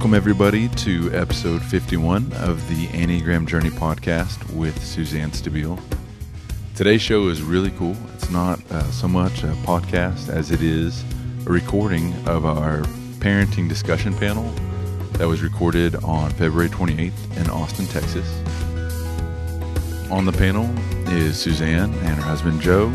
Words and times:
Welcome, 0.00 0.14
everybody, 0.14 0.68
to 0.68 1.12
episode 1.12 1.62
51 1.62 2.32
of 2.36 2.66
the 2.70 2.86
Enneagram 2.86 3.46
Journey 3.46 3.68
podcast 3.68 4.50
with 4.54 4.82
Suzanne 4.82 5.30
Stabile. 5.30 5.78
Today's 6.74 7.02
show 7.02 7.28
is 7.28 7.42
really 7.42 7.70
cool. 7.72 7.94
It's 8.14 8.30
not 8.30 8.58
uh, 8.70 8.82
so 8.84 9.06
much 9.06 9.42
a 9.42 9.48
podcast 9.66 10.30
as 10.30 10.52
it 10.52 10.62
is 10.62 11.04
a 11.46 11.50
recording 11.50 12.14
of 12.26 12.46
our 12.46 12.80
parenting 13.18 13.68
discussion 13.68 14.14
panel 14.14 14.50
that 15.18 15.28
was 15.28 15.42
recorded 15.42 15.94
on 15.96 16.30
February 16.30 16.70
28th 16.70 17.36
in 17.36 17.50
Austin, 17.50 17.86
Texas. 17.88 18.26
On 20.10 20.24
the 20.24 20.32
panel 20.32 20.64
is 21.10 21.38
Suzanne 21.38 21.92
and 21.92 22.16
her 22.16 22.22
husband 22.22 22.62
Joe, 22.62 22.90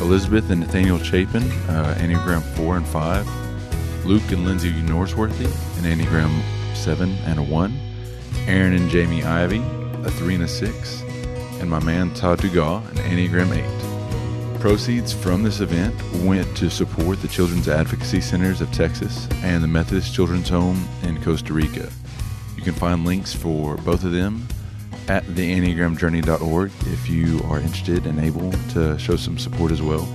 Elizabeth 0.00 0.48
and 0.50 0.60
Nathaniel 0.60 1.00
Chapin, 1.00 1.42
uh, 1.68 1.96
Enneagram 1.98 2.40
4 2.54 2.76
and 2.76 2.86
5, 2.86 3.45
Luke 4.06 4.30
and 4.30 4.44
Lindsay 4.44 4.72
Norsworthy, 4.72 5.46
an 5.78 5.98
Enneagram 5.98 6.40
7 6.76 7.10
and 7.24 7.40
a 7.40 7.42
1, 7.42 7.76
Aaron 8.46 8.72
and 8.72 8.88
Jamie 8.88 9.24
Ivey, 9.24 9.60
a 10.04 10.10
3 10.12 10.36
and 10.36 10.44
a 10.44 10.48
6, 10.48 11.02
and 11.60 11.68
my 11.68 11.82
man 11.82 12.14
Todd 12.14 12.38
Dugas, 12.38 12.88
an 12.90 12.96
Enneagram 12.98 14.54
8. 14.54 14.60
Proceeds 14.60 15.12
from 15.12 15.42
this 15.42 15.58
event 15.58 15.92
went 16.24 16.56
to 16.56 16.70
support 16.70 17.20
the 17.20 17.26
Children's 17.26 17.68
Advocacy 17.68 18.20
Centers 18.20 18.60
of 18.60 18.70
Texas 18.70 19.28
and 19.42 19.60
the 19.60 19.68
Methodist 19.68 20.14
Children's 20.14 20.50
Home 20.50 20.88
in 21.02 21.20
Costa 21.20 21.52
Rica. 21.52 21.90
You 22.56 22.62
can 22.62 22.74
find 22.74 23.04
links 23.04 23.34
for 23.34 23.76
both 23.78 24.04
of 24.04 24.12
them 24.12 24.46
at 25.08 25.24
theenneagramjourney.org 25.24 26.70
if 26.86 27.10
you 27.10 27.40
are 27.50 27.58
interested 27.58 28.06
and 28.06 28.20
able 28.20 28.52
to 28.70 28.96
show 29.00 29.16
some 29.16 29.36
support 29.36 29.72
as 29.72 29.82
well. 29.82 30.08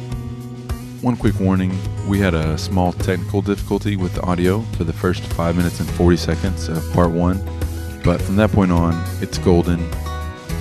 One 1.02 1.18
quick 1.18 1.40
warning 1.40 1.76
we 2.08 2.20
had 2.20 2.36
a 2.36 2.60
small 2.60 2.94
technical 2.94 3.42
difficulty 3.42 3.96
with 3.96 4.14
the 4.14 4.22
audio 4.22 4.62
for 4.78 4.84
the 4.84 4.94
first 4.94 5.24
5 5.24 5.56
minutes 5.56 5.80
and 5.80 5.90
40 5.90 6.16
seconds 6.16 6.70
of 6.70 6.94
part 6.94 7.10
1, 7.10 8.02
but 8.04 8.22
from 8.22 8.36
that 8.36 8.52
point 8.52 8.72
on, 8.72 8.94
it's 9.20 9.40
golden. 9.40 9.80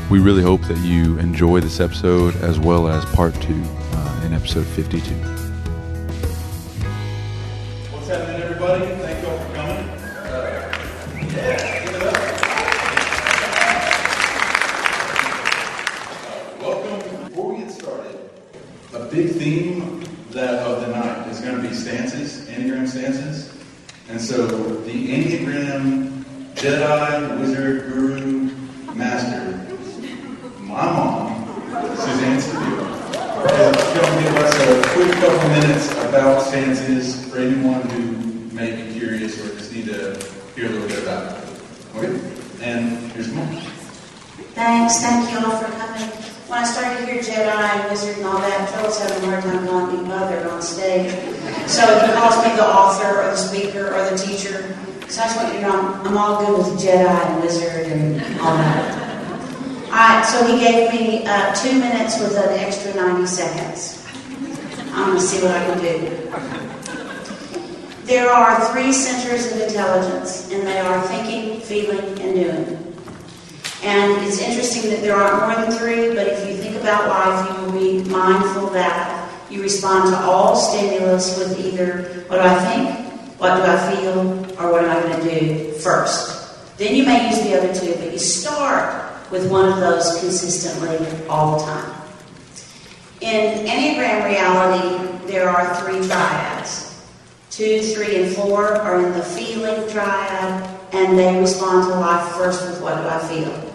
We 0.08 0.18
really 0.18 0.42
hope 0.42 0.62
that 0.62 0.78
you 0.78 1.18
enjoy 1.18 1.60
this 1.60 1.78
episode 1.78 2.36
as 2.36 2.58
well 2.58 2.88
as 2.88 3.04
part 3.06 3.34
2 3.42 3.52
uh, 3.52 4.22
in 4.24 4.32
episode 4.32 4.66
52. 4.66 5.39
Thanks, 44.54 45.00
thank 45.00 45.30
you 45.30 45.38
all 45.38 45.56
for 45.58 45.70
coming. 45.78 46.08
When 46.50 46.58
I 46.58 46.64
started 46.64 47.08
hear 47.08 47.22
Jedi 47.22 47.46
and 47.46 47.90
Wizard 47.90 48.16
and 48.16 48.26
all 48.26 48.38
that, 48.38 48.68
Phil's 48.70 48.98
having 48.98 49.22
a 49.22 49.30
hard 49.30 49.44
time 49.44 49.66
calling 49.68 50.02
me 50.02 50.08
mother 50.08 50.50
on 50.50 50.60
stage. 50.60 51.12
So 51.68 51.82
if 51.86 52.06
he 52.06 52.12
calls 52.12 52.44
me 52.44 52.56
the 52.56 52.66
author 52.66 53.22
or 53.22 53.30
the 53.30 53.36
speaker 53.36 53.94
or 53.94 54.10
the 54.10 54.18
teacher. 54.18 54.76
So 55.08 55.22
I 55.22 55.24
just 55.26 55.36
want 55.36 55.54
you 55.54 55.60
to 55.60 55.66
know 55.66 55.80
I'm, 55.80 56.06
I'm 56.08 56.18
all 56.18 56.44
good 56.44 56.58
with 56.58 56.82
Jedi 56.82 57.06
and 57.06 57.42
Wizard 57.42 57.86
and 57.92 58.20
all 58.40 58.56
that. 58.56 59.10
All 59.86 59.96
right, 59.96 60.24
so 60.24 60.44
he 60.44 60.58
gave 60.58 60.92
me 60.92 61.24
uh, 61.26 61.54
two 61.54 61.78
minutes 61.78 62.18
with 62.18 62.36
an 62.36 62.58
extra 62.58 62.94
90 62.94 63.26
seconds. 63.26 64.04
I'm 64.92 65.06
going 65.06 65.18
to 65.18 65.22
see 65.22 65.40
what 65.42 65.52
I 65.52 65.64
can 65.66 65.78
do. 65.78 66.30
There 68.06 68.28
are 68.28 68.72
three 68.72 68.92
centers 68.92 69.52
of 69.52 69.60
intelligence, 69.60 70.50
and 70.50 70.66
they 70.66 70.80
are 70.80 71.00
thinking, 71.06 71.60
feeling, 71.60 72.20
and 72.20 72.34
doing. 72.34 72.89
And 73.82 74.26
it's 74.26 74.40
interesting 74.40 74.90
that 74.90 75.00
there 75.00 75.16
aren't 75.16 75.40
more 75.40 75.64
than 75.64 75.78
three, 75.78 76.14
but 76.14 76.26
if 76.26 76.46
you 76.46 76.54
think 76.54 76.76
about 76.76 77.08
life, 77.08 77.48
you 77.48 77.64
will 77.64 77.80
be 77.80 78.10
mindful 78.10 78.68
that 78.70 79.30
you 79.50 79.62
respond 79.62 80.10
to 80.10 80.18
all 80.20 80.54
stimulus 80.54 81.38
with 81.38 81.58
either 81.58 82.24
what 82.28 82.36
do 82.36 82.42
I 82.42 82.54
think, 82.74 83.40
what 83.40 83.56
do 83.56 83.62
I 83.62 83.94
feel, 83.94 84.18
or 84.60 84.72
what 84.72 84.84
am 84.84 84.90
I 84.90 85.00
going 85.02 85.20
to 85.22 85.40
do 85.40 85.72
first. 85.72 86.76
Then 86.76 86.94
you 86.94 87.04
may 87.04 87.28
use 87.30 87.42
the 87.42 87.56
other 87.58 87.74
two, 87.74 87.94
but 87.94 88.12
you 88.12 88.18
start 88.18 89.30
with 89.30 89.50
one 89.50 89.72
of 89.72 89.80
those 89.80 90.20
consistently 90.20 90.98
all 91.28 91.58
the 91.58 91.64
time. 91.64 92.00
In 93.20 93.66
Enneagram 93.66 94.24
reality, 94.24 95.26
there 95.30 95.48
are 95.48 95.74
three 95.76 96.06
triads. 96.06 97.04
Two, 97.50 97.82
three, 97.82 98.22
and 98.22 98.34
four 98.34 98.66
are 98.66 99.04
in 99.04 99.12
the 99.12 99.22
feeling 99.22 99.88
triad, 99.90 100.78
and 100.92 101.18
they 101.18 101.38
respond 101.40 101.86
to 101.86 101.98
life 101.98 102.32
first 102.34 102.66
with 102.66 102.80
what 102.80 102.96
do 102.96 103.08
I 103.08 103.18
feel. 103.28 103.69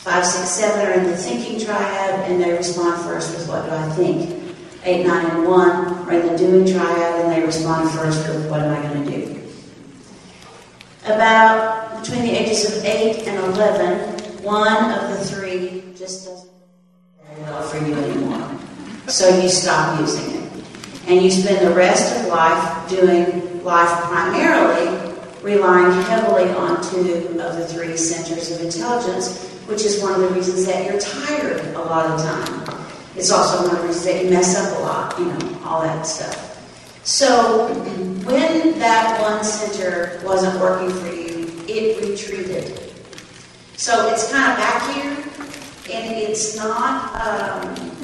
Five, 0.00 0.24
six, 0.24 0.48
seven 0.48 0.86
are 0.86 0.92
in 0.92 1.04
the 1.04 1.16
thinking 1.16 1.60
triad, 1.60 2.30
and 2.30 2.42
they 2.42 2.52
respond 2.52 3.02
first 3.02 3.36
with 3.36 3.46
what 3.46 3.66
do 3.66 3.70
I 3.70 3.86
think. 3.90 4.56
Eight, 4.82 5.06
nine, 5.06 5.26
and 5.26 5.46
one 5.46 6.08
are 6.08 6.12
in 6.12 6.26
the 6.26 6.38
doing 6.38 6.64
triad, 6.64 7.20
and 7.20 7.30
they 7.30 7.44
respond 7.44 7.90
first 7.90 8.26
with 8.26 8.48
what 8.50 8.62
am 8.62 8.74
I 8.74 8.88
going 8.88 9.04
to 9.04 9.10
do. 9.10 9.48
About 11.04 12.00
between 12.00 12.22
the 12.22 12.30
ages 12.30 12.64
of 12.74 12.82
eight 12.82 13.28
and 13.28 13.36
eleven, 13.52 14.16
one 14.42 14.90
of 14.90 15.10
the 15.10 15.22
three 15.22 15.84
just 15.94 16.24
doesn't 16.24 16.48
work 16.48 17.36
very 17.36 17.42
well 17.42 17.62
for 17.68 17.86
you 17.86 17.94
anymore. 17.94 18.58
So 19.06 19.28
you 19.38 19.50
stop 19.50 20.00
using 20.00 20.34
it. 20.36 20.64
And 21.08 21.20
you 21.20 21.30
spend 21.30 21.66
the 21.66 21.74
rest 21.74 22.18
of 22.18 22.28
life 22.28 22.88
doing 22.88 23.62
life 23.64 24.02
primarily 24.04 25.09
relying 25.42 26.02
heavily 26.02 26.50
on 26.50 26.82
two 26.90 27.38
of 27.40 27.56
the 27.56 27.66
three 27.66 27.96
centers 27.96 28.50
of 28.50 28.60
intelligence, 28.62 29.48
which 29.66 29.84
is 29.84 30.02
one 30.02 30.12
of 30.12 30.20
the 30.20 30.28
reasons 30.28 30.66
that 30.66 30.84
you're 30.84 31.00
tired 31.00 31.64
a 31.74 31.78
lot 31.78 32.06
of 32.06 32.18
the 32.18 32.24
time. 32.24 32.86
It's 33.16 33.30
also 33.30 33.66
one 33.66 33.76
of 33.76 33.82
the 33.82 33.88
reasons 33.88 34.04
that 34.04 34.24
you 34.24 34.30
mess 34.30 34.56
up 34.56 34.78
a 34.78 34.82
lot, 34.82 35.18
you 35.18 35.26
know, 35.26 35.60
all 35.64 35.82
that 35.82 36.06
stuff. 36.06 36.46
So 37.04 37.68
when 38.24 38.78
that 38.78 39.20
one 39.22 39.42
center 39.42 40.20
wasn't 40.24 40.60
working 40.60 40.90
for 40.90 41.06
you, 41.06 41.50
it 41.66 42.00
retreated. 42.02 42.78
So 43.76 44.12
it's 44.12 44.30
kind 44.30 44.52
of 44.52 44.58
back 44.58 44.94
here, 44.94 45.16
and 45.92 46.16
it's 46.16 46.56
not 46.56 47.14
um, 47.14 47.99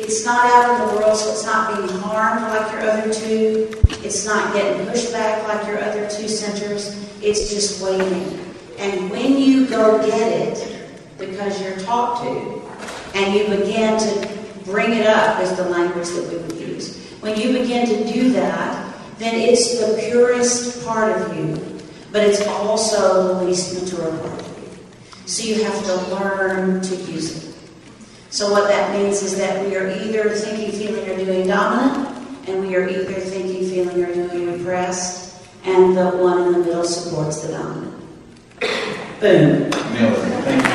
it's 0.00 0.24
not 0.24 0.44
out 0.46 0.80
in 0.80 0.88
the 0.88 0.94
world, 0.96 1.16
so 1.16 1.30
it's 1.30 1.44
not 1.44 1.76
being 1.76 1.88
harmed 2.00 2.42
like 2.42 2.72
your 2.72 2.90
other 2.90 3.12
two. 3.12 3.70
It's 4.02 4.24
not 4.24 4.52
getting 4.54 4.86
pushed 4.86 5.12
back 5.12 5.46
like 5.46 5.66
your 5.66 5.82
other 5.82 6.08
two 6.08 6.26
centers. 6.26 6.96
It's 7.22 7.50
just 7.50 7.82
waiting. 7.82 8.38
And 8.78 9.10
when 9.10 9.36
you 9.36 9.66
go 9.66 10.04
get 10.06 10.32
it, 10.32 10.88
because 11.18 11.60
you're 11.60 11.78
taught 11.80 12.22
to, 12.22 13.18
and 13.18 13.34
you 13.34 13.44
begin 13.56 13.98
to 13.98 14.28
bring 14.64 14.94
it 14.94 15.06
up, 15.06 15.40
is 15.40 15.54
the 15.56 15.64
language 15.68 16.08
that 16.08 16.28
we 16.32 16.38
would 16.38 16.68
use. 16.68 16.96
When 17.20 17.38
you 17.38 17.58
begin 17.58 17.86
to 17.86 18.12
do 18.12 18.32
that, 18.32 18.94
then 19.18 19.34
it's 19.34 19.78
the 19.78 20.00
purest 20.08 20.84
part 20.86 21.20
of 21.20 21.36
you, 21.36 21.78
but 22.10 22.24
it's 22.24 22.46
also 22.46 23.34
the 23.34 23.44
least 23.44 23.74
mature 23.82 24.10
part 24.16 24.40
of 24.40 24.58
you. 24.58 25.26
So 25.26 25.44
you 25.44 25.62
have 25.62 25.84
to 25.84 25.94
learn 26.14 26.80
to 26.80 26.96
use 26.96 27.44
it. 27.44 27.49
So 28.30 28.52
what 28.52 28.68
that 28.68 28.96
means 28.96 29.22
is 29.22 29.36
that 29.38 29.66
we 29.66 29.76
are 29.76 29.90
either 29.90 30.30
thinking, 30.30 30.70
feeling, 30.70 31.10
or 31.10 31.16
doing 31.16 31.48
dominant, 31.48 32.16
and 32.48 32.60
we 32.60 32.76
are 32.76 32.88
either 32.88 33.14
thinking, 33.14 33.68
feeling, 33.68 34.04
or 34.04 34.14
doing 34.14 34.52
repressed, 34.52 35.42
and 35.64 35.96
the 35.96 36.10
one 36.10 36.46
in 36.46 36.52
the 36.52 36.58
middle 36.60 36.84
supports 36.84 37.40
the 37.40 37.52
dominant. 37.52 37.92
Boom. 39.18 39.68
Nailed 39.70 40.14
it. 40.14 40.44
Thank 40.44 40.62
you. 40.62 40.70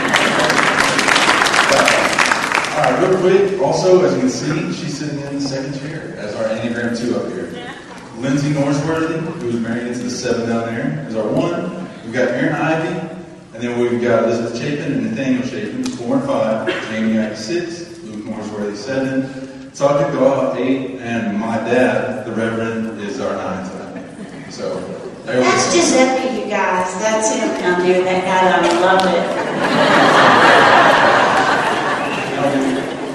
All 2.75 2.81
right, 2.91 3.09
real 3.09 3.17
quick. 3.19 3.61
Also, 3.61 4.03
as 4.03 4.13
you 4.15 4.19
can 4.19 4.29
see, 4.29 4.73
she's 4.73 4.97
sitting 4.97 5.21
in 5.21 5.35
the 5.35 5.41
second 5.41 5.79
chair 5.79 6.13
as 6.17 6.35
our 6.35 6.43
Enneagram 6.43 6.99
2 6.99 7.15
up 7.15 7.31
here. 7.31 7.73
Lindsay 8.17 8.51
Norsworthy, 8.51 9.17
who 9.39 9.47
is 9.47 9.59
married 9.61 9.87
into 9.87 9.99
the 9.99 10.09
seven 10.09 10.49
down 10.49 10.65
there, 10.75 11.05
is 11.07 11.15
our 11.15 11.27
one. 11.27 11.87
We've 12.03 12.13
got 12.13 12.27
Aaron 12.27 12.53
Ivey, 12.53 13.24
and 13.55 13.63
then 13.63 13.79
we've 13.79 14.01
got 14.01 14.25
Elizabeth 14.25 14.59
Chapin 14.59 14.91
and 14.91 15.03
Nathaniel 15.03 15.47
Chapin, 15.47 15.83
four 15.85 16.17
and 16.17 16.25
five. 16.25 16.67
Jamie 16.89 17.17
Ivey, 17.17 17.35
six. 17.37 18.03
Luke 18.03 18.25
Norsworthy, 18.25 18.75
seven. 18.75 19.71
Todd 19.71 20.13
Dugas, 20.13 20.57
eight. 20.57 20.99
And 20.99 21.39
my 21.39 21.55
dad, 21.59 22.25
the 22.25 22.33
Reverend, 22.33 22.99
is 22.99 23.21
our 23.21 23.33
nine 23.33 23.69
tonight. 23.69 24.51
So, 24.51 24.77
there 25.23 25.39
That's 25.39 25.67
go. 25.67 25.71
Giuseppe, 25.71 26.35
you 26.37 26.45
guys. 26.49 26.99
That's 26.99 27.33
him 27.33 27.47
down 27.61 27.79
there, 27.81 28.03
that 28.03 28.25
guy 28.25 28.51
I 28.51 28.79
love 28.81 29.05
it. 29.07 29.23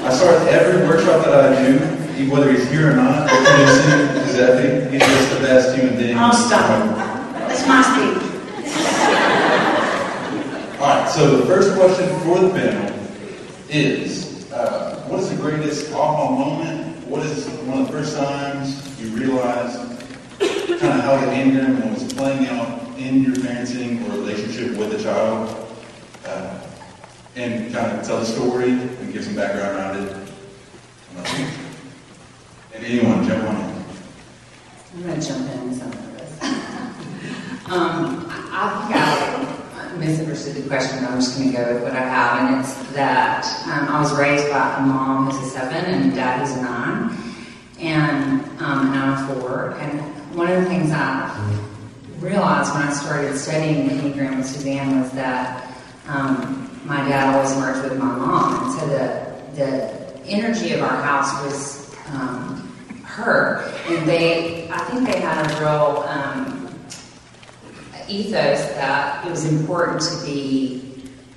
I 0.07 0.15
start 0.15 0.49
every 0.49 0.89
workshop 0.89 1.23
that 1.27 1.35
I 1.35 1.63
do, 1.63 2.31
whether 2.31 2.51
he's 2.51 2.67
here 2.71 2.93
or 2.93 2.97
not, 2.97 3.31
introducing 3.31 4.25
Giuseppe. 4.25 4.91
He's 4.91 5.07
just 5.07 5.35
the 5.35 5.41
best 5.41 5.77
human 5.77 5.97
being. 5.99 6.17
Oh, 6.19 6.33
stop. 6.33 6.97
That's 7.47 7.67
my 7.69 7.83
Steve. 10.81 11.09
so 11.11 11.37
the 11.37 11.47
first 11.47 11.75
question 11.77 12.09
for 12.21 12.39
the 12.39 12.51
panel 12.51 12.99
is, 13.69 14.51
uh, 14.51 15.05
what 15.09 15.21
is 15.21 15.29
the 15.29 15.37
greatest 15.37 15.93
aha 15.93 16.31
moment? 16.31 17.07
What 17.07 17.27
is 17.27 17.47
one 17.67 17.83
of 17.83 17.87
the 17.87 17.93
first 17.93 18.17
times 18.17 18.99
you 18.99 19.09
realized 19.09 19.77
kind 20.39 20.99
of 20.99 21.05
how 21.05 21.19
the 21.19 21.27
Enneagram 21.27 21.93
was 21.93 22.11
playing 22.15 22.47
out 22.47 22.99
in 22.99 23.23
your 23.23 23.35
parenting 23.35 24.09
or 24.09 24.13
relationship 24.13 24.75
with 24.79 24.95
a 24.95 25.03
child? 25.03 25.55
Uh, 26.25 26.61
and 27.37 27.73
kind 27.75 27.99
of 27.99 28.07
tell 28.07 28.19
the 28.19 28.27
story 28.27 28.71
and 28.71 29.13
give 29.13 29.25
some 29.25 29.35
background 29.35 29.77
around 29.77 30.09
it. 30.09 30.17
And 32.75 32.85
anyone, 32.85 33.29
jump 33.29 33.45
on 33.45 33.57
in. 33.57 33.85
I'm 34.95 35.03
going 35.03 35.21
to 35.21 35.27
jump 35.27 35.51
in 35.51 35.69
with 35.69 35.79
some 35.79 35.93
of 35.93 36.13
this. 36.17 36.43
um, 37.71 38.27
I 38.31 38.87
think 38.89 38.97
I 38.97 39.60
misunderstood 39.99 40.57
the 40.57 40.69
question, 40.69 41.05
I'm 41.05 41.21
just 41.21 41.37
going 41.37 41.53
to 41.53 41.57
go 41.57 41.75
with 41.75 41.83
what 41.83 41.93
I 41.93 42.01
have, 42.01 42.51
and 42.51 42.61
it's 42.61 42.75
that 42.93 43.45
um, 43.67 43.89
I 43.89 44.01
was 44.01 44.17
raised 44.19 44.49
by 44.51 44.77
a 44.79 44.81
mom 44.81 45.31
who's 45.31 45.47
a 45.47 45.51
seven 45.51 45.85
and 45.85 46.13
a 46.13 46.15
dad 46.15 46.41
who's 46.41 46.57
a 46.57 46.63
nine, 46.63 47.17
and, 47.79 48.41
um, 48.61 48.89
and 48.89 48.99
I'm 48.99 49.41
four. 49.41 49.77
And 49.81 50.01
one 50.37 50.51
of 50.51 50.63
the 50.63 50.69
things 50.69 50.91
I 50.93 51.29
realized 52.19 52.75
when 52.75 52.83
I 52.83 52.93
started 52.93 53.37
studying 53.37 53.89
the 53.89 53.95
Enneagram 53.95 54.37
with 54.37 54.47
Suzanne 54.47 55.01
was 55.01 55.11
that 55.13 55.75
um, 56.07 56.71
my 56.85 56.97
dad 57.09 57.35
always 57.35 57.55
worked 57.57 57.89
with 57.89 57.99
my 57.99 58.07
mom, 58.07 58.65
and 58.65 58.73
so 58.79 58.87
the 58.87 59.31
the 59.55 60.01
energy 60.27 60.73
of 60.73 60.83
our 60.83 61.03
house 61.03 61.33
was 61.45 61.95
um, 62.09 62.73
her, 63.05 63.63
and 63.89 64.09
they 64.09 64.69
I 64.71 64.79
think 64.85 65.07
they 65.07 65.21
had 65.21 65.51
a 65.51 65.61
real 65.61 66.05
um, 66.09 66.40
ethos 68.11 68.61
that 68.75 69.25
it 69.27 69.31
was 69.31 69.45
important 69.45 70.01
to 70.01 70.27
be 70.27 70.81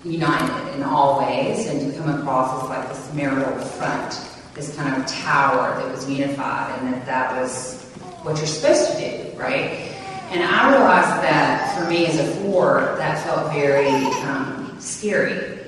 united 0.03 0.75
in 0.75 0.83
all 0.83 1.19
ways 1.19 1.67
and 1.67 1.91
to 1.91 1.97
come 1.97 2.19
across 2.19 2.63
as 2.63 2.69
like 2.69 2.89
this 2.89 3.13
marital 3.13 3.57
front, 3.59 4.19
this 4.53 4.75
kind 4.75 5.01
of 5.01 5.07
tower 5.07 5.79
that 5.79 5.91
was 5.91 6.09
unified, 6.09 6.77
and 6.79 6.93
that 6.93 7.05
that 7.05 7.39
was 7.39 7.81
what 8.23 8.37
you're 8.37 8.47
supposed 8.47 8.91
to 8.91 8.99
do, 8.99 9.37
right? 9.37 9.89
And 10.31 10.41
I 10.41 10.71
realized 10.71 11.23
that 11.23 11.77
for 11.77 11.89
me 11.89 12.07
as 12.07 12.19
a 12.19 12.25
four, 12.41 12.95
that 12.97 13.23
felt 13.23 13.53
very 13.53 13.93
um, 14.23 14.75
scary. 14.79 15.59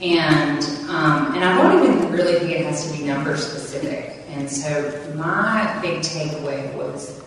And, 0.00 0.62
um, 0.90 1.34
and 1.34 1.44
I 1.44 1.56
don't 1.56 1.82
even 1.82 2.12
really 2.12 2.38
think 2.38 2.50
it 2.52 2.66
has 2.66 2.90
to 2.90 2.96
be 2.96 3.04
number 3.04 3.36
specific. 3.36 4.24
And 4.28 4.48
so 4.48 5.14
my 5.16 5.78
big 5.80 6.00
takeaway 6.00 6.72
was 6.74 7.22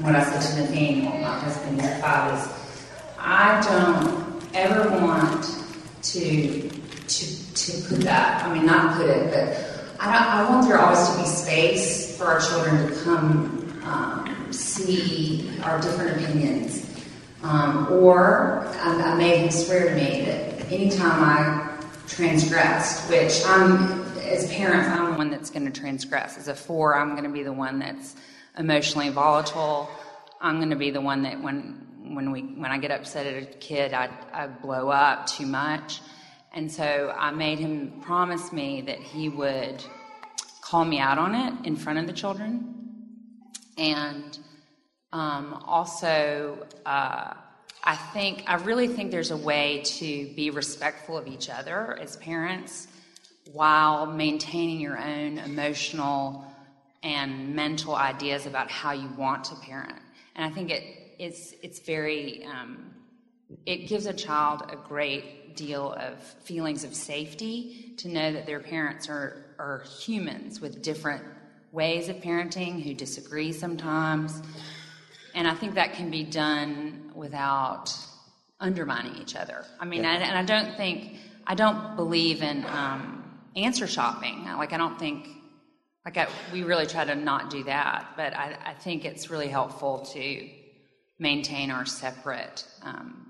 what 0.00 0.16
I 0.16 0.24
said 0.24 0.56
to 0.56 0.62
Nathaniel, 0.62 1.12
my 1.18 1.38
husband 1.38 1.80
five, 2.00 2.38
is 2.38 2.48
I 3.18 3.60
don't 3.62 4.54
ever 4.54 4.90
want 5.00 5.44
to, 6.02 6.68
to, 6.68 7.54
to 7.54 7.82
put 7.88 8.00
that, 8.00 8.44
I 8.44 8.52
mean, 8.52 8.66
not 8.66 8.96
put 8.96 9.08
it, 9.08 9.30
but 9.30 10.00
I, 10.00 10.42
I 10.42 10.50
want 10.50 10.66
there 10.66 10.78
always 10.78 11.08
to 11.10 11.18
be 11.18 11.26
space 11.26 12.18
for 12.18 12.24
our 12.24 12.40
children 12.40 12.88
to 12.88 13.00
come 13.02 13.82
um, 13.84 14.52
see 14.52 15.50
our 15.62 15.80
different 15.80 16.20
opinions. 16.20 16.90
Um, 17.42 17.92
or 17.92 18.66
I, 18.80 19.12
I 19.12 19.14
made 19.16 19.38
him 19.38 19.50
swear 19.50 19.90
to 19.90 19.94
me 19.94 20.24
that 20.24 20.72
anytime 20.72 21.22
I 21.22 21.84
transgressed, 22.08 23.08
which 23.10 23.42
I'm, 23.46 24.02
as 24.18 24.50
parents, 24.50 24.88
I'm 24.88 25.12
the 25.12 25.18
one 25.18 25.30
that's 25.30 25.50
going 25.50 25.70
to 25.70 25.80
transgress. 25.80 26.38
As 26.38 26.48
a 26.48 26.54
four, 26.54 26.96
I'm 26.96 27.10
going 27.10 27.24
to 27.24 27.30
be 27.30 27.42
the 27.42 27.52
one 27.52 27.78
that's 27.78 28.16
emotionally 28.58 29.08
volatile. 29.10 29.90
I'm 30.40 30.56
going 30.56 30.70
to 30.70 30.76
be 30.76 30.90
the 30.90 31.00
one 31.00 31.22
that 31.22 31.40
when 31.40 31.86
when 32.14 32.30
we 32.30 32.42
when 32.42 32.70
I 32.70 32.78
get 32.78 32.90
upset 32.90 33.26
at 33.26 33.42
a 33.42 33.46
kid, 33.46 33.94
I, 33.94 34.10
I 34.32 34.46
blow 34.46 34.90
up 34.90 35.26
too 35.26 35.46
much. 35.46 36.00
And 36.52 36.70
so 36.70 37.12
I 37.16 37.30
made 37.32 37.58
him 37.58 38.00
promise 38.02 38.52
me 38.52 38.82
that 38.82 38.98
he 38.98 39.28
would 39.28 39.84
call 40.60 40.84
me 40.84 40.98
out 40.98 41.18
on 41.18 41.34
it 41.34 41.66
in 41.66 41.76
front 41.76 41.98
of 41.98 42.06
the 42.06 42.12
children, 42.12 42.74
and 43.76 44.38
um, 45.12 45.62
also. 45.66 46.66
Uh, 46.84 47.34
I 47.86 47.96
think, 47.96 48.44
I 48.46 48.54
really 48.54 48.88
think 48.88 49.10
there's 49.10 49.30
a 49.30 49.36
way 49.36 49.82
to 49.84 50.32
be 50.34 50.48
respectful 50.48 51.18
of 51.18 51.26
each 51.26 51.50
other 51.50 51.98
as 52.00 52.16
parents 52.16 52.88
while 53.52 54.06
maintaining 54.06 54.80
your 54.80 54.98
own 54.98 55.36
emotional 55.36 56.46
and 57.04 57.54
mental 57.54 57.94
ideas 57.94 58.46
about 58.46 58.70
how 58.70 58.90
you 58.90 59.08
want 59.16 59.44
to 59.44 59.54
parent. 59.56 60.00
And 60.34 60.44
I 60.44 60.50
think 60.50 60.70
it, 60.70 60.82
it's, 61.18 61.54
it's 61.62 61.78
very, 61.78 62.44
um, 62.46 62.92
it 63.66 63.86
gives 63.86 64.06
a 64.06 64.12
child 64.12 64.62
a 64.72 64.76
great 64.76 65.54
deal 65.54 65.92
of 65.92 66.20
feelings 66.42 66.82
of 66.82 66.94
safety 66.94 67.94
to 67.98 68.08
know 68.08 68.32
that 68.32 68.46
their 68.46 68.58
parents 68.58 69.08
are, 69.08 69.54
are 69.60 69.84
humans 70.00 70.60
with 70.60 70.82
different 70.82 71.22
ways 71.70 72.08
of 72.08 72.16
parenting 72.16 72.82
who 72.82 72.94
disagree 72.94 73.52
sometimes 73.52 74.42
and 75.34 75.48
I 75.48 75.54
think 75.54 75.74
that 75.74 75.94
can 75.94 76.10
be 76.10 76.22
done 76.22 77.10
without 77.14 77.94
undermining 78.60 79.16
each 79.16 79.34
other. 79.34 79.64
I 79.80 79.84
mean, 79.84 80.04
yeah. 80.04 80.14
and 80.14 80.38
I 80.38 80.44
don't 80.44 80.76
think, 80.76 81.16
I 81.46 81.54
don't 81.56 81.96
believe 81.96 82.40
in 82.40 82.64
um, 82.66 83.24
answer 83.56 83.86
shopping. 83.86 84.44
Like, 84.44 84.72
I 84.72 84.78
don't 84.78 84.98
think, 84.98 85.28
like, 86.04 86.18
I, 86.18 86.28
we 86.52 86.62
really 86.62 86.86
try 86.86 87.04
to 87.04 87.14
not 87.14 87.50
do 87.50 87.64
that. 87.64 88.12
But 88.16 88.34
I, 88.34 88.56
I, 88.64 88.74
think 88.74 89.04
it's 89.04 89.30
really 89.30 89.48
helpful 89.48 90.00
to 90.12 90.48
maintain 91.18 91.70
our 91.70 91.86
separate 91.86 92.66
um, 92.82 93.26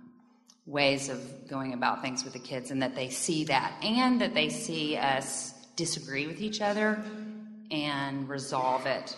ways 0.66 1.08
of 1.08 1.48
going 1.48 1.72
about 1.72 2.02
things 2.02 2.24
with 2.24 2.32
the 2.32 2.38
kids 2.38 2.70
and 2.70 2.82
that 2.82 2.94
they 2.94 3.10
see 3.10 3.44
that 3.44 3.74
and 3.82 4.20
that 4.20 4.34
they 4.34 4.48
see 4.48 4.96
us 4.96 5.52
disagree 5.76 6.26
with 6.26 6.40
each 6.40 6.60
other 6.60 7.04
and 7.70 8.28
resolve 8.28 8.86
it. 8.86 9.16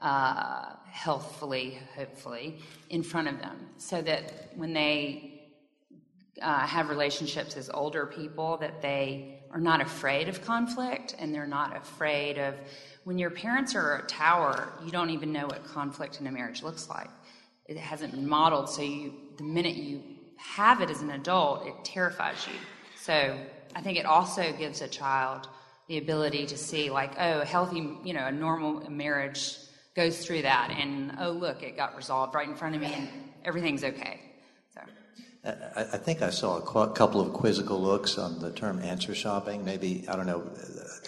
Uh, 0.00 0.74
healthfully, 0.90 1.78
hopefully, 1.96 2.58
in 2.88 3.02
front 3.02 3.28
of 3.28 3.38
them 3.38 3.68
so 3.76 4.02
that 4.02 4.50
when 4.56 4.72
they 4.72 5.40
uh, 6.42 6.66
have 6.66 6.88
relationships 6.88 7.56
as 7.56 7.70
older 7.70 8.06
people 8.06 8.56
that 8.58 8.82
they 8.82 9.39
are 9.52 9.60
not 9.60 9.80
afraid 9.80 10.28
of 10.28 10.42
conflict 10.42 11.14
and 11.18 11.34
they're 11.34 11.46
not 11.46 11.76
afraid 11.76 12.38
of 12.38 12.54
when 13.04 13.18
your 13.18 13.30
parents 13.30 13.74
are 13.74 13.96
a 13.96 14.02
tower 14.06 14.72
you 14.84 14.90
don't 14.90 15.10
even 15.10 15.32
know 15.32 15.46
what 15.46 15.64
conflict 15.64 16.20
in 16.20 16.26
a 16.26 16.32
marriage 16.32 16.62
looks 16.62 16.88
like 16.88 17.10
it 17.66 17.76
hasn't 17.76 18.12
been 18.12 18.28
modeled 18.28 18.68
so 18.68 18.82
you 18.82 19.12
the 19.36 19.44
minute 19.44 19.76
you 19.76 20.02
have 20.36 20.80
it 20.80 20.90
as 20.90 21.02
an 21.02 21.10
adult 21.10 21.66
it 21.66 21.74
terrifies 21.84 22.46
you 22.46 22.58
so 22.96 23.38
i 23.74 23.80
think 23.80 23.98
it 23.98 24.06
also 24.06 24.52
gives 24.52 24.80
a 24.80 24.88
child 24.88 25.48
the 25.88 25.98
ability 25.98 26.46
to 26.46 26.56
see 26.56 26.90
like 26.90 27.12
oh 27.18 27.40
a 27.40 27.44
healthy 27.44 27.96
you 28.04 28.12
know 28.12 28.26
a 28.26 28.32
normal 28.32 28.88
marriage 28.90 29.56
goes 29.94 30.24
through 30.24 30.42
that, 30.42 30.70
and 30.70 31.16
oh, 31.20 31.30
look, 31.30 31.62
it 31.62 31.76
got 31.76 31.96
resolved 31.96 32.34
right 32.34 32.48
in 32.48 32.54
front 32.54 32.74
of 32.74 32.80
me, 32.80 32.92
and 32.92 33.08
everything's 33.44 33.84
okay. 33.84 34.20
I, 35.42 35.96
think 35.96 36.20
I 36.20 36.28
saw 36.28 36.58
a 36.58 36.92
couple 36.92 37.20
of 37.20 37.32
quizzical 37.32 37.80
looks 37.80 38.18
on 38.18 38.40
the 38.40 38.50
term 38.50 38.78
answer 38.80 39.14
shopping. 39.14 39.64
Maybe, 39.64 40.04
I 40.06 40.14
don't 40.14 40.26
know, 40.26 40.42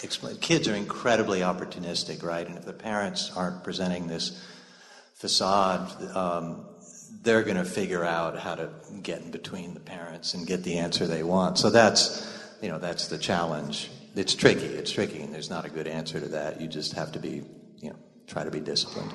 explain. 0.03 0.37
Kids 0.37 0.69
are 0.69 0.75
incredibly 0.75 1.41
opportunistic, 1.41 2.23
right? 2.23 2.47
And 2.47 2.57
if 2.57 2.65
the 2.65 2.73
parents 2.73 3.31
aren't 3.37 3.63
presenting 3.63 4.07
this 4.07 4.43
facade, 5.15 6.17
um, 6.17 6.65
they're 7.23 7.43
going 7.43 7.59
to 7.59 7.65
figure 7.65 8.05
out 8.05 8.39
how 8.39 8.55
to 8.55 8.71
get 9.03 9.21
in 9.21 9.31
between 9.31 9.75
the 9.75 9.81
parents 9.81 10.33
and 10.33 10.47
get 10.47 10.65
the 10.65 10.79
answer 10.79 11.07
they 11.07 11.23
want. 11.23 11.59
So 11.59 11.69
that's, 11.69 12.57
you 12.63 12.69
know, 12.69 12.79
that's 12.79 13.09
the 13.09 13.19
challenge. 13.19 13.91
It's 14.17 14.35
tricky. 14.35 14.65
It's 14.65 14.91
tricky, 14.91 15.21
and 15.21 15.33
there's 15.33 15.51
not 15.51 15.67
a 15.67 15.71
good 15.71 15.87
answer 15.87 16.19
to 16.21 16.29
that. 16.29 16.59
You 16.59 16.69
just 16.69 16.95
have 16.95 17.13
to 17.13 17.19
be, 17.19 17.43
you 17.81 17.91
know, 17.91 17.97
try 18.27 18.45
to 18.45 18.51
be 18.51 18.61
disciplined. 18.61 19.13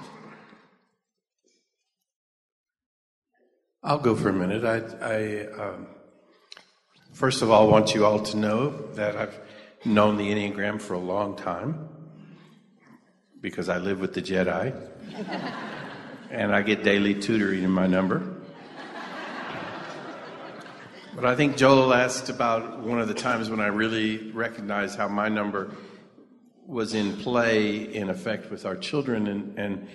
I'll 3.84 4.00
go 4.00 4.16
for 4.16 4.30
a 4.30 4.34
minute. 4.34 4.64
I, 4.66 4.78
I 5.06 5.48
um, 5.62 5.88
first 7.14 7.42
of 7.42 7.52
all 7.52 7.70
want 7.70 7.94
you 7.94 8.06
all 8.06 8.20
to 8.20 8.38
know 8.38 8.70
that 8.94 9.16
I've 9.16 9.40
known 9.86 10.18
the 10.18 10.30
Enneagram 10.30 10.82
for 10.82 10.96
a 10.96 11.00
long 11.00 11.36
time 11.36 11.88
because 13.40 13.70
I 13.70 13.78
live 13.78 14.00
with 14.00 14.14
the 14.14 14.22
Jedi 14.22 14.76
and 16.32 16.56
I 16.56 16.64
get 16.64 16.84
daily 16.84 17.14
tutoring 17.14 17.64
in 17.64 17.70
my 17.70 17.86
number. 17.86 18.36
But 21.16 21.26
I 21.26 21.36
think 21.36 21.58
Joel 21.58 21.94
asked 21.94 22.30
about 22.30 22.80
one 22.80 23.00
of 23.00 23.08
the 23.08 23.14
times 23.14 23.50
when 23.50 23.60
I 23.60 23.68
really 23.68 24.32
recognized 24.32 24.98
how 24.98 25.08
my 25.08 25.30
number 25.30 25.72
was 26.66 26.94
in 26.94 27.18
play 27.18 27.76
in 27.76 28.10
effect 28.10 28.52
with 28.52 28.66
our 28.66 28.76
children. 28.76 29.28
And, 29.28 29.58
and 29.58 29.88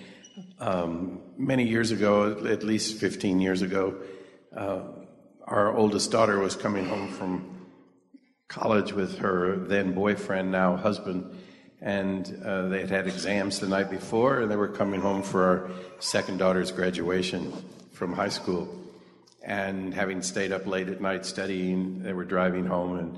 um, 0.59 1.21
many 1.37 1.67
years 1.67 1.91
ago, 1.91 2.45
at 2.45 2.63
least 2.63 2.97
15 2.97 3.39
years 3.39 3.61
ago, 3.61 3.95
uh, 4.55 4.81
our 5.45 5.75
oldest 5.75 6.11
daughter 6.11 6.39
was 6.39 6.55
coming 6.55 6.85
home 6.85 7.11
from 7.11 7.67
college 8.47 8.93
with 8.93 9.17
her 9.17 9.57
then 9.57 9.93
boyfriend, 9.93 10.51
now 10.51 10.75
husband, 10.75 11.35
and 11.81 12.39
uh, 12.45 12.67
they 12.67 12.79
had 12.81 12.89
had 12.89 13.07
exams 13.07 13.59
the 13.59 13.67
night 13.67 13.89
before, 13.89 14.41
and 14.41 14.51
they 14.51 14.55
were 14.55 14.67
coming 14.67 15.01
home 15.01 15.21
for 15.21 15.43
our 15.43 15.71
second 15.99 16.37
daughter's 16.37 16.71
graduation 16.71 17.51
from 17.91 18.13
high 18.13 18.29
school. 18.29 18.79
and 19.45 19.93
having 19.93 20.21
stayed 20.21 20.53
up 20.53 20.65
late 20.65 20.87
at 20.87 21.01
night 21.01 21.25
studying, 21.25 22.01
they 22.01 22.13
were 22.13 22.23
driving 22.23 22.65
home, 22.65 22.97
and 22.97 23.17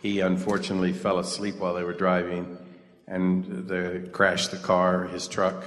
he 0.00 0.20
unfortunately 0.20 0.92
fell 0.92 1.18
asleep 1.18 1.56
while 1.56 1.74
they 1.74 1.82
were 1.82 1.92
driving, 1.92 2.56
and 3.08 3.68
they 3.68 4.08
crashed 4.12 4.52
the 4.52 4.58
car, 4.58 5.08
his 5.08 5.26
truck, 5.26 5.64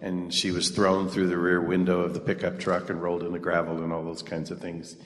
and 0.00 0.32
she 0.32 0.50
was 0.50 0.70
thrown 0.70 1.08
through 1.08 1.28
the 1.28 1.36
rear 1.36 1.60
window 1.60 2.00
of 2.00 2.14
the 2.14 2.20
pickup 2.20 2.58
truck 2.58 2.90
and 2.90 3.02
rolled 3.02 3.22
in 3.22 3.32
the 3.32 3.38
gravel 3.38 3.82
and 3.82 3.92
all 3.92 4.04
those 4.04 4.22
kinds 4.22 4.50
of 4.50 4.60
things. 4.60 4.96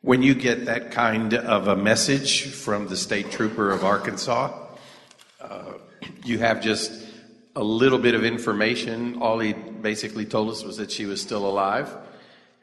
When 0.00 0.22
you 0.22 0.34
get 0.34 0.66
that 0.66 0.90
kind 0.90 1.34
of 1.34 1.68
a 1.68 1.76
message 1.76 2.46
from 2.46 2.88
the 2.88 2.96
state 2.96 3.30
trooper 3.30 3.70
of 3.70 3.84
Arkansas, 3.84 4.52
uh, 5.40 5.72
you 6.24 6.38
have 6.38 6.60
just 6.60 6.92
a 7.54 7.62
little 7.62 7.98
bit 7.98 8.14
of 8.14 8.24
information. 8.24 9.20
All 9.20 9.38
he 9.38 9.52
basically 9.52 10.24
told 10.24 10.50
us 10.50 10.64
was 10.64 10.78
that 10.78 10.90
she 10.90 11.06
was 11.06 11.20
still 11.20 11.46
alive. 11.46 11.94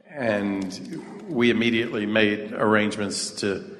And 0.09 1.05
we 1.29 1.51
immediately 1.51 2.05
made 2.05 2.51
arrangements 2.51 3.31
to, 3.41 3.77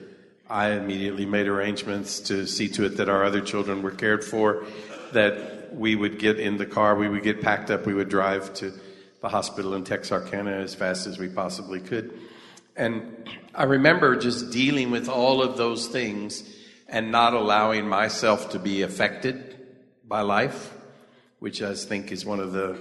I 0.50 0.72
immediately 0.72 1.26
made 1.26 1.48
arrangements 1.48 2.20
to 2.22 2.46
see 2.46 2.70
to 2.70 2.86
it 2.86 2.98
that 2.98 3.10
our 3.10 3.26
other 3.26 3.42
children 3.42 3.82
were 3.82 3.92
cared 3.92 4.24
for, 4.24 4.66
that 5.14 5.59
we 5.74 5.96
would 5.96 6.20
get 6.20 6.40
in 6.40 6.58
the 6.58 6.66
car, 6.66 6.96
we 6.96 7.10
would 7.10 7.24
get 7.24 7.42
packed 7.42 7.72
up, 7.72 7.86
we 7.86 7.94
would 7.94 8.10
drive 8.10 8.54
to 8.56 8.74
the 9.22 9.30
hospital 9.30 9.74
in 9.74 9.84
Texarkana 9.84 10.52
as 10.52 10.74
fast 10.74 11.08
as 11.08 11.20
we 11.20 11.28
possibly 11.28 11.80
could. 11.80 12.18
And 12.76 13.30
I 13.54 13.64
remember 13.64 14.16
just 14.16 14.52
dealing 14.52 14.92
with 14.92 15.10
all 15.10 15.42
of 15.42 15.58
those 15.58 15.88
things 15.88 16.44
and 16.88 17.12
not 17.12 17.34
allowing 17.34 17.88
myself 17.88 18.52
to 18.52 18.60
be 18.60 18.82
affected 18.82 19.58
by 20.08 20.22
life, 20.22 20.74
which 21.40 21.62
I 21.62 21.74
think 21.74 22.12
is 22.12 22.26
one 22.26 22.40
of 22.40 22.54
the 22.54 22.78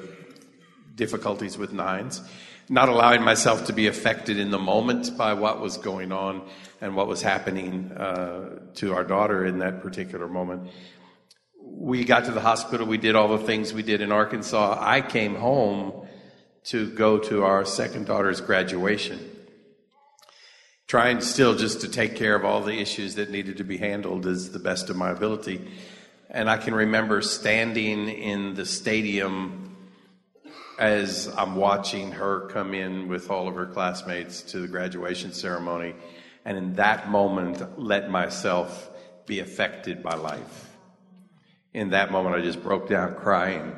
difficulties 0.94 1.58
with 1.58 1.72
nines 1.72 2.22
not 2.68 2.88
allowing 2.88 3.22
myself 3.22 3.66
to 3.66 3.72
be 3.72 3.86
affected 3.86 4.38
in 4.38 4.50
the 4.50 4.58
moment 4.58 5.16
by 5.16 5.32
what 5.32 5.60
was 5.60 5.78
going 5.78 6.12
on 6.12 6.46
and 6.80 6.94
what 6.94 7.08
was 7.08 7.22
happening 7.22 7.90
uh, 7.92 8.58
to 8.74 8.94
our 8.94 9.04
daughter 9.04 9.44
in 9.44 9.58
that 9.58 9.82
particular 9.82 10.28
moment. 10.28 10.70
We 11.70 12.04
got 12.04 12.24
to 12.24 12.32
the 12.32 12.40
hospital, 12.40 12.86
we 12.86 12.98
did 12.98 13.14
all 13.14 13.28
the 13.28 13.44
things 13.44 13.72
we 13.72 13.82
did 13.82 14.00
in 14.00 14.12
Arkansas. 14.12 14.78
I 14.80 15.00
came 15.00 15.34
home 15.34 16.06
to 16.64 16.90
go 16.90 17.18
to 17.18 17.44
our 17.44 17.64
second 17.64 18.06
daughter's 18.06 18.40
graduation, 18.40 19.18
trying 20.86 21.20
still 21.20 21.54
just 21.54 21.80
to 21.82 21.88
take 21.88 22.16
care 22.16 22.34
of 22.34 22.44
all 22.44 22.62
the 22.62 22.78
issues 22.78 23.14
that 23.14 23.30
needed 23.30 23.58
to 23.58 23.64
be 23.64 23.76
handled 23.78 24.26
as 24.26 24.50
the 24.50 24.58
best 24.58 24.90
of 24.90 24.96
my 24.96 25.10
ability. 25.10 25.66
And 26.30 26.50
I 26.50 26.56
can 26.58 26.74
remember 26.74 27.22
standing 27.22 28.08
in 28.08 28.54
the 28.54 28.66
stadium 28.66 29.76
as 30.78 31.32
I'm 31.36 31.56
watching 31.56 32.12
her 32.12 32.48
come 32.48 32.74
in 32.74 33.08
with 33.08 33.30
all 33.30 33.48
of 33.48 33.54
her 33.56 33.66
classmates 33.66 34.42
to 34.42 34.60
the 34.60 34.68
graduation 34.68 35.32
ceremony, 35.32 35.94
and 36.44 36.56
in 36.56 36.74
that 36.76 37.10
moment, 37.10 37.80
let 37.80 38.10
myself 38.10 38.90
be 39.26 39.40
affected 39.40 40.02
by 40.02 40.14
life. 40.14 40.67
In 41.78 41.90
that 41.90 42.10
moment, 42.10 42.34
I 42.34 42.40
just 42.40 42.60
broke 42.60 42.88
down 42.88 43.14
crying 43.14 43.72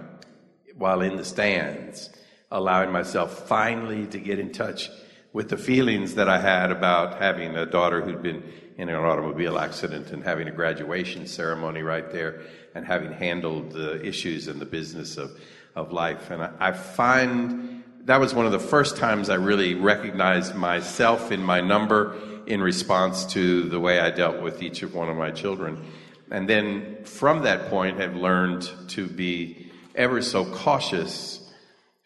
while 0.75 1.03
in 1.03 1.19
the 1.19 1.25
stands, 1.25 2.09
allowing 2.51 2.91
myself 2.91 3.47
finally 3.47 4.07
to 4.07 4.19
get 4.19 4.39
in 4.39 4.53
touch 4.53 4.89
with 5.35 5.51
the 5.51 5.59
feelings 5.59 6.15
that 6.15 6.27
I 6.27 6.41
had 6.41 6.71
about 6.71 7.21
having 7.21 7.55
a 7.57 7.67
daughter 7.67 8.01
who'd 8.01 8.23
been 8.23 8.43
in 8.79 8.89
an 8.89 8.95
automobile 8.95 9.59
accident 9.59 10.13
and 10.13 10.25
having 10.25 10.49
a 10.49 10.51
graduation 10.51 11.27
ceremony 11.27 11.83
right 11.83 12.11
there 12.11 12.41
and 12.75 12.87
having 12.87 13.13
handled 13.13 13.73
the 13.73 14.03
issues 14.03 14.49
and 14.49 14.63
the 14.63 14.65
business 14.65 15.19
of 15.19 15.39
of 15.77 15.93
life. 15.93 16.31
And 16.31 16.43
I, 16.43 16.53
I 16.59 16.73
find 16.73 17.85
that 18.05 18.19
was 18.19 18.33
one 18.33 18.47
of 18.47 18.53
the 18.53 18.59
first 18.59 18.97
times 18.97 19.29
I 19.29 19.35
really 19.35 19.75
recognized 19.75 20.55
myself 20.55 21.31
in 21.33 21.43
my 21.43 21.61
number 21.61 22.17
in 22.47 22.63
response 22.63 23.27
to 23.35 23.69
the 23.69 23.79
way 23.79 24.01
I 24.01 24.09
dealt 24.09 24.41
with 24.41 24.63
each 24.63 24.83
of 24.83 24.95
one 24.95 25.11
of 25.11 25.19
my 25.19 25.31
children. 25.31 25.85
And 26.31 26.49
then 26.49 27.05
from 27.05 27.43
that 27.43 27.69
point, 27.71 27.99
have 27.99 28.15
learned 28.15 28.71
to 28.89 29.07
be 29.07 29.71
ever 29.95 30.23
so 30.23 30.45
cautious 30.45 31.53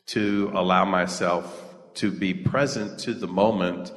to 0.07 0.51
allow 0.55 0.85
myself 0.85 1.63
to 1.95 2.11
be 2.11 2.35
present 2.35 2.99
to 3.01 3.15
the 3.15 3.27
moment 3.27 3.93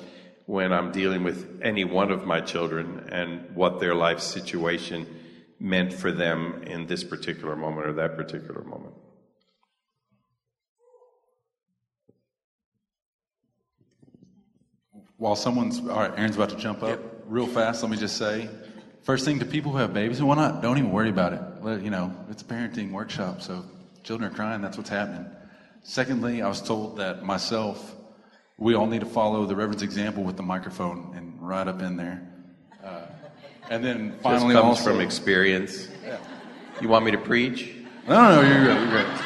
when 0.45 0.71
I'm 0.71 0.91
dealing 0.91 1.23
with 1.23 1.59
any 1.61 1.83
one 1.83 2.11
of 2.11 2.25
my 2.25 2.41
children 2.41 3.09
and 3.11 3.55
what 3.55 3.79
their 3.79 3.95
life 3.95 4.19
situation 4.19 5.05
meant 5.59 5.93
for 5.93 6.11
them 6.11 6.63
in 6.63 6.87
this 6.87 7.03
particular 7.03 7.55
moment 7.55 7.87
or 7.87 7.93
that 7.93 8.15
particular 8.15 8.63
moment. 8.63 8.93
While 15.17 15.35
someone's, 15.35 15.79
all 15.79 15.87
right, 15.87 16.11
Aaron's 16.15 16.35
about 16.35 16.49
to 16.49 16.57
jump 16.57 16.83
up 16.83 16.89
yep. 16.89 17.23
real 17.25 17.47
fast, 17.47 17.81
let 17.81 17.91
me 17.91 17.97
just 17.97 18.17
say 18.17 18.47
first 19.07 19.23
thing 19.23 19.39
to 19.39 19.45
people 19.45 19.71
who 19.71 19.77
have 19.77 19.93
babies, 19.93 20.19
and 20.19 20.27
why 20.27 20.35
not? 20.35 20.61
Don't 20.61 20.77
even 20.77 20.91
worry 20.91 21.09
about 21.09 21.31
it. 21.31 21.81
You 21.81 21.89
know, 21.89 22.13
it's 22.29 22.41
a 22.41 22.45
parenting 22.45 22.91
workshop, 22.91 23.41
so 23.41 23.63
children 24.03 24.29
are 24.29 24.35
crying, 24.35 24.61
that's 24.61 24.75
what's 24.75 24.89
happening. 24.89 25.25
Secondly, 25.81 26.41
I 26.41 26.49
was 26.49 26.61
told 26.61 26.97
that 26.97 27.23
myself, 27.23 27.95
we 28.57 28.75
all 28.75 28.85
need 28.85 28.99
to 28.99 29.05
follow 29.05 29.45
the 29.45 29.55
Reverend's 29.55 29.81
example 29.81 30.23
with 30.23 30.35
the 30.35 30.43
microphone 30.43 31.13
and 31.15 31.41
right 31.41 31.65
up 31.69 31.81
in 31.81 31.95
there. 31.95 32.21
Uh, 32.83 33.03
and 33.69 33.81
then 33.81 34.13
finally, 34.21 34.53
this 34.53 34.61
comes 34.61 34.79
also, 34.79 34.91
from 34.91 34.99
experience. 34.99 35.87
Yeah. 36.03 36.17
You 36.81 36.89
want 36.89 37.05
me 37.05 37.11
to 37.11 37.17
preach? 37.17 37.75
No, 38.09 38.15
no, 38.15 38.41
no, 38.41 38.47
you're 38.49 38.65
good. 38.65 38.81
You're 38.81 38.91
great. 38.91 39.21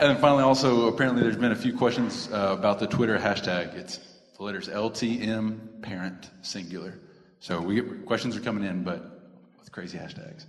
And 0.00 0.10
then 0.10 0.16
finally, 0.16 0.42
also, 0.42 0.88
apparently, 0.88 1.22
there's 1.22 1.36
been 1.36 1.52
a 1.52 1.56
few 1.56 1.76
questions 1.76 2.28
uh, 2.32 2.56
about 2.58 2.80
the 2.80 2.88
Twitter 2.88 3.16
hashtag. 3.16 3.76
It's 3.76 4.00
the 4.36 4.42
letters 4.42 4.68
LTM 4.68 5.82
parent 5.82 6.30
singular. 6.42 6.98
So 7.40 7.60
we 7.60 7.76
get, 7.76 8.06
questions 8.06 8.36
are 8.36 8.40
coming 8.40 8.64
in, 8.64 8.84
but 8.84 9.02
with 9.58 9.72
crazy 9.72 9.96
hashtags. 9.96 10.44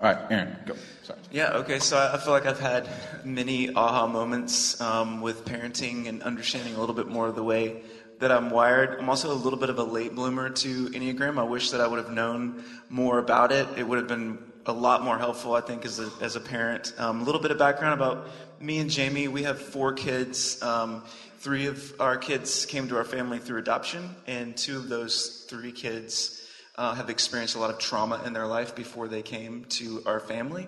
All 0.00 0.12
right, 0.12 0.18
Aaron, 0.30 0.56
go. 0.66 0.74
Sorry. 1.02 1.18
Yeah, 1.32 1.52
okay. 1.52 1.78
So 1.78 1.96
I 1.96 2.18
feel 2.18 2.32
like 2.32 2.44
I've 2.44 2.60
had 2.60 2.86
many 3.24 3.74
aha 3.74 4.06
moments 4.06 4.78
um, 4.80 5.22
with 5.22 5.46
parenting 5.46 6.06
and 6.06 6.22
understanding 6.22 6.74
a 6.74 6.80
little 6.80 6.94
bit 6.94 7.08
more 7.08 7.28
of 7.28 7.34
the 7.34 7.42
way 7.42 7.80
that 8.20 8.30
I'm 8.30 8.50
wired. 8.50 9.00
I'm 9.00 9.08
also 9.08 9.32
a 9.32 9.34
little 9.34 9.58
bit 9.58 9.70
of 9.70 9.78
a 9.78 9.84
late 9.84 10.14
bloomer 10.14 10.50
to 10.50 10.88
Enneagram. 10.90 11.38
I 11.38 11.44
wish 11.44 11.70
that 11.70 11.80
I 11.80 11.86
would 11.86 11.98
have 11.98 12.12
known 12.12 12.62
more 12.90 13.18
about 13.18 13.50
it. 13.50 13.66
It 13.78 13.88
would 13.88 13.98
have 13.98 14.08
been 14.08 14.38
a 14.66 14.72
lot 14.72 15.02
more 15.02 15.18
helpful, 15.18 15.54
I 15.54 15.60
think, 15.62 15.84
as 15.84 15.98
a, 15.98 16.10
as 16.20 16.36
a 16.36 16.40
parent. 16.40 16.92
Um, 16.98 17.22
a 17.22 17.24
little 17.24 17.40
bit 17.40 17.50
of 17.50 17.58
background 17.58 17.94
about 17.94 18.28
me 18.60 18.78
and 18.78 18.90
Jamie. 18.90 19.28
We 19.28 19.42
have 19.44 19.58
four 19.58 19.92
kids. 19.92 20.62
Um, 20.62 21.04
Three 21.44 21.66
of 21.66 22.00
our 22.00 22.16
kids 22.16 22.64
came 22.64 22.88
to 22.88 22.96
our 22.96 23.04
family 23.04 23.38
through 23.38 23.58
adoption, 23.58 24.16
and 24.26 24.56
two 24.56 24.78
of 24.78 24.88
those 24.88 25.44
three 25.46 25.72
kids 25.72 26.42
uh, 26.76 26.94
have 26.94 27.10
experienced 27.10 27.54
a 27.54 27.58
lot 27.58 27.68
of 27.68 27.78
trauma 27.78 28.22
in 28.24 28.32
their 28.32 28.46
life 28.46 28.74
before 28.74 29.08
they 29.08 29.20
came 29.20 29.66
to 29.66 30.02
our 30.06 30.20
family. 30.20 30.66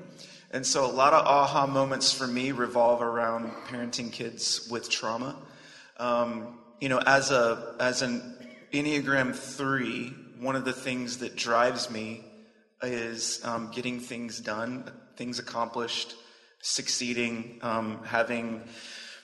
And 0.51 0.67
so 0.67 0.85
a 0.85 0.93
lot 0.93 1.15
of 1.15 1.25
aha 1.25 1.67
moments 1.67 2.13
for 2.13 2.27
me 2.27 2.53
revolve 2.53 3.01
around 3.01 3.53
parenting 3.69 4.13
kids 4.13 4.69
with 4.71 4.91
trauma. 4.91 5.37
Um, 5.97 6.59
you 6.79 6.91
know, 6.91 6.99
as 6.99 7.31
a 7.31 7.75
as 7.81 8.03
an 8.03 8.37
Enneagram 8.71 9.35
three, 9.35 10.09
one 10.39 10.57
of 10.57 10.67
the 10.67 10.75
things 10.75 11.17
that 11.21 11.37
drives 11.37 11.89
me 11.89 12.23
is 12.83 13.43
um, 13.47 13.71
getting 13.75 13.99
things 13.99 14.41
done, 14.41 14.93
things 15.17 15.39
accomplished, 15.39 16.15
succeeding, 16.61 17.61
um, 17.63 18.05
having 18.05 18.61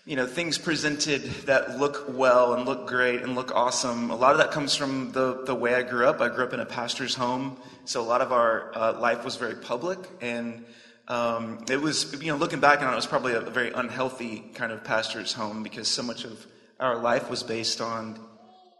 you 0.05 0.17
know, 0.17 0.27
things 0.27 0.59
presented 0.59 1.23
that 1.47 1.79
look 1.79 2.07
well 2.09 2.55
and 2.55 2.67
look 2.67 2.89
great 2.89 3.23
and 3.23 3.37
look 3.37 3.55
awesome. 3.55 4.11
A 4.11 4.17
lot 4.17 4.33
of 4.33 4.39
that 4.39 4.51
comes 4.51 4.75
from 4.75 5.13
the, 5.13 5.45
the 5.45 5.55
way 5.55 5.77
I 5.77 5.83
grew 5.83 6.07
up. 6.09 6.21
I 6.21 6.29
grew 6.29 6.43
up 6.43 6.53
in 6.53 6.59
a 6.59 6.67
pastor's 6.67 7.15
home, 7.15 7.57
so 7.85 8.01
a 8.01 8.03
lot 8.03 8.21
of 8.21 8.33
our 8.33 8.77
uh, 8.77 8.99
life 8.99 9.25
was 9.25 9.37
very 9.37 9.55
public, 9.55 10.01
and 10.21 10.65
um, 11.07 11.65
it 11.71 11.81
was, 11.81 12.21
you 12.21 12.33
know, 12.33 12.37
looking 12.37 12.59
back 12.59 12.81
on 12.81 12.89
it, 12.89 12.93
it 12.93 12.97
was 12.97 13.07
probably 13.07 13.35
a 13.35 13.41
very 13.41 13.71
unhealthy 13.71 14.41
kind 14.55 14.73
of 14.73 14.83
pastor's 14.83 15.33
home 15.33 15.63
because 15.63 15.87
so 15.87 16.03
much 16.03 16.25
of 16.25 16.47
our 16.81 16.99
life 16.99 17.31
was 17.31 17.45
based 17.45 17.81
on 17.81 18.19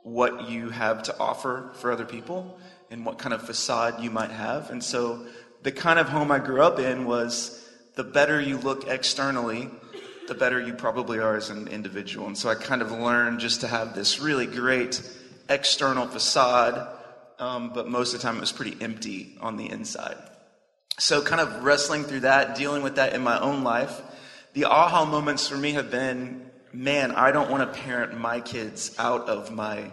what 0.03 0.49
you 0.51 0.71
have 0.71 1.05
to 1.05 1.17
offer 1.19 1.71
for 1.75 1.93
other 1.93 2.05
people 2.05 2.59
and 2.91 3.07
what 3.07 3.19
kind 3.19 3.33
of 3.33 3.43
facade 3.43 4.03
you 4.03 4.11
might 4.11 4.31
have. 4.31 4.71
And 4.71 4.83
so 4.83 5.25
the 5.63 5.71
kind 5.71 6.01
of 6.01 6.09
home 6.09 6.33
I 6.33 6.41
grew 6.41 6.63
up 6.63 6.81
in 6.81 7.05
was 7.05 7.65
the 7.95 8.03
better 8.03 8.41
you 8.41 8.57
look 8.59 8.89
externally, 8.89 9.71
the 10.29 10.35
better 10.35 10.61
you 10.61 10.75
probably 10.75 11.19
are 11.19 11.37
as 11.37 11.51
an 11.51 11.69
individual. 11.69 12.27
And 12.27 12.37
so 12.37 12.49
I 12.49 12.55
kind 12.55 12.83
of 12.83 12.91
learned 12.91 13.41
just 13.41 13.61
to 13.63 13.69
have 13.69 13.95
this 13.95 14.21
really 14.21 14.47
great 14.47 15.01
external 15.49 16.07
facade, 16.07 16.89
um, 17.39 17.73
but 17.75 17.89
most 17.89 18.15
of 18.15 18.21
the 18.21 18.27
time 18.27 18.37
it 18.37 18.41
was 18.41 18.53
pretty 18.53 18.77
empty 18.81 19.37
on 19.41 19.57
the 19.57 19.71
inside. 19.71 20.17
So, 20.99 21.23
kind 21.23 21.41
of 21.41 21.65
wrestling 21.65 22.05
through 22.05 22.21
that, 22.21 22.55
dealing 22.55 22.83
with 22.83 22.97
that 22.97 23.15
in 23.15 23.23
my 23.23 23.41
own 23.41 23.65
life, 23.65 24.01
the 24.53 24.67
aha 24.67 25.07
moments 25.07 25.49
for 25.49 25.57
me 25.57 25.73
have 25.73 25.91
been 25.91 26.51
man, 26.73 27.13
I 27.13 27.33
don't 27.33 27.51
want 27.51 27.73
to 27.73 27.81
parent 27.81 28.19
my 28.19 28.41
kids 28.41 28.95
out 28.99 29.29
of 29.29 29.53
my 29.53 29.91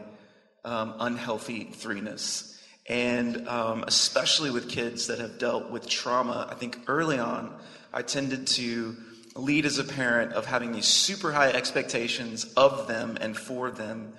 um, 0.63 0.95
unhealthy 0.99 1.65
threeness. 1.65 2.57
And 2.87 3.47
um, 3.47 3.83
especially 3.85 4.49
with 4.49 4.69
kids 4.69 5.07
that 5.07 5.19
have 5.19 5.37
dealt 5.37 5.69
with 5.69 5.87
trauma, 5.87 6.47
I 6.49 6.55
think 6.55 6.79
early 6.87 7.19
on, 7.19 7.53
I 7.93 8.01
tended 8.01 8.47
to 8.47 8.95
lead 9.39 9.65
as 9.65 9.79
a 9.79 9.83
parent 9.83 10.33
of 10.33 10.45
having 10.45 10.71
these 10.71 10.85
super 10.85 11.31
high 11.31 11.51
expectations 11.51 12.45
of 12.55 12.87
them 12.87 13.17
and 13.19 13.35
for 13.37 13.71
them 13.71 14.13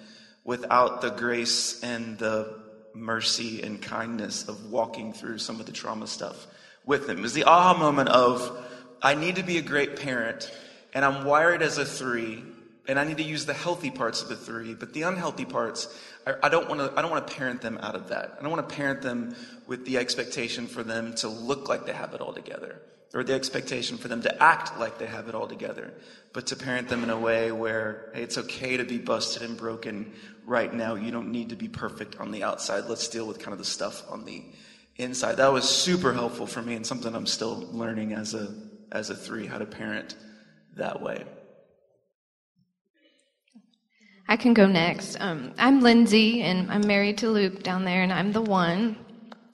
without 0.44 1.00
the 1.00 1.10
grace 1.10 1.82
and 1.82 2.18
the 2.18 2.58
mercy 2.94 3.62
and 3.62 3.80
kindness 3.80 4.48
of 4.48 4.70
walking 4.70 5.12
through 5.12 5.38
some 5.38 5.60
of 5.60 5.66
the 5.66 5.72
trauma 5.72 6.06
stuff 6.06 6.46
with 6.84 7.06
them. 7.06 7.18
It 7.18 7.22
was 7.22 7.34
the 7.34 7.44
aha 7.44 7.78
moment 7.78 8.08
of, 8.08 8.66
I 9.02 9.14
need 9.14 9.36
to 9.36 9.42
be 9.42 9.58
a 9.58 9.62
great 9.62 9.96
parent, 9.96 10.50
and 10.92 11.04
I'm 11.04 11.24
wired 11.24 11.62
as 11.62 11.78
a 11.78 11.84
three, 11.84 12.42
and 12.88 12.98
I 12.98 13.04
need 13.04 13.18
to 13.18 13.22
use 13.22 13.46
the 13.46 13.54
healthy 13.54 13.90
parts 13.90 14.22
of 14.22 14.28
the 14.28 14.36
three, 14.36 14.74
but 14.74 14.92
the 14.92 15.02
unhealthy 15.02 15.44
parts, 15.44 15.96
I, 16.26 16.34
I 16.42 16.48
don't 16.48 16.68
want 16.68 16.80
to. 16.80 16.98
I 16.98 17.02
don't 17.02 17.10
want 17.10 17.26
to 17.26 17.34
parent 17.34 17.60
them 17.60 17.78
out 17.78 17.94
of 17.94 18.08
that. 18.08 18.36
I 18.38 18.42
don't 18.42 18.50
want 18.50 18.68
to 18.68 18.74
parent 18.74 19.02
them 19.02 19.36
with 19.66 19.86
the 19.86 19.98
expectation 19.98 20.66
for 20.66 20.82
them 20.82 21.14
to 21.16 21.28
look 21.28 21.68
like 21.68 21.86
they 21.86 21.92
have 21.92 22.14
it 22.14 22.20
all 22.20 22.32
together, 22.32 22.80
or 23.12 23.24
the 23.24 23.34
expectation 23.34 23.96
for 23.96 24.08
them 24.08 24.22
to 24.22 24.42
act 24.42 24.78
like 24.78 24.98
they 24.98 25.06
have 25.06 25.28
it 25.28 25.34
all 25.34 25.48
together, 25.48 25.92
but 26.32 26.46
to 26.46 26.56
parent 26.56 26.88
them 26.88 27.02
in 27.02 27.10
a 27.10 27.18
way 27.18 27.50
where 27.50 28.10
hey, 28.14 28.22
it's 28.22 28.38
okay 28.38 28.76
to 28.76 28.84
be 28.84 28.98
busted 28.98 29.42
and 29.42 29.56
broken 29.56 30.12
right 30.46 30.72
now. 30.72 30.94
You 30.94 31.10
don't 31.10 31.32
need 31.32 31.48
to 31.48 31.56
be 31.56 31.68
perfect 31.68 32.20
on 32.20 32.30
the 32.30 32.44
outside. 32.44 32.84
Let's 32.84 33.08
deal 33.08 33.26
with 33.26 33.38
kind 33.38 33.52
of 33.52 33.58
the 33.58 33.64
stuff 33.64 34.02
on 34.10 34.24
the 34.24 34.44
inside. 34.96 35.36
That 35.36 35.52
was 35.52 35.68
super 35.68 36.12
helpful 36.12 36.46
for 36.46 36.62
me, 36.62 36.74
and 36.74 36.86
something 36.86 37.14
I'm 37.14 37.26
still 37.26 37.68
learning 37.72 38.12
as 38.12 38.34
a 38.34 38.54
as 38.92 39.10
a 39.10 39.14
three 39.14 39.46
how 39.46 39.58
to 39.58 39.66
parent 39.66 40.16
that 40.76 41.02
way. 41.02 41.24
I 44.28 44.36
can 44.36 44.54
go 44.54 44.66
next. 44.66 45.20
Um, 45.20 45.52
I'm 45.58 45.80
Lindsay, 45.80 46.42
and 46.42 46.70
I'm 46.70 46.86
married 46.86 47.18
to 47.18 47.28
Luke 47.28 47.64
down 47.64 47.84
there, 47.84 48.04
and 48.04 48.12
I'm 48.12 48.30
the 48.30 48.40
one. 48.40 48.96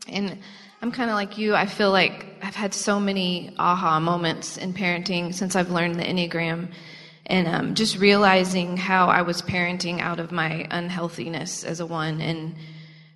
And 0.07 0.39
I'm 0.83 0.93
kind 0.93 1.11
of 1.11 1.17
like 1.17 1.39
you. 1.39 1.55
I 1.55 1.67
feel 1.67 1.91
like 1.91 2.27
I've 2.43 2.55
had 2.55 2.75
so 2.75 3.01
many 3.01 3.55
aha 3.59 3.99
moments 3.99 4.59
in 4.59 4.75
parenting 4.75 5.33
since 5.33 5.57
I've 5.57 5.71
learned 5.71 5.97
the 5.97 6.05
Enneagram, 6.05 6.69
and 7.27 7.49
um, 7.49 7.75
just 7.75 7.99
realizing 7.99 8.77
how 8.77 9.09
I 9.09 9.23
was 9.23 9.41
parenting 9.43 10.01
out 10.01 10.21
of 10.21 10.33
my 10.33 10.67
unhealthiness 10.71 11.65
as 11.65 11.81
a 11.81 11.87
one, 11.87 12.21
and 12.21 12.55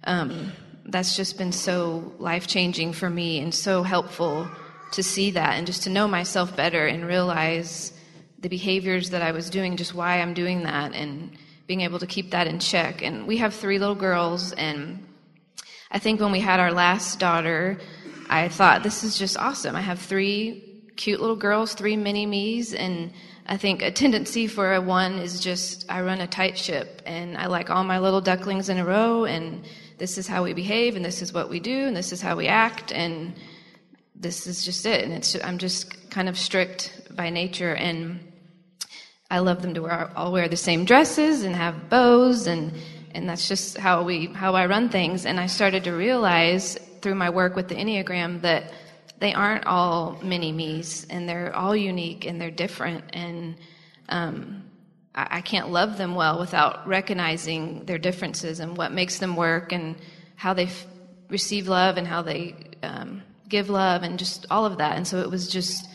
um, 0.04 0.52
that's 0.86 1.16
just 1.16 1.36
been 1.36 1.52
so 1.52 2.12
life 2.18 2.46
changing 2.46 2.94
for 2.94 3.10
me 3.10 3.40
and 3.40 3.54
so 3.54 3.82
helpful 3.82 4.48
to 4.92 5.02
see 5.02 5.30
that 5.32 5.54
and 5.54 5.66
just 5.66 5.82
to 5.84 5.90
know 5.90 6.08
myself 6.08 6.56
better 6.56 6.86
and 6.86 7.06
realize 7.06 7.92
the 8.40 8.48
behaviors 8.48 9.10
that 9.10 9.22
I 9.22 9.32
was 9.32 9.50
doing, 9.50 9.76
just 9.76 9.94
why 9.94 10.20
I'm 10.20 10.32
doing 10.32 10.62
that, 10.62 10.94
and 10.94 11.30
being 11.66 11.82
able 11.82 11.98
to 11.98 12.06
keep 12.06 12.30
that 12.30 12.46
in 12.46 12.58
check. 12.58 13.02
And 13.02 13.26
we 13.26 13.36
have 13.36 13.54
three 13.54 13.78
little 13.78 13.94
girls, 13.94 14.52
and 14.52 15.06
I 15.90 15.98
think 15.98 16.20
when 16.20 16.30
we 16.30 16.40
had 16.40 16.60
our 16.60 16.72
last 16.72 17.18
daughter, 17.18 17.78
I 18.28 18.48
thought, 18.48 18.84
this 18.84 19.02
is 19.02 19.18
just 19.18 19.36
awesome. 19.36 19.74
I 19.74 19.80
have 19.80 19.98
three 19.98 20.92
cute 20.96 21.20
little 21.20 21.34
girls, 21.34 21.74
three 21.74 21.96
mini 21.96 22.26
me's, 22.26 22.72
and 22.72 23.12
I 23.46 23.56
think 23.56 23.82
a 23.82 23.90
tendency 23.90 24.46
for 24.46 24.74
a 24.74 24.80
one 24.80 25.14
is 25.14 25.40
just 25.40 25.90
I 25.90 26.02
run 26.02 26.20
a 26.20 26.28
tight 26.28 26.56
ship, 26.56 27.02
and 27.06 27.36
I 27.36 27.46
like 27.46 27.70
all 27.70 27.82
my 27.82 27.98
little 27.98 28.20
ducklings 28.20 28.68
in 28.68 28.78
a 28.78 28.84
row, 28.84 29.24
and 29.24 29.64
this 29.98 30.16
is 30.16 30.28
how 30.28 30.44
we 30.44 30.52
behave, 30.52 30.94
and 30.94 31.04
this 31.04 31.22
is 31.22 31.32
what 31.32 31.50
we 31.50 31.58
do, 31.58 31.86
and 31.88 31.96
this 31.96 32.12
is 32.12 32.22
how 32.22 32.36
we 32.36 32.46
act, 32.46 32.92
and 32.92 33.34
this 34.14 34.46
is 34.46 34.64
just 34.64 34.86
it. 34.86 35.02
And 35.02 35.12
it's 35.12 35.36
I'm 35.42 35.58
just 35.58 36.10
kind 36.10 36.28
of 36.28 36.38
strict 36.38 37.08
by 37.16 37.30
nature, 37.30 37.74
and 37.74 38.20
I 39.28 39.40
love 39.40 39.60
them 39.60 39.74
to 39.74 39.82
wear 39.82 40.12
all 40.14 40.30
wear 40.30 40.48
the 40.48 40.56
same 40.56 40.84
dresses 40.84 41.42
and 41.42 41.56
have 41.56 41.90
bows 41.90 42.46
and 42.46 42.72
and 43.14 43.28
that's 43.28 43.48
just 43.48 43.76
how 43.76 44.02
we 44.02 44.26
how 44.26 44.54
I 44.54 44.66
run 44.66 44.88
things. 44.88 45.26
And 45.26 45.38
I 45.40 45.46
started 45.46 45.84
to 45.84 45.92
realize 45.92 46.78
through 47.00 47.14
my 47.14 47.30
work 47.30 47.56
with 47.56 47.68
the 47.68 47.74
Enneagram 47.74 48.42
that 48.42 48.72
they 49.18 49.34
aren't 49.34 49.66
all 49.66 50.18
mini 50.22 50.52
me's 50.52 51.06
and 51.10 51.28
they're 51.28 51.54
all 51.54 51.76
unique 51.76 52.24
and 52.24 52.40
they're 52.40 52.50
different. 52.50 53.04
And 53.12 53.56
um, 54.08 54.64
I, 55.14 55.28
I 55.30 55.40
can't 55.40 55.70
love 55.70 55.98
them 55.98 56.14
well 56.14 56.38
without 56.38 56.86
recognizing 56.86 57.84
their 57.84 57.98
differences 57.98 58.60
and 58.60 58.76
what 58.76 58.92
makes 58.92 59.18
them 59.18 59.36
work 59.36 59.72
and 59.72 59.96
how 60.36 60.54
they 60.54 60.64
f- 60.64 60.86
receive 61.28 61.68
love 61.68 61.96
and 61.96 62.06
how 62.06 62.22
they 62.22 62.54
um, 62.82 63.22
give 63.48 63.68
love 63.68 64.02
and 64.02 64.18
just 64.18 64.46
all 64.50 64.64
of 64.64 64.78
that. 64.78 64.96
And 64.96 65.06
so 65.06 65.20
it 65.20 65.30
was 65.30 65.48
just 65.48 65.86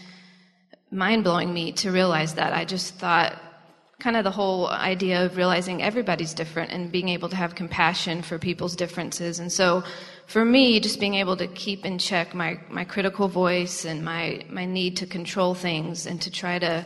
mind 0.91 1.23
blowing 1.23 1.53
me 1.53 1.71
to 1.73 1.91
realize 1.91 2.35
that. 2.35 2.53
I 2.53 2.65
just 2.65 2.95
thought 2.95 3.41
kind 3.99 4.17
of 4.17 4.23
the 4.23 4.31
whole 4.31 4.69
idea 4.69 5.25
of 5.25 5.37
realizing 5.37 5.81
everybody's 5.81 6.33
different 6.33 6.71
and 6.71 6.91
being 6.91 7.09
able 7.09 7.29
to 7.29 7.35
have 7.35 7.55
compassion 7.55 8.21
for 8.21 8.37
people's 8.37 8.75
differences. 8.75 9.39
And 9.39 9.51
so 9.51 9.83
for 10.27 10.43
me, 10.43 10.79
just 10.79 10.99
being 10.99 11.15
able 11.15 11.37
to 11.37 11.47
keep 11.47 11.85
in 11.85 11.97
check 11.97 12.33
my, 12.33 12.59
my 12.69 12.83
critical 12.83 13.27
voice 13.27 13.85
and 13.85 14.03
my, 14.03 14.45
my 14.49 14.65
need 14.65 14.97
to 14.97 15.05
control 15.05 15.53
things 15.53 16.07
and 16.07 16.21
to 16.21 16.29
try 16.29 16.59
to 16.59 16.85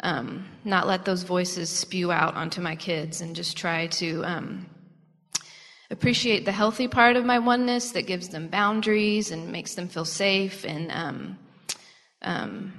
um, 0.00 0.46
not 0.64 0.86
let 0.86 1.04
those 1.04 1.24
voices 1.24 1.68
spew 1.68 2.12
out 2.12 2.34
onto 2.34 2.60
my 2.60 2.76
kids 2.76 3.20
and 3.22 3.34
just 3.34 3.56
try 3.56 3.88
to 3.88 4.22
um, 4.24 4.66
appreciate 5.90 6.44
the 6.44 6.52
healthy 6.52 6.86
part 6.86 7.16
of 7.16 7.24
my 7.24 7.40
oneness 7.40 7.90
that 7.92 8.02
gives 8.02 8.28
them 8.28 8.48
boundaries 8.48 9.32
and 9.32 9.50
makes 9.50 9.74
them 9.74 9.88
feel 9.88 10.04
safe 10.04 10.64
and 10.64 10.92
um, 10.92 11.38
um 12.22 12.72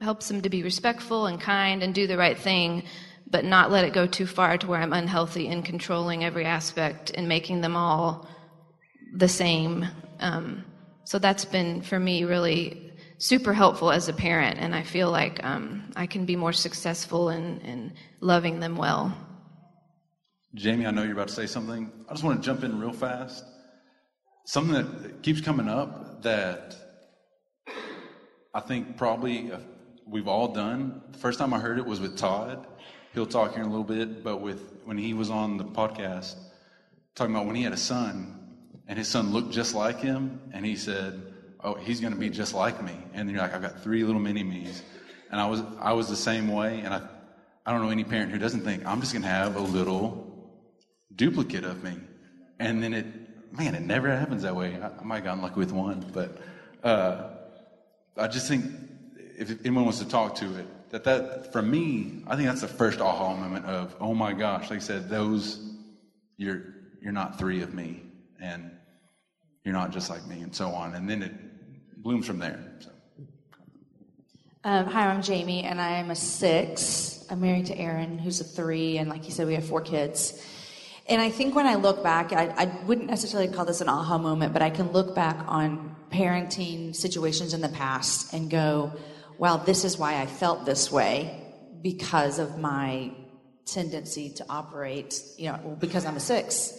helps 0.00 0.28
them 0.28 0.42
to 0.42 0.50
be 0.50 0.62
respectful 0.62 1.26
and 1.26 1.40
kind 1.40 1.82
and 1.82 1.94
do 1.94 2.06
the 2.06 2.18
right 2.18 2.38
thing, 2.38 2.82
but 3.30 3.44
not 3.44 3.70
let 3.70 3.84
it 3.84 3.92
go 3.92 4.06
too 4.06 4.26
far 4.26 4.58
to 4.58 4.66
where 4.66 4.80
I'm 4.80 4.92
unhealthy 4.92 5.46
in 5.46 5.62
controlling 5.62 6.24
every 6.24 6.44
aspect 6.44 7.10
and 7.14 7.28
making 7.28 7.60
them 7.60 7.76
all 7.76 8.26
the 9.14 9.28
same. 9.28 9.86
Um, 10.20 10.64
so 11.04 11.18
that's 11.18 11.44
been 11.44 11.82
for 11.82 11.98
me 11.98 12.24
really 12.24 12.92
super 13.18 13.54
helpful 13.54 13.90
as 13.90 14.08
a 14.08 14.12
parent, 14.12 14.58
and 14.58 14.74
I 14.74 14.82
feel 14.82 15.10
like 15.10 15.42
um, 15.42 15.90
I 15.96 16.06
can 16.06 16.26
be 16.26 16.36
more 16.36 16.52
successful 16.52 17.30
in, 17.30 17.60
in 17.60 17.92
loving 18.20 18.60
them 18.60 18.76
well. 18.76 19.16
Jamie, 20.54 20.86
I 20.86 20.90
know 20.90 21.02
you're 21.02 21.12
about 21.12 21.28
to 21.28 21.34
say 21.34 21.46
something. 21.46 21.90
I 22.08 22.12
just 22.12 22.24
want 22.24 22.42
to 22.42 22.46
jump 22.46 22.64
in 22.64 22.78
real 22.78 22.92
fast. 22.92 23.44
Something 24.46 24.74
that 24.74 25.22
keeps 25.22 25.40
coming 25.40 25.68
up 25.68 26.22
that 26.22 26.76
I 28.54 28.60
think 28.60 28.96
probably 28.96 29.50
we've 30.06 30.28
all 30.28 30.48
done. 30.48 31.02
The 31.10 31.18
first 31.18 31.38
time 31.38 31.52
I 31.52 31.58
heard 31.58 31.78
it 31.78 31.86
was 31.86 32.00
with 32.00 32.16
Todd. 32.16 32.66
He'll 33.12 33.26
talk 33.26 33.54
here 33.54 33.62
in 33.62 33.66
a 33.66 33.70
little 33.70 33.84
bit, 33.84 34.22
but 34.22 34.40
with 34.40 34.80
when 34.84 34.98
he 34.98 35.14
was 35.14 35.30
on 35.30 35.56
the 35.56 35.64
podcast 35.64 36.36
talking 37.14 37.34
about 37.34 37.46
when 37.46 37.56
he 37.56 37.62
had 37.62 37.72
a 37.72 37.78
son 37.78 38.36
and 38.86 38.98
his 38.98 39.08
son 39.08 39.32
looked 39.32 39.52
just 39.52 39.74
like 39.74 39.98
him, 40.00 40.40
and 40.52 40.64
he 40.64 40.76
said, 40.76 41.20
"Oh, 41.60 41.74
he's 41.74 42.00
going 42.00 42.12
to 42.12 42.18
be 42.18 42.30
just 42.30 42.54
like 42.54 42.82
me." 42.82 42.96
And 43.14 43.28
you're 43.30 43.40
like, 43.40 43.54
"I've 43.54 43.62
got 43.62 43.82
three 43.82 44.04
little 44.04 44.20
mini 44.20 44.44
me's," 44.44 44.82
and 45.30 45.40
I 45.40 45.46
was 45.46 45.62
I 45.80 45.92
was 45.92 46.08
the 46.08 46.16
same 46.16 46.48
way, 46.48 46.80
and 46.80 46.94
I 46.94 47.02
I 47.64 47.72
don't 47.72 47.82
know 47.82 47.90
any 47.90 48.04
parent 48.04 48.30
who 48.30 48.38
doesn't 48.38 48.60
think 48.60 48.86
I'm 48.86 49.00
just 49.00 49.12
going 49.12 49.22
to 49.22 49.28
have 49.28 49.56
a 49.56 49.60
little 49.60 50.52
duplicate 51.14 51.64
of 51.64 51.82
me, 51.82 51.96
and 52.60 52.82
then 52.82 52.94
it 52.94 53.06
man, 53.52 53.74
it 53.74 53.82
never 53.82 54.14
happens 54.14 54.42
that 54.42 54.54
way. 54.54 54.78
I, 54.80 54.88
I 54.88 55.04
might 55.04 55.16
have 55.16 55.24
gotten 55.24 55.42
lucky 55.42 55.58
with 55.58 55.72
one, 55.72 56.04
but 56.12 56.38
uh, 56.84 57.30
I 58.16 58.28
just 58.28 58.46
think 58.46 58.66
if 59.38 59.60
anyone 59.60 59.84
wants 59.84 59.98
to 59.98 60.08
talk 60.08 60.34
to 60.36 60.56
it, 60.56 60.90
that 60.90 61.04
that 61.04 61.52
for 61.52 61.62
me, 61.62 62.22
I 62.26 62.36
think 62.36 62.48
that's 62.48 62.62
the 62.62 62.68
first 62.68 63.00
aha 63.00 63.34
moment 63.34 63.66
of, 63.66 63.94
oh 64.00 64.14
my 64.14 64.32
gosh, 64.32 64.70
like 64.70 64.78
I 64.78 64.82
said, 64.82 65.08
those 65.08 65.74
you're 66.36 66.74
you're 67.00 67.12
not 67.12 67.38
three 67.38 67.62
of 67.62 67.74
me, 67.74 68.02
and 68.40 68.70
you're 69.64 69.74
not 69.74 69.90
just 69.92 70.10
like 70.10 70.26
me, 70.26 70.40
and 70.40 70.54
so 70.54 70.70
on, 70.70 70.94
and 70.94 71.08
then 71.08 71.22
it 71.22 72.02
blooms 72.02 72.26
from 72.26 72.38
there. 72.38 72.60
So. 72.80 72.90
Um, 74.64 74.86
hi, 74.86 75.06
I'm 75.06 75.22
Jamie, 75.22 75.62
and 75.64 75.80
I'm 75.80 76.10
a 76.10 76.16
six. 76.16 77.24
I'm 77.30 77.40
married 77.40 77.66
to 77.66 77.78
Aaron, 77.78 78.18
who's 78.18 78.40
a 78.40 78.44
three, 78.44 78.98
and 78.98 79.08
like 79.08 79.24
you 79.24 79.30
said, 79.30 79.46
we 79.46 79.54
have 79.54 79.66
four 79.66 79.80
kids. 79.80 80.42
And 81.08 81.22
I 81.22 81.30
think 81.30 81.54
when 81.54 81.66
I 81.66 81.76
look 81.76 82.02
back, 82.02 82.32
I, 82.32 82.46
I 82.48 82.64
wouldn't 82.84 83.08
necessarily 83.08 83.52
call 83.52 83.64
this 83.64 83.80
an 83.80 83.88
aha 83.88 84.18
moment, 84.18 84.52
but 84.52 84.62
I 84.62 84.70
can 84.70 84.90
look 84.90 85.14
back 85.14 85.38
on 85.46 85.94
parenting 86.10 86.96
situations 86.96 87.54
in 87.54 87.60
the 87.60 87.68
past 87.68 88.32
and 88.32 88.50
go, 88.50 88.92
well, 89.38 89.58
this 89.58 89.84
is 89.84 89.98
why 89.98 90.20
I 90.20 90.26
felt 90.26 90.64
this 90.64 90.90
way 90.90 91.42
because 91.82 92.38
of 92.38 92.58
my 92.58 93.12
tendency 93.66 94.30
to 94.30 94.46
operate, 94.48 95.20
you 95.36 95.50
know, 95.50 95.76
because 95.78 96.04
I'm 96.06 96.16
a 96.16 96.20
six. 96.20 96.72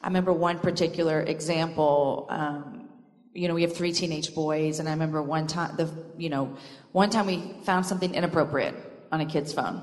I 0.00 0.06
remember 0.06 0.32
one 0.32 0.60
particular 0.60 1.20
example. 1.20 2.26
Um, 2.30 2.88
you 3.34 3.48
know, 3.48 3.54
we 3.54 3.62
have 3.62 3.76
three 3.76 3.92
teenage 3.92 4.34
boys, 4.34 4.78
and 4.78 4.88
I 4.88 4.92
remember 4.92 5.22
one 5.22 5.46
time, 5.46 5.76
the 5.76 5.90
you 6.16 6.28
know, 6.28 6.56
one 6.92 7.10
time 7.10 7.26
we 7.26 7.54
found 7.64 7.86
something 7.86 8.14
inappropriate 8.14 8.74
on 9.12 9.20
a 9.20 9.26
kid's 9.26 9.52
phone, 9.52 9.82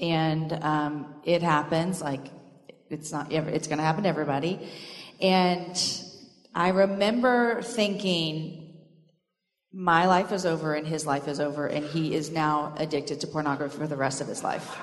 and 0.00 0.52
um, 0.52 1.14
it 1.24 1.42
happens. 1.42 2.02
Like, 2.02 2.26
it's 2.90 3.12
not 3.12 3.32
it's 3.32 3.68
going 3.68 3.78
to 3.78 3.84
happen 3.84 4.02
to 4.02 4.08
everybody, 4.08 4.68
and 5.20 5.76
I 6.54 6.68
remember 6.68 7.62
thinking, 7.62 8.61
my 9.72 10.06
life 10.06 10.32
is 10.32 10.44
over 10.44 10.74
and 10.74 10.86
his 10.86 11.06
life 11.06 11.28
is 11.28 11.40
over, 11.40 11.66
and 11.66 11.84
he 11.86 12.14
is 12.14 12.30
now 12.30 12.74
addicted 12.76 13.20
to 13.20 13.26
pornography 13.26 13.78
for 13.78 13.86
the 13.86 13.96
rest 13.96 14.20
of 14.20 14.26
his 14.26 14.44
life. 14.44 14.76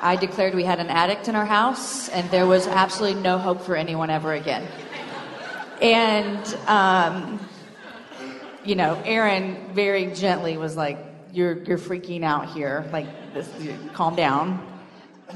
I 0.00 0.16
declared 0.16 0.54
we 0.54 0.64
had 0.64 0.78
an 0.78 0.88
addict 0.88 1.28
in 1.28 1.34
our 1.34 1.46
house, 1.46 2.08
and 2.08 2.30
there 2.30 2.46
was 2.46 2.66
absolutely 2.68 3.20
no 3.22 3.38
hope 3.38 3.62
for 3.62 3.74
anyone 3.74 4.10
ever 4.10 4.32
again. 4.32 4.66
And, 5.82 6.54
um, 6.68 7.40
you 8.64 8.76
know, 8.76 9.00
Aaron 9.04 9.74
very 9.74 10.12
gently 10.12 10.56
was 10.56 10.76
like, 10.76 10.98
"You're 11.32 11.62
you're 11.64 11.78
freaking 11.78 12.22
out 12.24 12.50
here. 12.50 12.88
Like, 12.92 13.06
this, 13.34 13.48
calm 13.92 14.14
down." 14.14 14.64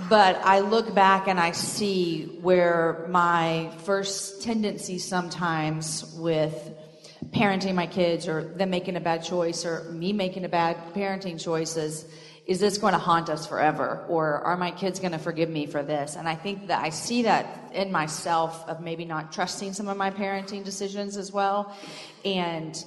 but 0.09 0.41
I 0.45 0.61
look 0.61 0.95
back 0.95 1.27
and 1.27 1.41
I 1.41 1.51
see 1.51 2.39
where 2.41 3.07
my 3.09 3.71
first 3.79 4.43
tendency 4.43 4.99
sometimes 4.99 6.15
with 6.17 6.73
parenting 7.29 7.75
my 7.75 7.87
kids 7.87 8.27
or 8.27 8.45
them 8.55 8.71
making 8.71 8.97
a 8.97 9.01
bad 9.01 9.23
choice 9.23 9.65
or 9.65 9.85
me 9.93 10.13
making 10.13 10.45
a 10.45 10.49
bad 10.49 10.77
parenting 10.95 11.43
choice 11.43 11.77
is 11.77 12.07
is 12.47 12.59
this 12.59 12.79
going 12.79 12.95
to 12.95 12.99
haunt 12.99 13.29
us 13.29 13.47
forever? 13.47 14.05
Or 14.09 14.41
are 14.41 14.57
my 14.57 14.73
kids 14.73 14.99
going 14.99 15.13
to 15.13 15.19
forgive 15.19 15.49
me 15.49 15.67
for 15.67 15.83
this? 15.83 16.17
And 16.17 16.29
i 16.29 16.35
think 16.35 16.69
that 16.69 16.83
i 16.83 16.91
see 16.91 17.23
that 17.23 17.71
in 17.75 17.93
myself 17.93 18.69
of 18.69 18.81
maybe 18.81 19.05
not 19.05 19.33
trusting 19.33 19.73
some 19.73 19.89
of 19.89 19.97
my 19.97 20.11
parenting 20.11 20.65
decisions 20.65 21.17
as 21.17 21.31
well. 21.33 21.77
And 22.25 22.83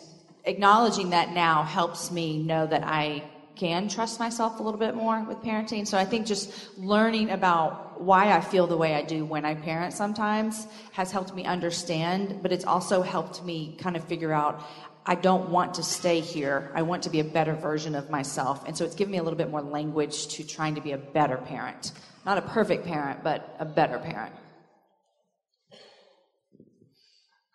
acknowledging 0.46 1.12
that 1.12 1.32
now 1.32 1.64
helps 1.64 2.12
me 2.12 2.38
know 2.38 2.68
that 2.68 2.84
i 2.84 3.24
can 3.56 3.88
trust 3.88 4.20
myself 4.20 4.60
a 4.60 4.64
little 4.64 4.80
bit 4.80 4.96
more 4.96 5.24
with 5.24 5.38
parenting. 5.40 5.88
So 5.88 5.98
I 5.98 6.06
think 6.06 6.26
just 6.26 6.78
learning 6.78 7.30
about 7.30 8.02
why 8.02 8.32
I 8.32 8.42
feel 8.42 8.68
the 8.68 8.78
way 8.78 8.96
I 8.96 9.04
do 9.04 9.26
when 9.26 9.46
I 9.46 9.56
parent 9.56 9.94
sometimes 9.94 10.68
has 10.94 11.12
helped 11.12 11.34
me 11.36 11.46
understand, 11.46 12.40
but 12.42 12.52
it's 12.52 12.66
also 12.66 13.02
helped 13.02 13.44
me 13.44 13.78
kind 13.80 13.96
of 13.96 14.04
figure 14.06 14.34
out 14.34 14.64
I 15.06 15.16
don't 15.16 15.50
want 15.50 15.74
to 15.76 15.84
stay 15.84 16.22
here. 16.22 16.72
I 16.74 16.82
want 16.82 17.04
to 17.04 17.10
be 17.10 17.20
a 17.20 17.26
better 17.26 17.54
version 17.54 17.94
of 17.94 18.10
myself. 18.10 18.66
And 18.66 18.76
so 18.76 18.86
it's 18.86 18.96
given 18.96 19.12
me 19.12 19.18
a 19.18 19.24
little 19.24 19.38
bit 19.38 19.52
more 19.52 19.62
language 19.62 20.28
to 20.30 20.48
trying 20.48 20.76
to 20.76 20.82
be 20.82 20.94
a 20.94 20.98
better 20.98 21.38
parent. 21.38 21.92
Not 22.26 22.38
a 22.38 22.42
perfect 22.42 22.86
parent, 22.86 23.22
but 23.22 23.54
a 23.60 23.66
better 23.66 24.00
parent. 24.00 24.34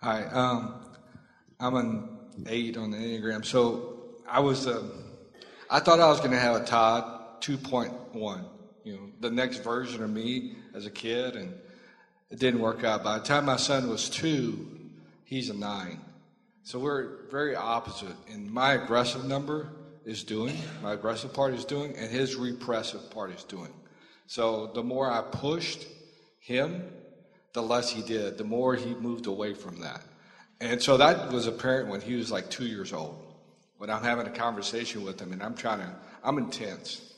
Hi, 0.02 0.24
um, 0.26 0.94
I'm 1.58 1.74
an 1.74 2.18
eight 2.46 2.76
on 2.76 2.90
the 2.90 2.98
Enneagram. 2.98 3.44
So 3.44 4.18
I 4.28 4.40
was. 4.40 4.66
Uh, 4.66 4.86
I 5.70 5.80
thought 5.80 6.00
I 6.00 6.08
was 6.08 6.20
going 6.20 6.30
to 6.30 6.38
have 6.38 6.56
a 6.56 6.64
Todd 6.64 7.42
2.1, 7.42 8.44
you 8.84 8.94
know, 8.94 9.00
the 9.20 9.30
next 9.30 9.58
version 9.58 10.02
of 10.02 10.08
me 10.08 10.56
as 10.72 10.86
a 10.86 10.90
kid, 10.90 11.36
and 11.36 11.52
it 12.30 12.38
didn't 12.38 12.60
work 12.60 12.84
out. 12.84 13.04
By 13.04 13.18
the 13.18 13.24
time 13.24 13.44
my 13.44 13.56
son 13.56 13.90
was 13.90 14.08
two, 14.08 14.66
he's 15.24 15.50
a 15.50 15.54
nine. 15.54 16.00
So 16.62 16.78
we're 16.78 17.26
very 17.30 17.54
opposite. 17.54 18.16
And 18.32 18.50
my 18.50 18.74
aggressive 18.74 19.26
number 19.26 19.68
is 20.06 20.24
doing, 20.24 20.56
my 20.82 20.94
aggressive 20.94 21.34
part 21.34 21.52
is 21.52 21.66
doing, 21.66 21.94
and 21.96 22.10
his 22.10 22.34
repressive 22.34 23.10
part 23.10 23.30
is 23.30 23.44
doing. 23.44 23.72
So 24.26 24.70
the 24.74 24.82
more 24.82 25.10
I 25.10 25.20
pushed 25.20 25.86
him, 26.38 26.90
the 27.52 27.62
less 27.62 27.90
he 27.90 28.00
did, 28.00 28.38
the 28.38 28.44
more 28.44 28.74
he 28.74 28.94
moved 28.94 29.26
away 29.26 29.52
from 29.52 29.80
that. 29.80 30.02
And 30.62 30.80
so 30.80 30.96
that 30.96 31.30
was 31.30 31.46
apparent 31.46 31.90
when 31.90 32.00
he 32.00 32.14
was 32.14 32.32
like 32.32 32.48
two 32.48 32.66
years 32.66 32.94
old 32.94 33.27
when 33.78 33.90
I'm 33.90 34.02
having 34.02 34.26
a 34.26 34.30
conversation 34.30 35.04
with 35.04 35.18
them 35.18 35.32
and 35.32 35.42
I'm 35.42 35.54
trying 35.54 35.78
to, 35.78 35.90
I'm 36.22 36.38
intense 36.38 37.14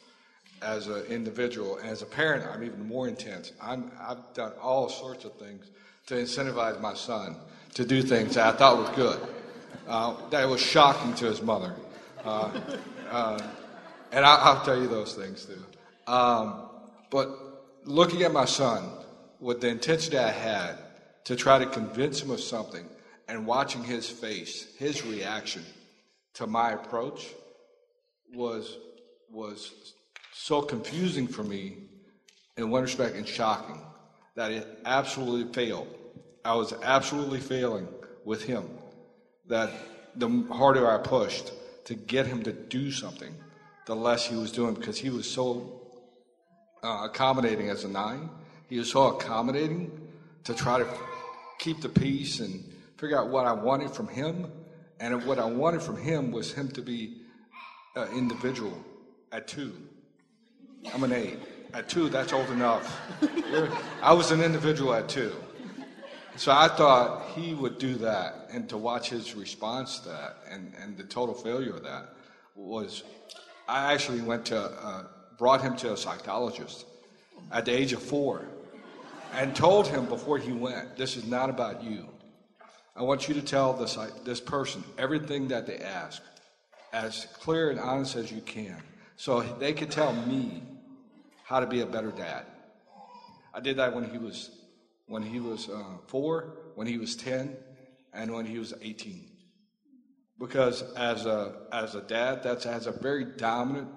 as 0.62 0.86
an 0.86 1.04
individual. 1.06 1.78
As 1.82 2.02
a 2.02 2.06
parent, 2.06 2.46
I'm 2.46 2.62
even 2.62 2.86
more 2.86 3.08
intense. 3.08 3.52
I'm, 3.60 3.90
I've 4.00 4.32
done 4.34 4.52
all 4.62 4.88
sorts 4.88 5.24
of 5.24 5.34
things 5.34 5.70
to 6.06 6.14
incentivize 6.14 6.80
my 6.80 6.94
son 6.94 7.36
to 7.74 7.84
do 7.84 8.02
things 8.02 8.34
that 8.34 8.54
I 8.54 8.56
thought 8.56 8.78
was 8.78 8.90
good. 8.90 9.20
Uh, 9.88 10.14
that 10.30 10.48
was 10.48 10.60
shocking 10.60 11.14
to 11.14 11.26
his 11.26 11.42
mother. 11.42 11.74
Uh, 12.24 12.50
uh, 13.10 13.42
and 14.12 14.24
I, 14.24 14.52
will 14.52 14.60
tell 14.64 14.80
you 14.80 14.88
those 14.88 15.14
things 15.14 15.46
too. 15.46 16.12
Um, 16.12 16.68
but 17.10 17.28
looking 17.84 18.22
at 18.22 18.32
my 18.32 18.44
son 18.44 18.84
with 19.40 19.60
the 19.60 19.68
intensity 19.68 20.18
I 20.18 20.30
had 20.30 20.76
to 21.24 21.36
try 21.36 21.58
to 21.58 21.66
convince 21.66 22.20
him 22.20 22.30
of 22.30 22.40
something 22.40 22.84
and 23.28 23.46
watching 23.46 23.82
his 23.82 24.08
face, 24.08 24.74
his 24.76 25.06
reaction, 25.06 25.64
to 26.34 26.46
my 26.46 26.72
approach 26.72 27.28
was 28.32 28.78
was 29.30 29.94
so 30.32 30.62
confusing 30.62 31.26
for 31.26 31.44
me 31.44 31.76
in 32.56 32.70
one 32.70 32.82
respect 32.82 33.16
and 33.16 33.26
shocking 33.26 33.80
that 34.34 34.50
it 34.50 34.66
absolutely 34.84 35.52
failed. 35.52 35.88
I 36.44 36.54
was 36.54 36.72
absolutely 36.82 37.40
failing 37.40 37.86
with 38.24 38.42
him. 38.42 38.68
That 39.48 39.70
the 40.16 40.44
harder 40.50 40.90
I 40.90 40.98
pushed 40.98 41.52
to 41.84 41.94
get 41.94 42.26
him 42.26 42.42
to 42.44 42.52
do 42.52 42.90
something, 42.90 43.34
the 43.86 43.94
less 43.94 44.26
he 44.26 44.36
was 44.36 44.52
doing 44.52 44.74
because 44.74 44.98
he 44.98 45.10
was 45.10 45.30
so 45.30 45.80
uh, 46.82 47.02
accommodating 47.04 47.68
as 47.68 47.84
a 47.84 47.88
nine. 47.88 48.30
He 48.68 48.78
was 48.78 48.90
so 48.90 49.08
accommodating 49.08 49.90
to 50.44 50.54
try 50.54 50.78
to 50.78 50.86
keep 51.58 51.80
the 51.80 51.88
peace 51.88 52.40
and 52.40 52.64
figure 52.96 53.18
out 53.18 53.28
what 53.28 53.46
I 53.46 53.52
wanted 53.52 53.90
from 53.90 54.08
him 54.08 54.50
and 55.00 55.24
what 55.24 55.38
I 55.38 55.46
wanted 55.46 55.82
from 55.82 55.96
him 55.96 56.30
was 56.30 56.52
him 56.52 56.68
to 56.72 56.82
be 56.82 57.22
an 57.96 58.08
individual 58.16 58.76
at 59.32 59.48
two. 59.48 59.72
I'm 60.94 61.02
an 61.02 61.12
eight. 61.12 61.38
At 61.72 61.88
two, 61.88 62.08
that's 62.08 62.32
old 62.32 62.50
enough. 62.50 63.00
I 64.02 64.12
was 64.12 64.30
an 64.30 64.42
individual 64.42 64.92
at 64.92 65.08
two. 65.08 65.32
So 66.36 66.52
I 66.52 66.68
thought 66.68 67.30
he 67.34 67.54
would 67.54 67.78
do 67.78 67.94
that, 67.96 68.48
and 68.52 68.68
to 68.68 68.76
watch 68.76 69.10
his 69.10 69.34
response 69.34 70.00
to 70.00 70.08
that 70.10 70.36
and, 70.48 70.72
and 70.80 70.96
the 70.96 71.04
total 71.04 71.34
failure 71.34 71.74
of 71.76 71.82
that 71.82 72.14
was, 72.54 73.02
I 73.68 73.92
actually 73.92 74.20
went 74.20 74.44
to, 74.46 74.58
uh, 74.58 75.04
brought 75.38 75.60
him 75.60 75.76
to 75.78 75.92
a 75.92 75.96
psychologist 75.96 76.86
at 77.50 77.64
the 77.64 77.72
age 77.72 77.92
of 77.92 78.02
four 78.02 78.44
and 79.34 79.54
told 79.54 79.86
him 79.86 80.06
before 80.06 80.38
he 80.38 80.52
went, 80.52 80.96
this 80.96 81.16
is 81.16 81.26
not 81.26 81.50
about 81.50 81.82
you. 81.82 82.08
I 82.96 83.02
want 83.02 83.28
you 83.28 83.34
to 83.34 83.42
tell 83.42 83.72
this, 83.72 83.96
this 84.24 84.40
person 84.40 84.84
everything 84.98 85.48
that 85.48 85.66
they 85.66 85.78
ask 85.78 86.22
as 86.92 87.26
clear 87.34 87.70
and 87.70 87.78
honest 87.78 88.16
as 88.16 88.32
you 88.32 88.40
can 88.40 88.76
so 89.16 89.42
they 89.42 89.72
can 89.72 89.88
tell 89.88 90.12
me 90.12 90.62
how 91.44 91.60
to 91.60 91.66
be 91.66 91.80
a 91.80 91.86
better 91.86 92.10
dad. 92.10 92.46
I 93.52 93.60
did 93.60 93.76
that 93.76 93.94
when 93.94 94.08
he 94.08 94.18
was 94.18 94.50
when 95.06 95.22
he 95.22 95.40
was 95.40 95.68
uh, 95.68 95.98
four, 96.06 96.54
when 96.76 96.86
he 96.86 96.96
was 96.96 97.16
ten, 97.16 97.56
and 98.12 98.32
when 98.32 98.46
he 98.46 98.58
was 98.58 98.72
eighteen. 98.80 99.28
Because 100.38 100.82
as 100.94 101.26
a 101.26 101.66
as 101.72 101.94
a 101.94 102.00
dad, 102.00 102.44
that 102.44 102.62
has 102.62 102.86
a 102.86 102.92
very 102.92 103.24
dominant 103.24 103.88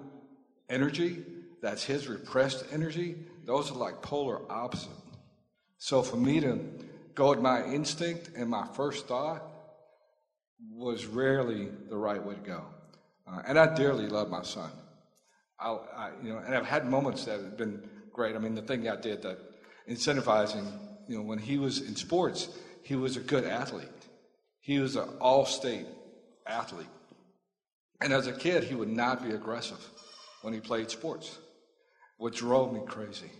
energy. 0.68 1.24
That's 1.62 1.84
his 1.84 2.08
repressed 2.08 2.64
energy. 2.72 3.16
Those 3.44 3.70
are 3.70 3.76
like 3.76 4.02
polar 4.02 4.40
opposite. 4.50 4.90
So 5.78 6.02
for 6.02 6.16
me 6.16 6.40
to 6.40 6.58
go 7.14 7.30
with 7.30 7.40
my 7.40 7.64
instinct 7.64 8.30
and 8.36 8.48
my 8.48 8.66
first 8.74 9.06
thought 9.06 9.42
was 10.72 11.06
rarely 11.06 11.68
the 11.88 11.96
right 11.96 12.24
way 12.24 12.34
to 12.34 12.40
go. 12.40 12.64
Uh, 13.26 13.42
and 13.46 13.58
I 13.58 13.74
dearly 13.74 14.06
love 14.06 14.30
my 14.30 14.42
son. 14.42 14.70
I, 15.58 15.70
I, 15.70 16.10
you 16.22 16.32
know, 16.32 16.38
and 16.38 16.54
I've 16.54 16.66
had 16.66 16.88
moments 16.88 17.24
that 17.24 17.40
have 17.40 17.56
been 17.56 17.82
great. 18.12 18.34
I 18.36 18.38
mean, 18.38 18.54
the 18.54 18.62
thing 18.62 18.88
I 18.88 18.96
did 18.96 19.22
that 19.22 19.38
incentivizing, 19.88 20.66
you 21.08 21.16
know, 21.16 21.22
when 21.22 21.38
he 21.38 21.58
was 21.58 21.80
in 21.80 21.96
sports, 21.96 22.48
he 22.82 22.96
was 22.96 23.16
a 23.16 23.20
good 23.20 23.44
athlete. 23.44 23.88
He 24.60 24.78
was 24.78 24.96
an 24.96 25.08
all-state 25.20 25.86
athlete. 26.46 26.86
And 28.00 28.12
as 28.12 28.26
a 28.26 28.32
kid, 28.32 28.64
he 28.64 28.74
would 28.74 28.90
not 28.90 29.22
be 29.24 29.34
aggressive 29.34 29.78
when 30.42 30.52
he 30.52 30.60
played 30.60 30.90
sports, 30.90 31.38
which 32.18 32.38
drove 32.38 32.72
me 32.72 32.80
crazy. 32.86 33.30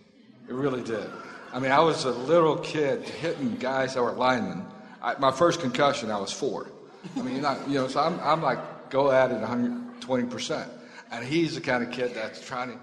It 0.47 0.53
really 0.53 0.83
did. 0.83 1.07
I 1.55 1.59
mean, 1.59 1.71
I 1.71 1.79
was 1.79 2.03
a 2.03 2.11
little 2.11 2.57
kid 2.57 3.07
hitting 3.07 3.55
guys 3.55 3.93
that 3.93 4.03
were 4.03 4.11
linemen. 4.11 4.65
I, 5.01 5.17
my 5.19 5.31
first 5.31 5.61
concussion, 5.61 6.11
I 6.11 6.19
was 6.19 6.29
four. 6.29 6.67
I 7.15 7.21
mean, 7.21 7.41
not, 7.41 7.69
you 7.69 7.75
know, 7.75 7.87
so 7.87 8.01
I'm, 8.01 8.19
I'm 8.19 8.41
like, 8.41 8.89
go 8.89 9.09
at 9.09 9.31
it 9.31 9.39
120%. 9.41 10.67
And 11.13 11.25
he's 11.25 11.55
the 11.55 11.61
kind 11.61 11.81
of 11.81 11.91
kid 11.91 12.13
that's 12.13 12.45
trying 12.45 12.73
to 12.73 12.79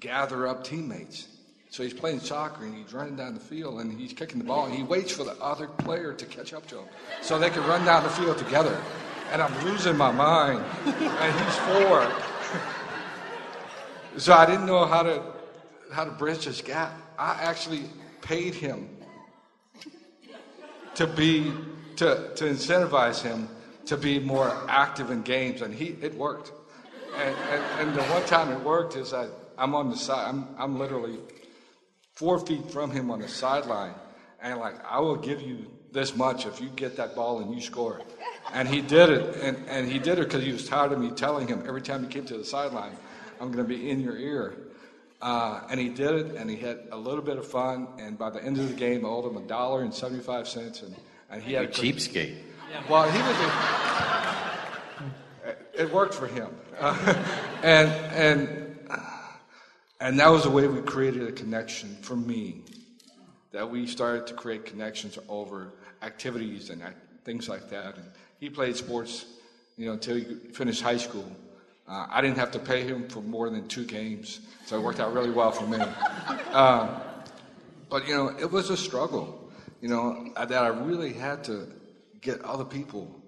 gather 0.00 0.46
up 0.46 0.64
teammates. 0.64 1.28
So 1.68 1.82
he's 1.82 1.92
playing 1.92 2.20
soccer 2.20 2.64
and 2.64 2.74
he's 2.74 2.94
running 2.94 3.16
down 3.16 3.34
the 3.34 3.40
field 3.40 3.80
and 3.80 4.00
he's 4.00 4.14
kicking 4.14 4.38
the 4.38 4.46
ball 4.46 4.64
and 4.64 4.74
he 4.74 4.82
waits 4.82 5.12
for 5.12 5.24
the 5.24 5.34
other 5.34 5.66
player 5.66 6.14
to 6.14 6.24
catch 6.24 6.54
up 6.54 6.66
to 6.68 6.78
him 6.78 6.86
so 7.20 7.38
they 7.38 7.50
can 7.50 7.66
run 7.66 7.84
down 7.84 8.02
the 8.02 8.08
field 8.08 8.38
together. 8.38 8.80
And 9.30 9.42
I'm 9.42 9.64
losing 9.66 9.98
my 9.98 10.10
mind. 10.10 10.64
And 10.86 11.38
he's 11.38 11.56
four. 11.56 12.10
so 14.16 14.32
I 14.32 14.46
didn't 14.46 14.64
know 14.64 14.86
how 14.86 15.02
to 15.02 15.22
how 15.92 16.06
to 16.06 16.10
bridge 16.12 16.46
this 16.46 16.62
gap. 16.62 17.01
I 17.18 17.38
actually 17.40 17.84
paid 18.20 18.54
him 18.54 18.88
to 20.94 21.06
be 21.06 21.52
to, 21.96 22.32
to 22.34 22.44
incentivize 22.44 23.22
him 23.22 23.48
to 23.86 23.96
be 23.96 24.18
more 24.18 24.52
active 24.68 25.10
in 25.10 25.22
games, 25.22 25.62
and 25.62 25.74
he 25.74 25.96
it 26.00 26.14
worked. 26.14 26.52
And, 27.16 27.36
and, 27.50 27.88
and 27.88 27.96
the 27.96 28.02
one 28.04 28.24
time 28.24 28.50
it 28.50 28.60
worked 28.64 28.96
is 28.96 29.12
I, 29.12 29.28
I'm 29.58 29.74
on 29.74 29.90
the 29.90 29.96
side. 29.96 30.28
I'm 30.28 30.48
I'm 30.58 30.78
literally 30.78 31.18
four 32.14 32.38
feet 32.38 32.70
from 32.70 32.90
him 32.90 33.10
on 33.10 33.20
the 33.20 33.28
sideline, 33.28 33.94
and 34.40 34.58
like 34.58 34.74
I 34.84 35.00
will 35.00 35.16
give 35.16 35.42
you 35.42 35.66
this 35.92 36.16
much 36.16 36.46
if 36.46 36.60
you 36.60 36.68
get 36.70 36.96
that 36.96 37.14
ball 37.14 37.40
and 37.40 37.54
you 37.54 37.60
score. 37.60 38.00
And 38.52 38.68
he 38.68 38.80
did 38.80 39.10
it, 39.10 39.36
and, 39.36 39.56
and 39.68 39.90
he 39.90 39.98
did 39.98 40.18
it 40.18 40.24
because 40.24 40.42
he 40.42 40.52
was 40.52 40.66
tired 40.66 40.92
of 40.92 40.98
me 40.98 41.10
telling 41.10 41.46
him 41.46 41.64
every 41.66 41.82
time 41.82 42.02
he 42.02 42.08
came 42.08 42.24
to 42.26 42.36
the 42.36 42.44
sideline, 42.44 42.96
I'm 43.40 43.52
going 43.52 43.64
to 43.66 43.68
be 43.68 43.90
in 43.90 44.00
your 44.00 44.16
ear. 44.16 44.54
Uh, 45.22 45.60
and 45.70 45.78
he 45.78 45.88
did 45.88 46.14
it, 46.14 46.34
and 46.34 46.50
he 46.50 46.56
had 46.56 46.80
a 46.90 46.96
little 46.96 47.22
bit 47.22 47.38
of 47.38 47.46
fun. 47.46 47.86
And 47.98 48.18
by 48.18 48.30
the 48.30 48.42
end 48.42 48.58
of 48.58 48.68
the 48.68 48.74
game, 48.74 49.06
I 49.06 49.08
owed 49.08 49.24
him 49.24 49.36
a 49.36 49.46
dollar 49.46 49.82
and 49.82 49.94
seventy-five 49.94 50.48
cents, 50.48 50.82
and, 50.82 50.96
and 51.30 51.40
he 51.40 51.52
had 51.52 51.66
a 51.66 51.68
cheapskate. 51.68 52.38
Well, 52.88 53.08
he 53.08 53.18
was. 53.18 53.36
A, 53.38 53.52
it 55.74 55.92
worked 55.92 56.14
for 56.14 56.26
him, 56.26 56.48
uh, 56.80 57.24
and 57.62 57.88
and 58.12 58.78
and 60.00 60.18
that 60.18 60.28
was 60.28 60.42
the 60.42 60.50
way 60.50 60.66
we 60.66 60.82
created 60.82 61.28
a 61.28 61.32
connection 61.32 61.94
for 62.02 62.16
me. 62.16 62.64
That 63.52 63.70
we 63.70 63.86
started 63.86 64.26
to 64.28 64.34
create 64.34 64.66
connections 64.66 65.18
over 65.28 65.72
activities 66.02 66.70
and 66.70 66.82
things 67.24 67.48
like 67.48 67.70
that. 67.70 67.96
And 67.96 68.06
he 68.40 68.50
played 68.50 68.76
sports, 68.76 69.24
you 69.76 69.86
know, 69.86 69.92
until 69.92 70.16
he 70.16 70.24
finished 70.52 70.82
high 70.82 70.96
school. 70.96 71.30
Uh, 71.86 72.06
I 72.08 72.20
didn't 72.20 72.38
have 72.38 72.52
to 72.52 72.58
pay 72.58 72.82
him 72.84 73.08
for 73.08 73.20
more 73.20 73.50
than 73.50 73.66
two 73.68 73.84
games, 73.84 74.40
so 74.66 74.78
it 74.78 74.82
worked 74.82 75.00
out 75.00 75.12
really 75.12 75.30
well 75.30 75.50
for 75.50 75.66
me. 75.66 75.78
Uh, 76.52 77.00
but 77.90 78.06
you 78.06 78.14
know, 78.14 78.28
it 78.28 78.50
was 78.50 78.70
a 78.70 78.76
struggle. 78.76 79.50
You 79.80 79.88
know, 79.88 80.32
that 80.36 80.52
I 80.52 80.68
really 80.68 81.12
had 81.12 81.44
to 81.44 81.66
get 82.20 82.40
other 82.42 82.64
people 82.64 83.20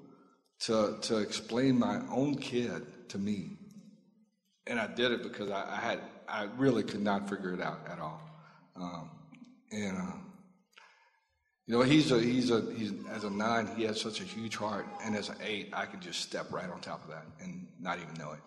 to 0.61 0.97
to 1.03 1.19
explain 1.19 1.79
my 1.79 2.01
own 2.11 2.37
kid 2.37 3.09
to 3.09 3.19
me, 3.19 3.59
and 4.67 4.79
I 4.79 4.87
did 4.87 5.11
it 5.11 5.23
because 5.23 5.51
I, 5.51 5.65
I 5.69 5.77
had 5.77 6.01
I 6.29 6.45
really 6.57 6.83
could 6.85 7.03
not 7.03 7.29
figure 7.29 7.53
it 7.53 7.61
out 7.61 7.81
at 7.91 7.99
all. 7.99 8.23
Um, 8.77 9.11
and 9.73 9.99
uh, 9.99 10.17
you 11.67 11.75
know, 11.75 11.83
he's 11.83 12.11
a 12.13 12.21
he's 12.21 12.51
a 12.51 12.61
he's 12.77 12.93
as 13.11 13.25
a 13.25 13.31
nine, 13.31 13.69
he 13.77 13.85
has 13.85 14.01
such 14.01 14.21
a 14.21 14.25
huge 14.25 14.57
heart, 14.57 14.87
and 15.03 15.17
as 15.17 15.31
an 15.31 15.37
eight, 15.43 15.71
I 15.73 15.87
could 15.87 16.01
just 16.01 16.21
step 16.21 16.53
right 16.53 16.69
on 16.69 16.81
top 16.81 17.03
of 17.05 17.11
that 17.11 17.25
and 17.41 17.67
not 17.81 17.99
even 17.99 18.15
know 18.15 18.33
it. 18.33 18.41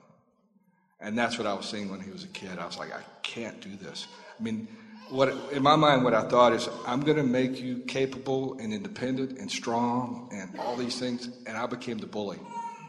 And 1.00 1.18
that's 1.18 1.38
what 1.38 1.48
I 1.48 1.54
was 1.54 1.68
saying 1.68 1.90
when 1.90 2.00
he 2.00 2.12
was 2.12 2.24
a 2.24 2.28
kid. 2.30 2.58
I 2.60 2.66
was 2.66 2.78
like, 2.78 2.94
I 2.94 3.02
can't 3.24 3.60
do 3.62 3.76
this. 3.76 4.08
I 4.40 4.44
mean, 4.44 4.68
what 5.10 5.36
in 5.52 5.64
my 5.64 5.76
mind, 5.76 6.04
what 6.04 6.14
I 6.14 6.28
thought 6.28 6.54
is, 6.54 6.70
I'm 6.86 7.02
going 7.02 7.18
to 7.18 7.24
make 7.24 7.60
you 7.60 7.80
capable 7.88 8.58
and 8.60 8.74
independent 8.74 9.38
and 9.40 9.50
strong 9.50 10.30
and 10.32 10.60
all 10.60 10.76
these 10.76 11.00
things. 11.00 11.30
And 11.46 11.58
I 11.58 11.66
became 11.66 11.98
the 11.98 12.08
bully 12.08 12.40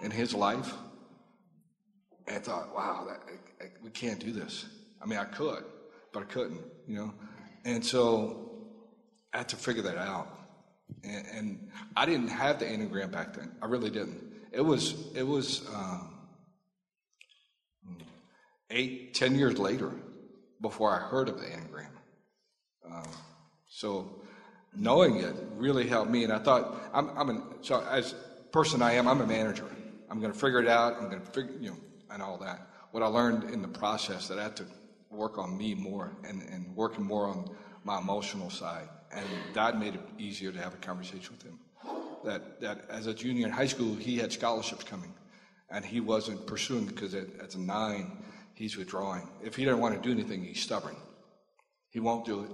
in 0.03 0.11
his 0.11 0.35
life. 0.35 0.75
And 2.27 2.37
I 2.37 2.41
thought, 2.41 2.75
wow, 2.75 3.07
that, 3.09 3.21
I, 3.27 3.65
I, 3.65 3.69
we 3.83 3.91
can't 3.91 4.19
do 4.19 4.33
this. 4.33 4.67
I 5.01 5.07
mean, 5.07 5.19
I 5.19 5.25
could, 5.25 5.65
but 6.13 6.23
I 6.23 6.27
couldn't, 6.27 6.61
you 6.87 6.97
know. 6.97 7.15
And 7.65 7.85
so 7.85 8.48
I 9.33 9.39
had 9.39 9.49
to 9.51 9.57
figure 9.57 9.83
that 9.83 9.99
out. 9.99 10.29
And, 11.05 11.27
and 11.27 11.69
I 11.97 12.07
didn't 12.07 12.29
have 12.29 12.59
the 12.59 12.65
enneagram 12.65 13.11
back 13.11 13.35
then. 13.35 13.53
I 13.61 13.67
really 13.67 13.91
didn't. 13.91 14.23
It 14.53 14.63
was 14.63 14.95
it 15.15 15.23
was 15.23 15.69
um, 15.75 16.15
eight, 18.71 19.15
ten 19.15 19.35
years 19.35 19.59
later 19.59 19.93
before 20.61 20.91
I 20.91 20.99
heard 20.99 21.29
of 21.29 21.39
the 21.39 21.47
enneagram. 21.47 21.91
Um, 22.87 23.11
so 23.69 24.23
knowing 24.75 25.17
it 25.17 25.35
really 25.57 25.87
helped 25.87 26.11
me. 26.11 26.25
And 26.25 26.33
I 26.33 26.39
thought 26.39 26.81
I'm, 26.93 27.11
I'm 27.17 27.31
an, 27.31 27.43
so 27.61 27.85
as 27.91 28.15
person 28.53 28.83
I 28.83 28.93
am, 28.93 29.07
I'm 29.09 29.21
a 29.21 29.27
manager. 29.27 29.67
I'm 30.11 30.21
going 30.21 30.33
to 30.33 30.39
figure 30.39 30.61
it 30.61 30.69
out. 30.69 30.95
I'm 30.95 31.11
going 31.11 31.21
to 31.21 31.31
figure 31.31 31.53
you 31.61 31.71
know 31.71 31.77
and 32.11 32.23
all 32.23 32.39
that. 32.39 32.69
What 32.93 33.03
I 33.03 33.07
learned 33.07 33.51
in 33.51 33.61
the 33.61 33.69
process 33.69 34.29
that 34.29 34.39
I 34.39 34.45
had 34.45 34.57
to 34.57 34.65
work 35.11 35.39
on 35.39 35.57
me 35.57 35.75
more 35.75 36.17
and, 36.27 36.43
and 36.43 36.75
working 36.75 37.05
more 37.05 37.27
on 37.27 37.51
my 37.85 37.99
emotional 37.99 38.51
side. 38.51 38.89
And 39.13 39.27
that 39.55 39.79
made 39.79 39.95
it 39.95 40.01
easier 40.19 40.53
to 40.53 40.61
have 40.61 40.75
a 40.75 40.79
conversation 40.79 41.35
with 41.37 41.43
him. 41.43 41.59
That, 42.25 42.61
that 42.61 42.85
as 42.91 43.07
a 43.07 43.15
junior 43.15 43.47
in 43.47 43.53
high 43.53 43.67
school, 43.67 43.95
he 43.95 44.19
had 44.19 44.33
scholarships 44.33 44.85
coming, 44.85 45.15
and 45.71 45.85
he 45.85 46.01
wasn't 46.01 46.47
pursuing 46.47 46.87
because 46.87 47.15
at 47.15 47.55
a 47.55 47.61
nine, 47.61 48.25
he's 48.55 48.77
withdrawing. 48.77 49.29
If 49.43 49.57
he 49.57 49.65
doesn't 49.65 49.81
want 49.81 49.95
to 49.95 50.01
do 50.01 50.13
anything, 50.13 50.45
he's 50.45 50.61
stubborn. 50.61 50.97
He 51.91 52.01
won't 52.01 52.25
do 52.25 52.43
it. 52.45 52.51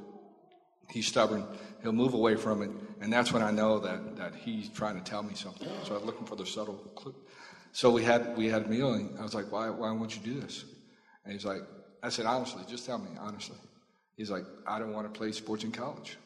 He's 0.91 1.07
stubborn. 1.07 1.45
He'll 1.83 1.93
move 1.93 2.15
away 2.15 2.37
from 2.37 2.63
it, 2.63 2.71
and 3.01 3.13
that's 3.13 3.33
when 3.33 3.43
I 3.43 3.51
know 3.51 3.79
that, 3.81 4.17
that 4.17 4.35
he's 4.35 4.69
trying 4.69 4.97
to 4.97 5.03
tell 5.03 5.23
me 5.23 5.35
something. 5.35 5.69
So 5.85 5.97
I'm 5.97 6.05
looking 6.05 6.27
for 6.27 6.37
the 6.37 6.47
subtle 6.47 6.75
clue. 6.95 7.15
So 7.73 7.91
we 7.91 8.05
had 8.05 8.37
we 8.37 8.47
had 8.47 8.63
a 8.63 8.69
meal, 8.69 8.93
and 8.93 9.19
I 9.19 9.23
was 9.23 9.35
like, 9.35 9.51
"Why 9.51 9.69
why 9.71 9.91
won't 9.91 10.15
you 10.15 10.23
do 10.23 10.41
this?" 10.41 10.65
And 11.25 11.33
he's 11.33 11.45
like, 11.45 11.63
"I 12.03 12.11
said 12.11 12.27
honestly, 12.27 12.63
just 12.69 12.87
tell 12.87 12.99
me 12.99 13.11
honestly." 13.19 13.57
He's 14.17 14.31
like, 14.31 14.45
"I 14.67 14.79
don't 14.79 14.93
want 14.93 15.13
to 15.13 15.19
play 15.19 15.33
sports 15.33 15.65
in 15.65 15.73
college." 15.73 16.17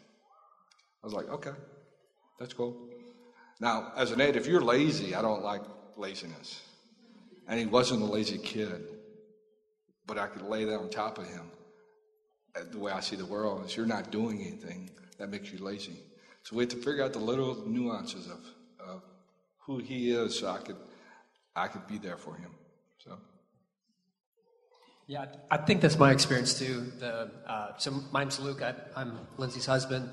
I 1.03 1.07
was 1.07 1.15
like, 1.15 1.29
"Okay, 1.29 1.53
that's 2.39 2.53
cool." 2.53 2.77
Now, 3.61 3.93
as 3.97 4.13
an 4.13 4.21
aide, 4.21 4.37
if 4.37 4.47
you're 4.47 4.61
lazy, 4.61 5.15
I 5.15 5.23
don't 5.23 5.43
like 5.43 5.63
laziness, 5.97 6.63
and 7.47 7.59
he 7.59 7.67
wasn't 7.67 8.03
a 8.03 8.07
lazy 8.07 8.39
kid 8.39 8.85
but 10.09 10.19
I 10.19 10.27
could 10.27 10.43
lay 10.43 10.65
that 10.65 10.77
on 10.77 10.89
top 10.89 11.19
of 11.19 11.29
him. 11.29 11.53
Uh, 12.57 12.61
the 12.73 12.79
way 12.79 12.91
I 12.91 12.99
see 13.01 13.15
the 13.15 13.27
world 13.27 13.65
is 13.67 13.77
you're 13.77 13.87
not 13.87 14.11
doing 14.11 14.41
anything 14.41 14.91
that 15.19 15.29
makes 15.29 15.53
you 15.53 15.59
lazy. 15.59 16.01
So 16.43 16.57
we 16.57 16.63
have 16.63 16.71
to 16.71 16.77
figure 16.77 17.05
out 17.05 17.13
the 17.13 17.19
little 17.21 17.63
nuances 17.69 18.27
of, 18.27 18.41
of 18.81 19.03
who 19.59 19.79
he 19.79 20.11
is 20.11 20.41
so 20.41 20.49
I 20.49 20.59
could 20.59 20.77
I 21.55 21.69
could 21.69 21.87
be 21.87 21.99
there 21.99 22.17
for 22.17 22.35
him. 22.35 22.51
So 23.05 23.19
yeah, 25.07 25.27
I 25.51 25.59
think 25.59 25.83
that's 25.83 25.99
my 25.99 26.11
experience 26.11 26.59
too. 26.59 26.91
The, 26.99 27.31
uh, 27.47 27.77
so 27.77 27.93
Luke. 28.41 28.63
I, 28.63 28.75
am 29.01 29.19
Lindsay's 29.37 29.67
husband, 29.67 30.11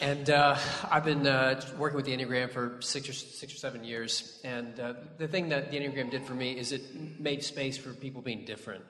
and 0.00 0.28
uh, 0.28 0.56
I've 0.90 1.04
been 1.04 1.26
uh, 1.26 1.60
working 1.78 1.96
with 1.96 2.04
the 2.04 2.16
Enneagram 2.16 2.50
for 2.50 2.78
six 2.80 3.08
or 3.08 3.12
six 3.12 3.54
or 3.54 3.56
seven 3.56 3.84
years. 3.84 4.40
And 4.44 4.78
uh, 4.80 4.94
the 5.18 5.28
thing 5.28 5.50
that 5.50 5.70
the 5.70 5.78
Enneagram 5.78 6.10
did 6.10 6.26
for 6.26 6.34
me 6.34 6.58
is 6.58 6.72
it 6.72 6.82
made 7.20 7.44
space 7.44 7.76
for 7.76 7.90
people 7.90 8.20
being 8.20 8.44
different. 8.44 8.84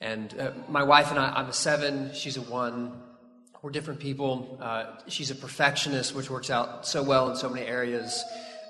And 0.00 0.38
uh, 0.38 0.52
my 0.68 0.82
wife 0.82 1.10
and 1.10 1.18
I, 1.18 1.32
I'm 1.32 1.48
a 1.48 1.54
seven, 1.54 2.12
she's 2.12 2.36
a 2.36 2.42
one. 2.42 3.00
We're 3.62 3.70
different 3.70 3.98
people. 3.98 4.58
Uh, 4.60 4.98
she's 5.08 5.30
a 5.30 5.34
perfectionist, 5.34 6.14
which 6.14 6.30
works 6.30 6.50
out 6.50 6.86
so 6.86 7.02
well 7.02 7.30
in 7.30 7.36
so 7.36 7.48
many 7.48 7.66
areas. 7.66 8.22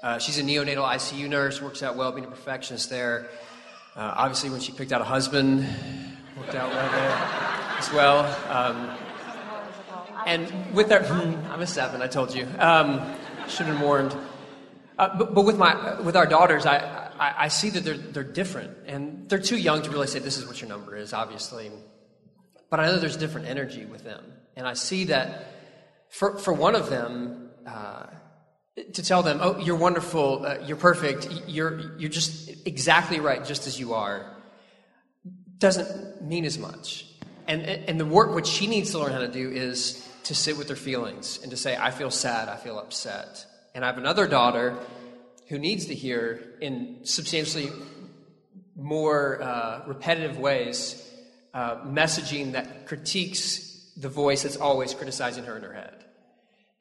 Uh, 0.02 0.18
she's 0.18 0.38
a 0.38 0.42
neonatal 0.42 0.86
ICU 0.86 1.28
nurse, 1.28 1.60
works 1.60 1.82
out 1.82 1.96
well 1.96 2.12
being 2.12 2.26
a 2.26 2.30
perfectionist 2.30 2.88
there. 2.90 3.28
Obviously, 3.96 4.50
when 4.50 4.60
she 4.60 4.72
picked 4.72 4.92
out 4.92 5.00
a 5.00 5.04
husband, 5.04 5.66
worked 6.38 6.54
out 6.54 6.70
well 6.70 6.92
there 6.92 7.78
as 7.78 7.92
well. 7.92 8.24
Um, 8.48 8.96
and 10.26 10.74
with 10.74 10.92
our, 10.92 11.02
I'm 11.04 11.60
a 11.60 11.66
seven, 11.66 12.02
I 12.02 12.08
told 12.08 12.34
you. 12.34 12.46
Um, 12.58 13.14
should 13.48 13.66
have 13.66 13.80
warned. 13.80 14.14
Uh, 14.98 15.16
but, 15.16 15.34
but, 15.34 15.44
with 15.44 15.56
my 15.56 16.00
with 16.00 16.16
our 16.16 16.26
daughters, 16.26 16.66
I, 16.66 16.78
I, 17.18 17.44
I, 17.44 17.48
see 17.48 17.70
that 17.70 17.84
they're, 17.84 17.96
they're 17.96 18.24
different. 18.24 18.76
And 18.86 19.28
they're 19.28 19.38
too 19.38 19.56
young 19.56 19.82
to 19.82 19.90
really 19.90 20.06
say 20.06 20.18
this 20.18 20.38
is 20.38 20.46
what 20.46 20.60
your 20.60 20.68
number 20.68 20.96
is, 20.96 21.12
obviously. 21.12 21.70
But 22.70 22.80
I 22.80 22.86
know 22.86 22.98
there's 22.98 23.16
different 23.16 23.46
energy 23.46 23.84
with 23.84 24.04
them. 24.04 24.24
And 24.56 24.66
I 24.66 24.72
see 24.72 25.04
that 25.04 25.54
for, 26.08 26.38
for 26.38 26.52
one 26.52 26.74
of 26.74 26.88
them, 26.90 27.50
uh, 27.66 28.06
to 28.94 29.02
tell 29.02 29.22
them, 29.22 29.38
oh, 29.42 29.58
you're 29.58 29.76
wonderful, 29.76 30.44
uh, 30.44 30.58
you're 30.64 30.76
perfect, 30.76 31.28
you're, 31.46 31.96
you're 31.98 32.10
just 32.10 32.66
exactly 32.66 33.20
right, 33.20 33.44
just 33.44 33.66
as 33.66 33.78
you 33.78 33.94
are, 33.94 34.36
doesn't 35.58 36.22
mean 36.22 36.44
as 36.44 36.58
much. 36.58 37.06
And, 37.46 37.62
and 37.62 38.00
the 38.00 38.04
work, 38.04 38.34
what 38.34 38.46
she 38.46 38.66
needs 38.66 38.90
to 38.90 38.98
learn 38.98 39.12
how 39.12 39.20
to 39.20 39.28
do 39.28 39.50
is 39.50 40.05
to 40.26 40.34
sit 40.34 40.56
with 40.56 40.66
their 40.66 40.76
feelings 40.76 41.40
and 41.42 41.50
to 41.50 41.56
say, 41.56 41.76
I 41.76 41.90
feel 41.90 42.10
sad, 42.10 42.48
I 42.48 42.56
feel 42.56 42.78
upset. 42.78 43.44
And 43.74 43.84
I 43.84 43.88
have 43.88 43.98
another 43.98 44.26
daughter 44.26 44.76
who 45.48 45.58
needs 45.58 45.86
to 45.86 45.94
hear 45.94 46.56
in 46.60 47.00
substantially 47.04 47.70
more 48.74 49.42
uh, 49.42 49.82
repetitive 49.86 50.38
ways 50.38 51.02
uh, 51.54 51.76
messaging 51.84 52.52
that 52.52 52.86
critiques 52.86 53.92
the 53.96 54.08
voice 54.08 54.42
that's 54.42 54.56
always 54.56 54.92
criticizing 54.92 55.44
her 55.44 55.56
in 55.56 55.62
her 55.62 55.72
head. 55.72 56.04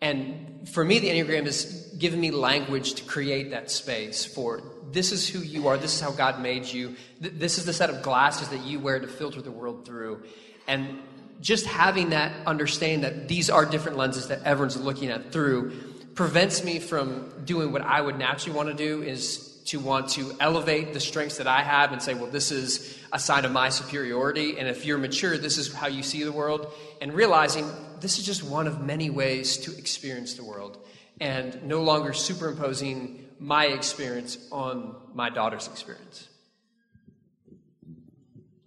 And 0.01 0.67
for 0.67 0.83
me, 0.83 0.99
the 0.99 1.09
Enneagram 1.09 1.45
has 1.45 1.95
given 1.97 2.19
me 2.19 2.31
language 2.31 2.95
to 2.95 3.03
create 3.05 3.51
that 3.51 3.71
space 3.71 4.25
for 4.25 4.61
this 4.91 5.11
is 5.11 5.27
who 5.27 5.39
you 5.39 5.67
are, 5.67 5.77
this 5.77 5.95
is 5.95 6.01
how 6.01 6.11
God 6.11 6.41
made 6.41 6.65
you, 6.65 6.95
Th- 7.21 7.33
this 7.33 7.57
is 7.57 7.65
the 7.65 7.73
set 7.73 7.89
of 7.89 8.01
glasses 8.01 8.49
that 8.49 8.63
you 8.65 8.79
wear 8.79 8.99
to 8.99 9.07
filter 9.07 9.41
the 9.41 9.51
world 9.51 9.85
through. 9.85 10.23
And 10.67 10.99
just 11.41 11.65
having 11.65 12.09
that 12.09 12.33
understanding 12.47 13.01
that 13.01 13.27
these 13.27 13.49
are 13.49 13.65
different 13.65 13.97
lenses 13.97 14.27
that 14.29 14.43
everyone's 14.43 14.77
looking 14.77 15.09
at 15.09 15.31
through 15.31 15.71
prevents 16.15 16.63
me 16.63 16.79
from 16.79 17.31
doing 17.43 17.71
what 17.71 17.81
I 17.81 18.01
would 18.01 18.17
naturally 18.17 18.55
want 18.55 18.69
to 18.69 18.75
do 18.75 19.03
is 19.03 19.51
to 19.65 19.79
want 19.79 20.09
to 20.09 20.35
elevate 20.39 20.93
the 20.93 20.99
strengths 20.99 21.37
that 21.37 21.47
I 21.47 21.61
have 21.61 21.91
and 21.91 22.01
say, 22.01 22.13
well, 22.13 22.27
this 22.27 22.51
is 22.51 22.97
a 23.11 23.19
sign 23.19 23.45
of 23.45 23.51
my 23.51 23.69
superiority. 23.69 24.57
And 24.57 24.67
if 24.67 24.85
you're 24.85 24.97
mature, 24.97 25.37
this 25.37 25.57
is 25.57 25.73
how 25.73 25.87
you 25.87 26.03
see 26.03 26.23
the 26.23 26.31
world. 26.31 26.71
And 27.01 27.13
realizing 27.13 27.67
this 27.99 28.19
is 28.19 28.25
just 28.25 28.43
one 28.43 28.67
of 28.67 28.81
many 28.81 29.09
ways 29.09 29.57
to 29.57 29.75
experience 29.77 30.35
the 30.35 30.43
world. 30.43 30.77
And 31.19 31.63
no 31.63 31.81
longer 31.81 32.13
superimposing 32.13 33.25
my 33.39 33.65
experience 33.65 34.37
on 34.51 34.95
my 35.13 35.29
daughter's 35.29 35.67
experience. 35.67 36.29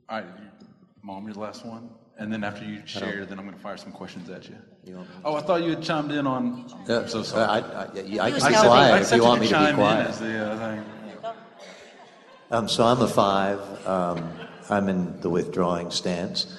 All 0.09 0.21
right, 0.21 0.27
mom, 1.03 1.25
you're 1.25 1.35
the 1.35 1.41
last 1.41 1.65
one. 1.65 1.91
And 2.19 2.33
then 2.33 2.43
after 2.43 2.65
you 2.65 2.83
share, 2.85 3.25
then 3.25 3.39
I'm 3.39 3.45
going 3.45 3.57
to 3.57 3.63
fire 3.63 3.77
some 3.77 3.93
questions 3.93 4.29
at 4.29 4.49
you. 4.49 4.57
you 4.85 5.07
oh, 5.25 5.37
I 5.37 5.41
thought 5.41 5.63
you 5.63 5.71
had 5.71 5.83
chimed 5.83 6.11
in 6.11 6.27
on. 6.27 6.67
Uh, 6.89 7.03
I'm 7.03 7.09
so 7.09 7.23
sorry. 7.23 7.45
I, 7.45 7.59
I, 7.59 7.85
I, 7.85 8.27
I 8.27 8.31
can 8.31 8.53
be 8.53 8.59
quiet 8.59 9.03
if 9.03 9.13
you 9.13 9.23
want 9.23 9.41
me 9.41 9.49
to 9.49 9.67
be 9.69 9.75
quiet. 9.75 10.13
The, 10.15 10.53
uh, 10.53 10.85
um, 12.51 12.69
so 12.69 12.85
I'm 12.85 13.01
a 13.01 13.07
five. 13.07 13.87
Um, 13.87 14.33
I'm 14.69 14.89
in 14.89 15.21
the 15.21 15.31
withdrawing 15.31 15.93
stance. 15.93 16.59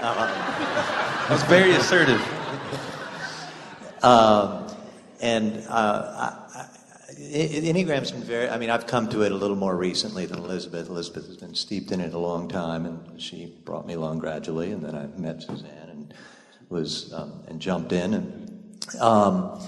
Uh, 0.00 1.26
That's 1.28 1.42
very 1.44 1.72
assertive. 1.72 2.22
Um, 4.04 4.68
and 5.20 5.64
uh, 5.68 6.12
I, 6.16 6.45
Enneagram's 7.32 8.10
been 8.10 8.22
very, 8.22 8.48
I 8.48 8.58
mean, 8.58 8.70
I've 8.70 8.86
come 8.86 9.08
to 9.10 9.22
it 9.22 9.32
a 9.32 9.34
little 9.34 9.56
more 9.56 9.76
recently 9.76 10.26
than 10.26 10.38
Elizabeth. 10.38 10.88
Elizabeth 10.88 11.26
has 11.26 11.36
been 11.36 11.54
steeped 11.54 11.92
in 11.92 12.00
it 12.00 12.14
a 12.14 12.18
long 12.18 12.48
time, 12.48 12.86
and 12.86 13.20
she 13.20 13.54
brought 13.64 13.86
me 13.86 13.94
along 13.94 14.18
gradually, 14.18 14.72
and 14.72 14.84
then 14.84 14.94
I 14.94 15.06
met 15.18 15.42
Suzanne 15.42 15.88
and 15.88 16.14
was, 16.68 17.12
um, 17.12 17.44
and 17.48 17.60
jumped 17.60 17.92
in. 17.92 18.14
And, 18.14 18.76
um, 19.00 19.60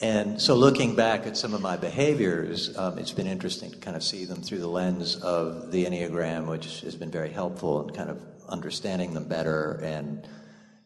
and 0.00 0.40
so 0.40 0.54
looking 0.54 0.96
back 0.96 1.26
at 1.26 1.36
some 1.36 1.54
of 1.54 1.60
my 1.60 1.76
behaviors, 1.76 2.76
um, 2.76 2.98
it's 2.98 3.12
been 3.12 3.26
interesting 3.26 3.70
to 3.70 3.76
kind 3.78 3.96
of 3.96 4.02
see 4.02 4.24
them 4.24 4.42
through 4.42 4.60
the 4.60 4.68
lens 4.68 5.16
of 5.16 5.70
the 5.72 5.84
Enneagram, 5.84 6.46
which 6.46 6.80
has 6.80 6.94
been 6.94 7.10
very 7.10 7.30
helpful 7.30 7.86
in 7.86 7.94
kind 7.94 8.10
of 8.10 8.22
understanding 8.48 9.14
them 9.14 9.28
better 9.28 9.80
and 9.82 10.26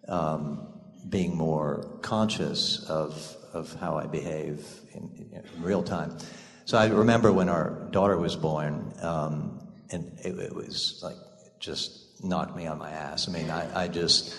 um, 0.09 0.67
being 1.09 1.37
more 1.37 1.99
conscious 2.03 2.85
of, 2.89 3.37
of 3.53 3.75
how 3.75 3.97
I 3.97 4.07
behave 4.07 4.67
in, 4.95 5.11
in, 5.33 5.63
real 5.63 5.83
time. 5.83 6.17
So 6.65 6.79
I 6.79 6.87
remember 6.87 7.33
when 7.33 7.49
our 7.49 7.89
daughter 7.91 8.17
was 8.17 8.37
born, 8.37 8.93
um, 9.03 9.61
and 9.91 10.19
it, 10.25 10.39
it, 10.39 10.55
was 10.55 11.01
like 11.03 11.17
just 11.61 12.25
knocked 12.25 12.57
me 12.57 12.67
on 12.67 12.79
my 12.79 12.91
ass. 12.91 13.29
I 13.29 13.33
mean, 13.33 13.51
I, 13.51 13.85
I 13.85 13.89
just 13.89 14.35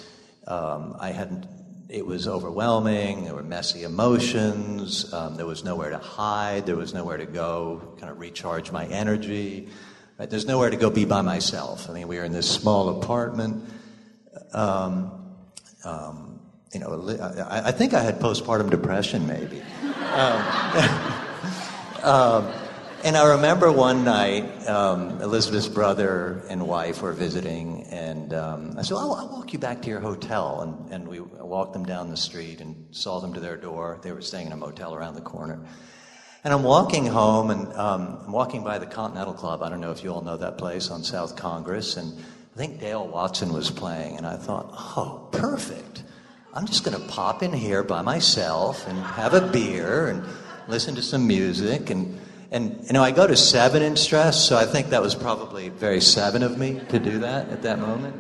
um, 0.48 0.96
I 1.00 1.12
hadn't. 1.12 1.48
It 1.88 2.06
was 2.06 2.28
overwhelming. 2.28 3.26
There 3.26 3.36
were 3.36 3.44
messy 3.44 3.84
emotions. 3.84 5.14
Um, 5.14 5.36
there 5.36 5.46
was 5.46 5.64
nowhere 5.64 5.92
to 5.92 6.00
hide. 6.00 6.66
There 6.66 6.76
was 6.76 6.96
nowhere 6.96 7.18
to 7.18 7.28
go, 7.28 7.96
kind 8.00 8.12
of 8.12 8.20
recharge 8.20 8.72
my 8.72 8.86
energy. 8.86 9.70
Right? 10.18 10.30
There's 10.30 10.48
nowhere 10.48 10.72
to 10.72 10.78
go 10.78 10.90
be 10.90 11.06
by 11.06 11.22
myself. 11.22 11.90
I 11.90 11.94
mean, 11.94 12.08
we 12.08 12.18
were 12.18 12.24
in 12.24 12.32
this 12.32 12.50
small 12.50 13.02
apartment. 13.02 13.70
Um, 14.52 15.36
um, 15.84 16.35
you 16.76 16.82
know, 16.82 17.18
I, 17.50 17.70
I, 17.70 17.72
think 17.72 17.94
I 17.94 18.02
had 18.02 18.20
postpartum 18.20 18.70
depression, 18.70 19.26
maybe. 19.26 19.62
Um, 20.12 20.42
um, 22.04 22.54
and 23.06 23.16
I 23.16 23.36
remember 23.36 23.72
one 23.72 24.04
night, 24.04 24.68
um, 24.68 25.22
Elizabeth's 25.22 25.70
brother 25.70 26.44
and 26.50 26.68
wife 26.68 27.02
were 27.02 27.14
visiting, 27.14 27.84
and 27.84 28.34
um, 28.34 28.76
I 28.78 28.82
said, 28.82 28.96
I'll, 28.96 29.14
I'll, 29.14 29.30
walk 29.30 29.54
you 29.54 29.60
back 29.60 29.84
to 29.84 29.90
your 29.90 30.02
hotel. 30.02 30.60
And, 30.64 30.92
and 30.92 31.08
we 31.08 31.22
walked 31.22 31.72
them 31.72 31.86
down 31.86 32.10
the 32.10 32.18
street 32.18 32.60
and 32.60 32.88
saw 32.92 33.22
them 33.22 33.32
to 33.36 33.40
their 33.40 33.56
door. 33.56 34.02
They 34.04 34.12
were 34.12 34.22
staying 34.22 34.48
in 34.48 34.52
a 34.52 34.58
motel 34.58 34.94
around 34.94 35.16
the 35.16 35.22
corner. 35.22 35.66
And 36.44 36.54
I'm 36.54 36.64
walking 36.64 37.06
home, 37.06 37.52
and 37.52 37.72
um, 37.72 38.20
I'm 38.26 38.34
walking 38.34 38.66
by 38.66 38.80
the 38.80 38.86
Continental 38.86 39.34
Club. 39.34 39.64
I 39.64 39.70
don't 39.70 39.80
know 39.80 39.92
if 39.92 40.04
you 40.04 40.12
all 40.12 40.24
know 40.24 40.36
that 40.36 40.58
place 40.58 40.92
on 40.92 41.06
South 41.06 41.38
Congress. 41.38 41.96
And 41.96 42.20
I 42.20 42.58
think 42.58 42.82
Dale 42.82 43.08
Watson 43.08 43.54
was 43.54 43.72
playing, 43.72 44.18
and 44.18 44.28
I 44.28 44.36
thought, 44.36 44.68
oh, 44.74 45.30
perfect. 45.32 46.04
I'm 46.56 46.66
just 46.66 46.86
going 46.86 46.98
to 46.98 47.06
pop 47.10 47.44
in 47.44 47.52
here 47.52 47.84
by 47.84 48.02
myself 48.02 48.88
and 48.88 48.98
have 48.98 49.34
a 49.34 49.42
beer 49.42 50.08
and 50.08 50.24
listen 50.70 50.96
to 50.96 51.02
some 51.02 51.28
music. 51.28 51.90
And, 51.90 52.18
and, 52.50 52.82
you 52.88 52.94
know, 52.94 53.04
I 53.04 53.12
go 53.12 53.28
to 53.28 53.36
seven 53.36 53.82
in 53.82 53.98
stress, 53.98 54.42
so 54.48 54.56
I 54.56 54.66
think 54.66 54.92
that 54.92 55.02
was 55.02 55.16
probably 55.16 55.68
very 55.68 56.00
seven 56.00 56.44
of 56.44 56.58
me 56.58 56.80
to 56.88 56.98
do 56.98 57.20
that 57.20 57.50
at 57.50 57.64
that 57.64 57.80
moment. 57.80 58.16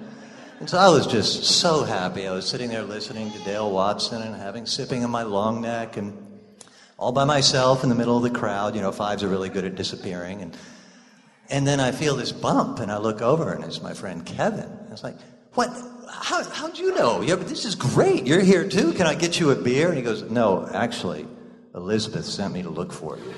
And 0.60 0.70
so 0.70 0.78
I 0.78 0.90
was 0.90 1.08
just 1.08 1.46
so 1.46 1.86
happy. 1.86 2.28
I 2.28 2.34
was 2.34 2.46
sitting 2.46 2.70
there 2.70 2.84
listening 2.84 3.32
to 3.32 3.40
Dale 3.46 3.72
Watson 3.72 4.22
and 4.22 4.36
having 4.36 4.66
sipping 4.66 5.04
in 5.04 5.10
my 5.10 5.24
long 5.24 5.62
neck 5.62 5.96
and 5.96 6.14
all 6.98 7.14
by 7.14 7.24
myself 7.24 7.84
in 7.84 7.90
the 7.90 7.96
middle 7.96 8.18
of 8.18 8.24
the 8.24 8.38
crowd. 8.38 8.76
You 8.76 8.82
know, 8.82 8.92
fives 8.92 9.24
are 9.24 9.30
really 9.30 9.50
good 9.50 9.64
at 9.64 9.76
disappearing. 9.76 10.42
And, 10.42 10.58
and 11.50 11.66
then 11.66 11.80
I 11.80 11.94
feel 11.94 12.18
this 12.18 12.34
bump 12.34 12.80
and 12.80 12.92
I 12.92 12.98
look 12.98 13.22
over 13.22 13.54
and 13.54 13.64
it's 13.64 13.82
my 13.82 13.94
friend 13.94 14.26
Kevin. 14.26 14.70
I 14.90 14.92
was 14.92 15.04
like, 15.04 15.16
what? 15.54 15.70
How, 16.10 16.44
how'd 16.44 16.78
you 16.78 16.94
know? 16.96 17.22
Yeah, 17.22 17.36
but 17.36 17.48
this 17.48 17.66
is 17.66 17.76
great. 17.76 18.28
You're 18.28 18.42
here 18.42 18.68
too. 18.68 18.94
Can 18.94 19.08
I 19.08 19.16
get 19.16 19.40
you 19.40 19.52
a 19.52 19.56
beer? 19.56 19.88
And 19.88 19.98
he 19.98 20.04
goes, 20.04 20.24
No, 20.24 20.68
actually, 20.74 21.28
Elizabeth 21.74 22.26
sent 22.26 22.54
me 22.54 22.64
to 22.64 22.70
look 22.70 22.92
for 22.92 23.18
you. 23.18 23.24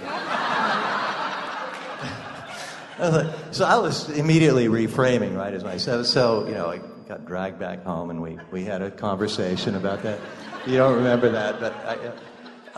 so 3.52 3.66
I 3.66 3.78
was 3.78 4.10
immediately 4.10 4.68
reframing, 4.68 5.38
right, 5.38 5.54
as 5.54 5.64
myself. 5.64 6.06
So, 6.06 6.48
you 6.48 6.54
know, 6.54 6.72
I 6.72 6.80
got 7.08 7.26
dragged 7.26 7.60
back 7.60 7.84
home 7.84 8.10
and 8.10 8.22
we, 8.22 8.38
we 8.52 8.64
had 8.64 8.82
a 8.82 8.92
conversation 8.92 9.76
about 9.76 10.04
that. 10.04 10.20
You 10.66 10.78
don't 10.78 10.96
remember 10.96 11.30
that, 11.30 11.60
but 11.60 11.74
I, 11.74 12.12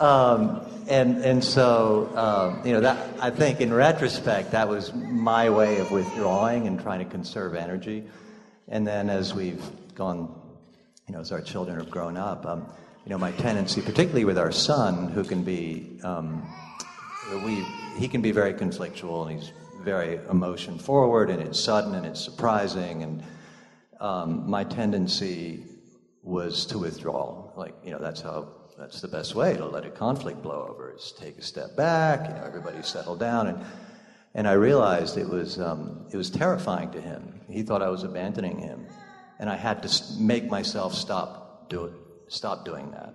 um, 0.00 0.62
and, 0.88 1.18
and 1.18 1.44
so, 1.44 2.10
um, 2.16 2.66
you 2.66 2.72
know, 2.72 2.80
that, 2.80 3.08
I 3.20 3.30
think 3.30 3.60
in 3.60 3.72
retrospect, 3.72 4.52
that 4.52 4.68
was 4.68 4.92
my 4.94 5.50
way 5.50 5.78
of 5.78 5.90
withdrawing 5.90 6.66
and 6.66 6.80
trying 6.80 7.00
to 7.00 7.04
conserve 7.04 7.54
energy. 7.54 8.04
And 8.70 8.86
then 8.86 9.10
as 9.10 9.34
we've 9.34 9.60
gone, 9.96 10.32
you 11.08 11.14
know, 11.14 11.20
as 11.20 11.32
our 11.32 11.40
children 11.40 11.76
have 11.78 11.90
grown 11.90 12.16
up, 12.16 12.46
um, 12.46 12.72
you 13.04 13.10
know, 13.10 13.18
my 13.18 13.32
tendency, 13.32 13.82
particularly 13.82 14.24
with 14.24 14.38
our 14.38 14.52
son, 14.52 15.08
who 15.08 15.24
can 15.24 15.42
be, 15.42 15.98
um, 16.04 16.48
we, 17.44 17.66
he 17.96 18.06
can 18.06 18.22
be 18.22 18.30
very 18.30 18.54
conflictual 18.54 19.28
and 19.28 19.40
he's 19.40 19.50
very 19.82 20.20
emotion 20.30 20.78
forward 20.78 21.30
and 21.30 21.42
it's 21.42 21.58
sudden 21.58 21.96
and 21.96 22.06
it's 22.06 22.22
surprising. 22.22 23.02
And 23.02 23.24
um, 23.98 24.48
my 24.48 24.62
tendency 24.62 25.64
was 26.22 26.64
to 26.66 26.78
withdraw. 26.78 27.50
Like, 27.56 27.74
you 27.84 27.90
know, 27.90 27.98
that's 27.98 28.20
how, 28.20 28.52
that's 28.78 29.00
the 29.00 29.08
best 29.08 29.34
way 29.34 29.56
to 29.56 29.66
let 29.66 29.84
a 29.84 29.90
conflict 29.90 30.42
blow 30.42 30.68
over 30.70 30.94
is 30.94 31.12
take 31.18 31.38
a 31.38 31.42
step 31.42 31.74
back, 31.76 32.28
you 32.28 32.34
know, 32.34 32.44
everybody 32.44 32.82
settle 32.82 33.16
down. 33.16 33.48
And, 33.48 33.64
and 34.34 34.46
I 34.46 34.52
realized 34.52 35.18
it 35.18 35.28
was, 35.28 35.58
um, 35.58 36.06
it 36.12 36.16
was 36.16 36.30
terrifying 36.30 36.90
to 36.92 37.00
him. 37.00 37.40
He 37.48 37.62
thought 37.62 37.82
I 37.82 37.88
was 37.88 38.04
abandoning 38.04 38.58
him. 38.58 38.86
And 39.38 39.50
I 39.50 39.56
had 39.56 39.82
to 39.82 40.12
make 40.20 40.48
myself 40.48 40.94
stop, 40.94 41.68
do 41.68 41.94
stop 42.28 42.64
doing 42.64 42.92
that. 42.92 43.14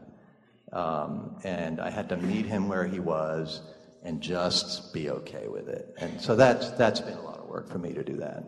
Um, 0.78 1.38
and 1.44 1.80
I 1.80 1.90
had 1.90 2.10
to 2.10 2.18
meet 2.18 2.46
him 2.46 2.68
where 2.68 2.86
he 2.86 3.00
was 3.00 3.62
and 4.04 4.20
just 4.22 4.94
be 4.94 5.10
okay 5.10 5.48
with 5.48 5.70
it. 5.70 5.96
And 6.00 6.20
so 6.20 6.36
that's, 6.36 6.72
that's 6.72 7.00
been 7.00 7.18
a 7.18 7.22
lot 7.22 7.40
of 7.40 7.48
work 7.48 7.70
for 7.70 7.78
me 7.78 7.94
to 7.94 8.04
do 8.04 8.18
that. 8.18 8.44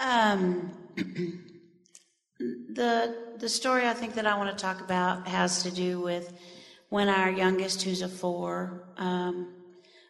Um, 0.00 0.72
the, 2.38 3.14
the 3.38 3.48
story 3.48 3.86
I 3.86 3.92
think 3.92 4.14
that 4.14 4.26
I 4.26 4.38
want 4.38 4.56
to 4.56 4.62
talk 4.62 4.80
about 4.80 5.26
has 5.26 5.64
to 5.64 5.70
do 5.70 6.00
with 6.00 6.32
when 6.88 7.08
our 7.08 7.30
youngest, 7.30 7.82
who's 7.82 8.02
a 8.02 8.08
four, 8.08 8.88
um, 8.96 9.52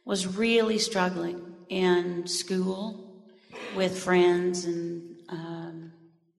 was 0.04 0.26
really 0.26 0.78
struggling 0.78 1.54
in 1.68 2.26
school 2.26 3.22
with 3.76 3.98
friends 3.98 4.64
and 4.64 5.16
um, 5.28 5.92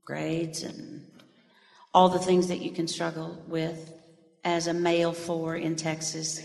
grades 0.06 0.64
and 0.64 1.06
all 1.94 2.10
the 2.10 2.20
things 2.20 2.48
that 2.48 2.60
you 2.60 2.72
can 2.72 2.88
struggle 2.88 3.44
with 3.48 3.94
as 4.44 4.68
a 4.68 4.74
male 4.74 5.14
four 5.14 5.56
in 5.56 5.76
Texas 5.76 6.42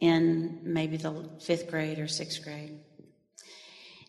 in 0.00 0.60
maybe 0.62 0.96
the 0.96 1.28
fifth 1.40 1.70
grade 1.70 1.98
or 1.98 2.08
sixth 2.08 2.42
grade. 2.42 2.78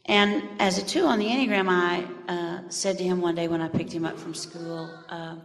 And 0.06 0.43
as 0.60 0.78
a 0.78 0.86
two 0.86 1.06
on 1.06 1.19
the 1.19 1.28
Enneagram, 1.28 1.69
I 1.69 2.06
uh, 2.32 2.69
said 2.69 2.98
to 2.98 3.04
him 3.04 3.22
one 3.22 3.36
day 3.36 3.48
when 3.48 3.62
I 3.62 3.69
picked 3.69 3.91
him 3.91 4.04
up 4.04 4.19
from 4.19 4.34
school, 4.34 4.93
uh, 5.08 5.38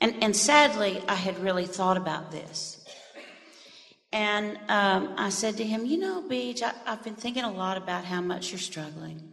and, 0.00 0.22
and 0.22 0.36
sadly, 0.36 1.02
I 1.08 1.14
had 1.14 1.38
really 1.40 1.66
thought 1.66 1.96
about 1.96 2.30
this. 2.30 2.83
And 4.14 4.56
um, 4.68 5.12
I 5.18 5.28
said 5.30 5.56
to 5.56 5.64
him, 5.64 5.84
You 5.84 5.98
know, 5.98 6.22
BJ, 6.22 6.62
I, 6.62 6.90
have 6.90 7.02
been 7.02 7.16
thinking 7.16 7.42
a 7.42 7.50
lot 7.50 7.76
about 7.76 8.04
how 8.04 8.20
much 8.20 8.52
you're 8.52 8.60
struggling. 8.60 9.32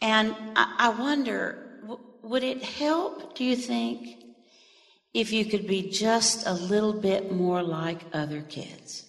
And 0.00 0.34
I, 0.56 0.76
I 0.78 0.88
wonder, 0.88 1.78
w- 1.82 2.00
would 2.22 2.42
it 2.42 2.62
help, 2.62 3.36
do 3.36 3.44
you 3.44 3.54
think, 3.54 4.24
if 5.12 5.30
you 5.30 5.44
could 5.44 5.66
be 5.66 5.90
just 5.90 6.46
a 6.46 6.54
little 6.54 6.94
bit 6.94 7.32
more 7.32 7.62
like 7.62 8.00
other 8.14 8.40
kids? 8.40 9.04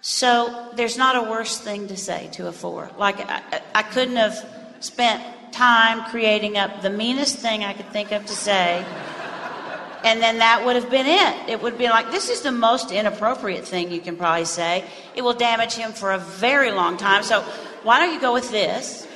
So 0.00 0.70
there's 0.74 0.98
not 0.98 1.14
a 1.14 1.30
worse 1.30 1.58
thing 1.58 1.86
to 1.86 1.96
say 1.96 2.28
to 2.32 2.48
a 2.48 2.52
four. 2.52 2.90
Like, 2.98 3.20
I, 3.30 3.62
I 3.76 3.82
couldn't 3.84 4.16
have 4.16 4.44
spent 4.80 5.22
time 5.52 6.10
creating 6.10 6.58
up 6.58 6.82
the 6.82 6.90
meanest 6.90 7.38
thing 7.38 7.62
I 7.62 7.74
could 7.74 7.90
think 7.90 8.10
of 8.10 8.26
to 8.26 8.32
say 8.32 8.84
and 10.04 10.20
then 10.22 10.38
that 10.38 10.64
would 10.66 10.76
have 10.76 10.90
been 10.90 11.06
it. 11.06 11.48
It 11.48 11.62
would 11.62 11.78
be 11.78 11.88
like, 11.88 12.10
this 12.10 12.28
is 12.28 12.42
the 12.42 12.52
most 12.52 12.92
inappropriate 12.92 13.66
thing 13.66 13.90
you 13.90 14.02
can 14.02 14.16
probably 14.16 14.44
say. 14.44 14.84
It 15.16 15.22
will 15.22 15.32
damage 15.32 15.72
him 15.72 15.92
for 15.92 16.12
a 16.12 16.18
very 16.18 16.70
long 16.70 16.98
time. 16.98 17.22
So 17.22 17.40
why 17.82 17.98
don't 17.98 18.12
you 18.12 18.20
go 18.20 18.34
with 18.34 18.50
this? 18.50 19.08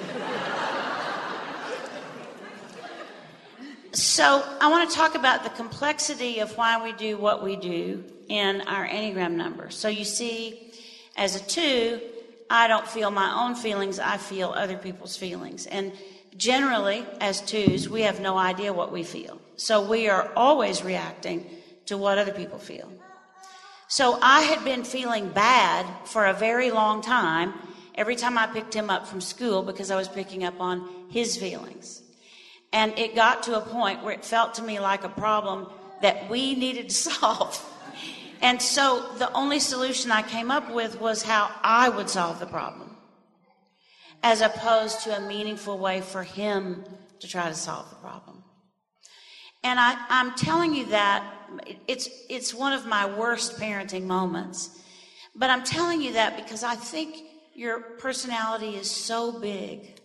so 3.92 4.42
I 4.60 4.70
want 4.70 4.88
to 4.88 4.96
talk 4.96 5.14
about 5.14 5.44
the 5.44 5.50
complexity 5.50 6.40
of 6.40 6.56
why 6.56 6.82
we 6.82 6.92
do 6.92 7.18
what 7.18 7.44
we 7.44 7.56
do 7.56 8.02
in 8.28 8.62
our 8.62 8.88
Enneagram 8.88 9.32
number. 9.32 9.68
So 9.68 9.88
you 9.88 10.04
see, 10.04 10.72
as 11.16 11.36
a 11.36 11.44
two, 11.44 12.00
I 12.48 12.66
don't 12.66 12.88
feel 12.88 13.10
my 13.10 13.44
own 13.44 13.56
feelings, 13.56 13.98
I 13.98 14.16
feel 14.16 14.50
other 14.56 14.78
people's 14.78 15.18
feelings. 15.18 15.66
And 15.66 15.92
generally, 16.38 17.04
as 17.20 17.42
twos, 17.42 17.90
we 17.90 18.02
have 18.02 18.20
no 18.20 18.38
idea 18.38 18.72
what 18.72 18.90
we 18.90 19.02
feel. 19.02 19.37
So 19.58 19.82
we 19.82 20.08
are 20.08 20.30
always 20.36 20.84
reacting 20.84 21.44
to 21.86 21.98
what 21.98 22.16
other 22.16 22.32
people 22.32 22.58
feel. 22.58 22.90
So 23.88 24.18
I 24.22 24.42
had 24.42 24.64
been 24.64 24.84
feeling 24.84 25.30
bad 25.30 25.84
for 26.06 26.26
a 26.26 26.32
very 26.32 26.70
long 26.70 27.02
time 27.02 27.54
every 27.96 28.14
time 28.14 28.38
I 28.38 28.46
picked 28.46 28.72
him 28.72 28.88
up 28.88 29.08
from 29.08 29.20
school 29.20 29.62
because 29.62 29.90
I 29.90 29.96
was 29.96 30.06
picking 30.06 30.44
up 30.44 30.60
on 30.60 30.88
his 31.10 31.36
feelings. 31.36 32.02
And 32.72 32.96
it 32.96 33.16
got 33.16 33.42
to 33.44 33.56
a 33.56 33.60
point 33.60 34.04
where 34.04 34.14
it 34.14 34.24
felt 34.24 34.54
to 34.54 34.62
me 34.62 34.78
like 34.78 35.02
a 35.02 35.08
problem 35.08 35.66
that 36.02 36.30
we 36.30 36.54
needed 36.64 36.90
to 36.90 36.94
solve. 36.94 37.74
And 38.40 38.62
so 38.62 39.10
the 39.18 39.32
only 39.32 39.58
solution 39.58 40.12
I 40.12 40.22
came 40.22 40.52
up 40.52 40.70
with 40.70 41.00
was 41.00 41.24
how 41.24 41.50
I 41.64 41.88
would 41.88 42.08
solve 42.08 42.38
the 42.38 42.46
problem, 42.46 42.96
as 44.22 44.40
opposed 44.40 45.00
to 45.04 45.16
a 45.16 45.20
meaningful 45.20 45.78
way 45.78 46.00
for 46.00 46.22
him 46.22 46.84
to 47.18 47.26
try 47.26 47.48
to 47.48 47.54
solve 47.54 47.90
the 47.90 47.96
problem. 47.96 48.37
And 49.68 49.78
I, 49.78 50.02
I'm 50.08 50.34
telling 50.34 50.74
you 50.74 50.86
that 50.86 51.22
it's, 51.86 52.08
it's 52.30 52.54
one 52.54 52.72
of 52.72 52.86
my 52.86 53.04
worst 53.04 53.60
parenting 53.60 54.04
moments. 54.04 54.70
But 55.34 55.50
I'm 55.50 55.62
telling 55.62 56.00
you 56.00 56.14
that 56.14 56.38
because 56.38 56.62
I 56.62 56.74
think 56.74 57.18
your 57.54 57.78
personality 57.78 58.76
is 58.76 58.90
so 58.90 59.38
big 59.38 60.00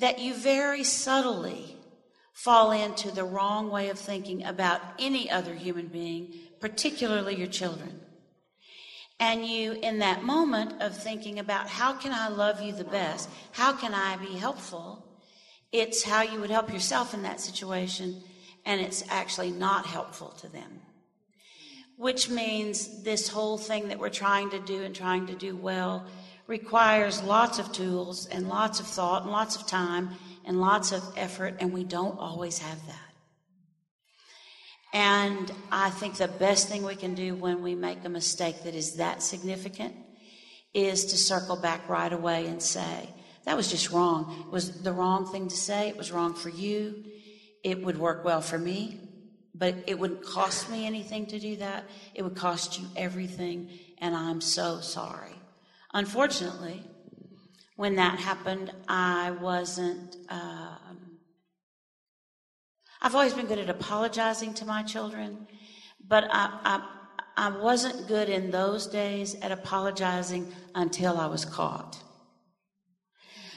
that 0.00 0.18
you 0.18 0.34
very 0.34 0.82
subtly 0.82 1.76
fall 2.32 2.72
into 2.72 3.12
the 3.12 3.22
wrong 3.22 3.70
way 3.70 3.90
of 3.90 3.98
thinking 4.00 4.44
about 4.44 4.80
any 4.98 5.30
other 5.30 5.54
human 5.54 5.86
being, 5.86 6.34
particularly 6.58 7.36
your 7.36 7.46
children. 7.46 8.00
And 9.20 9.46
you, 9.46 9.74
in 9.74 10.00
that 10.00 10.24
moment 10.24 10.82
of 10.82 10.96
thinking 10.96 11.38
about 11.38 11.68
how 11.68 11.92
can 11.92 12.12
I 12.12 12.26
love 12.26 12.60
you 12.60 12.72
the 12.72 12.82
best? 12.82 13.30
How 13.52 13.72
can 13.72 13.94
I 13.94 14.16
be 14.16 14.32
helpful? 14.32 15.06
It's 15.70 16.02
how 16.02 16.22
you 16.22 16.40
would 16.40 16.50
help 16.50 16.72
yourself 16.72 17.14
in 17.14 17.22
that 17.22 17.40
situation, 17.40 18.20
and 18.66 18.80
it's 18.80 19.04
actually 19.08 19.50
not 19.50 19.86
helpful 19.86 20.28
to 20.40 20.48
them. 20.48 20.80
Which 21.96 22.28
means 22.28 23.02
this 23.02 23.28
whole 23.28 23.58
thing 23.58 23.88
that 23.88 23.98
we're 23.98 24.08
trying 24.08 24.50
to 24.50 24.58
do 24.58 24.82
and 24.82 24.94
trying 24.94 25.26
to 25.28 25.34
do 25.34 25.56
well 25.56 26.06
requires 26.46 27.22
lots 27.22 27.58
of 27.58 27.72
tools 27.72 28.26
and 28.26 28.48
lots 28.48 28.80
of 28.80 28.86
thought 28.86 29.22
and 29.22 29.30
lots 29.30 29.56
of 29.56 29.66
time 29.66 30.10
and 30.44 30.60
lots 30.60 30.92
of 30.92 31.02
effort, 31.16 31.56
and 31.60 31.72
we 31.72 31.84
don't 31.84 32.18
always 32.18 32.58
have 32.58 32.86
that. 32.86 32.98
And 34.92 35.50
I 35.72 35.90
think 35.90 36.16
the 36.16 36.28
best 36.28 36.68
thing 36.68 36.84
we 36.84 36.94
can 36.94 37.14
do 37.14 37.34
when 37.34 37.62
we 37.62 37.74
make 37.74 38.04
a 38.04 38.08
mistake 38.08 38.62
that 38.64 38.74
is 38.74 38.96
that 38.96 39.22
significant 39.22 39.94
is 40.72 41.06
to 41.06 41.16
circle 41.16 41.56
back 41.56 41.88
right 41.88 42.12
away 42.12 42.46
and 42.46 42.62
say, 42.62 43.08
that 43.44 43.56
was 43.56 43.70
just 43.70 43.90
wrong. 43.90 44.44
It 44.46 44.52
was 44.52 44.82
the 44.82 44.92
wrong 44.92 45.26
thing 45.26 45.48
to 45.48 45.56
say. 45.56 45.88
It 45.88 45.96
was 45.96 46.12
wrong 46.12 46.34
for 46.34 46.48
you. 46.48 47.04
It 47.64 47.82
would 47.82 47.98
work 47.98 48.24
well 48.26 48.42
for 48.42 48.58
me, 48.58 49.00
but 49.54 49.74
it 49.86 49.98
wouldn't 49.98 50.22
cost 50.22 50.70
me 50.70 50.86
anything 50.86 51.24
to 51.26 51.38
do 51.40 51.56
that. 51.56 51.84
It 52.14 52.22
would 52.22 52.36
cost 52.36 52.78
you 52.78 52.86
everything, 52.94 53.70
and 53.98 54.14
I'm 54.14 54.42
so 54.42 54.80
sorry. 54.80 55.32
Unfortunately, 55.94 56.82
when 57.76 57.96
that 57.96 58.18
happened, 58.18 58.70
I 58.86 59.30
wasn't. 59.30 60.16
Um, 60.28 61.18
I've 63.00 63.14
always 63.14 63.32
been 63.32 63.46
good 63.46 63.58
at 63.58 63.70
apologizing 63.70 64.52
to 64.54 64.66
my 64.66 64.82
children, 64.82 65.46
but 66.06 66.24
I, 66.30 66.58
I, 66.64 66.88
I 67.36 67.48
wasn't 67.48 68.08
good 68.08 68.28
in 68.28 68.50
those 68.50 68.86
days 68.86 69.36
at 69.36 69.52
apologizing 69.52 70.52
until 70.74 71.18
I 71.18 71.26
was 71.26 71.44
caught. 71.44 71.98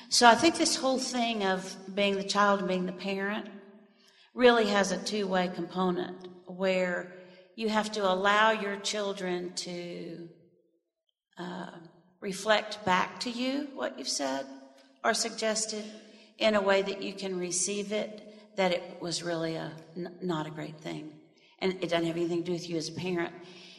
So 0.09 0.27
I 0.27 0.35
think 0.35 0.57
this 0.57 0.77
whole 0.77 0.99
thing 0.99 1.43
of 1.43 1.75
being 1.93 2.15
the 2.15 2.23
child 2.23 2.59
and 2.59 2.67
being 2.67 2.85
the 2.85 2.93
parent 2.93 3.47
really 4.37 4.67
has 4.67 4.91
a 4.91 4.97
two 4.97 5.27
way 5.27 5.49
component 5.53 6.15
where 6.45 7.11
you 7.55 7.67
have 7.67 7.91
to 7.91 8.09
allow 8.09 8.51
your 8.51 8.77
children 8.77 9.53
to. 9.55 10.29
Uh, 11.37 11.69
reflect 12.19 12.83
back 12.85 13.19
to 13.19 13.29
you 13.29 13.67
what 13.75 13.97
you've 13.97 14.07
said 14.07 14.45
or 15.03 15.13
suggested 15.13 15.83
in 16.39 16.55
a 16.55 16.61
way 16.61 16.81
that 16.81 17.01
you 17.01 17.13
can 17.13 17.37
receive 17.37 17.91
it 17.91 18.23
that 18.55 18.71
it 18.71 18.97
was 18.99 19.21
really 19.21 19.55
a 19.55 19.71
n- 19.95 20.15
not 20.21 20.47
a 20.47 20.49
great 20.49 20.79
thing 20.79 21.11
and 21.59 21.73
it 21.73 21.89
doesn't 21.89 22.05
have 22.05 22.15
anything 22.15 22.39
to 22.39 22.45
do 22.45 22.51
with 22.51 22.69
you 22.69 22.75
as 22.75 22.89
a 22.89 22.93
parent 22.93 23.33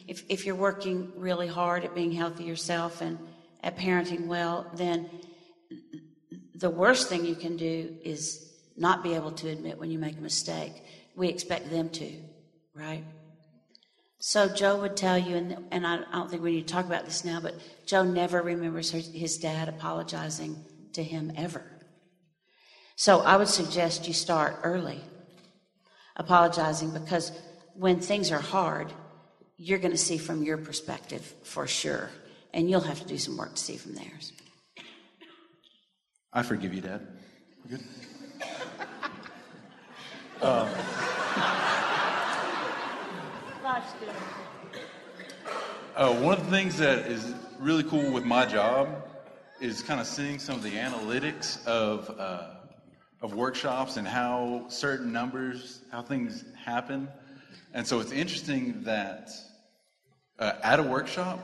if, 0.07 0.23
if 0.29 0.45
you're 0.45 0.55
working 0.55 1.11
really 1.15 1.47
hard 1.47 1.83
at 1.83 1.93
being 1.93 2.11
healthy 2.11 2.45
yourself 2.45 3.01
and 3.01 3.19
at 3.61 3.77
parenting 3.77 4.27
well 4.27 4.65
then 4.75 5.09
the 6.55 6.69
worst 6.69 7.09
thing 7.09 7.25
you 7.25 7.35
can 7.35 7.57
do 7.57 7.95
is 8.03 8.48
not 8.79 9.03
be 9.03 9.13
able 9.13 9.31
to 9.31 9.49
admit 9.49 9.77
when 9.77 9.91
you 9.91 9.99
make 9.99 10.17
a 10.17 10.21
mistake 10.21 10.73
we 11.15 11.27
expect 11.27 11.69
them 11.69 11.89
to 11.89 12.11
right 12.73 13.03
so 14.21 14.49
Joe 14.49 14.77
would 14.81 14.97
tell 14.97 15.17
you, 15.17 15.37
and, 15.37 15.65
and 15.71 15.87
I, 15.87 16.01
don't 16.11 16.29
think 16.29 16.43
we 16.43 16.51
need 16.51 16.67
to 16.67 16.73
talk 16.73 16.85
about 16.85 17.05
this 17.05 17.23
now, 17.23 17.39
but 17.39 17.55
Joe 17.85 18.03
never 18.03 18.41
remembers 18.41 18.91
her, 18.91 18.99
his 18.99 19.37
dad 19.37 19.69
apologizing 19.69 20.57
to 20.93 21.01
him 21.01 21.31
ever. 21.37 21.63
So 22.97 23.21
I 23.21 23.37
would 23.37 23.47
suggest 23.47 24.07
you 24.09 24.13
start 24.13 24.59
early 24.63 24.99
apologizing 26.17 26.91
because 26.91 27.31
when 27.75 28.01
things 28.01 28.29
are 28.29 28.41
hard, 28.41 28.91
you're 29.55 29.79
going 29.79 29.91
to 29.91 29.97
see 29.97 30.17
from 30.17 30.43
your 30.43 30.57
perspective 30.57 31.33
for 31.43 31.65
sure, 31.65 32.09
and 32.53 32.69
you'll 32.69 32.81
have 32.81 32.99
to 32.99 33.07
do 33.07 33.17
some 33.17 33.37
work 33.37 33.55
to 33.55 33.61
see 33.61 33.77
from 33.77 33.95
theirs. 33.95 34.33
I 36.33 36.43
forgive 36.43 36.73
you, 36.73 36.81
Dad. 36.81 37.07
Good. 37.69 37.83
Um, 40.41 40.69
uh, 45.95 46.13
one 46.13 46.37
of 46.37 46.45
the 46.45 46.49
things 46.49 46.77
that 46.77 46.99
is 46.99 47.33
really 47.59 47.83
cool 47.83 48.13
with 48.13 48.23
my 48.23 48.45
job 48.45 48.87
is 49.59 49.81
kind 49.81 49.99
of 49.99 50.07
seeing 50.07 50.39
some 50.39 50.55
of 50.55 50.63
the 50.63 50.71
analytics 50.71 51.65
of 51.67 52.09
uh, 52.17 52.51
of 53.21 53.33
workshops 53.33 53.97
and 53.97 54.07
how 54.07 54.63
certain 54.69 55.11
numbers, 55.11 55.81
how 55.91 56.01
things 56.01 56.45
happen. 56.55 57.09
And 57.73 57.85
so 57.85 57.99
it's 57.99 58.13
interesting 58.13 58.83
that 58.83 59.31
uh, 60.39 60.53
at 60.63 60.79
a 60.79 60.83
workshop, 60.83 61.39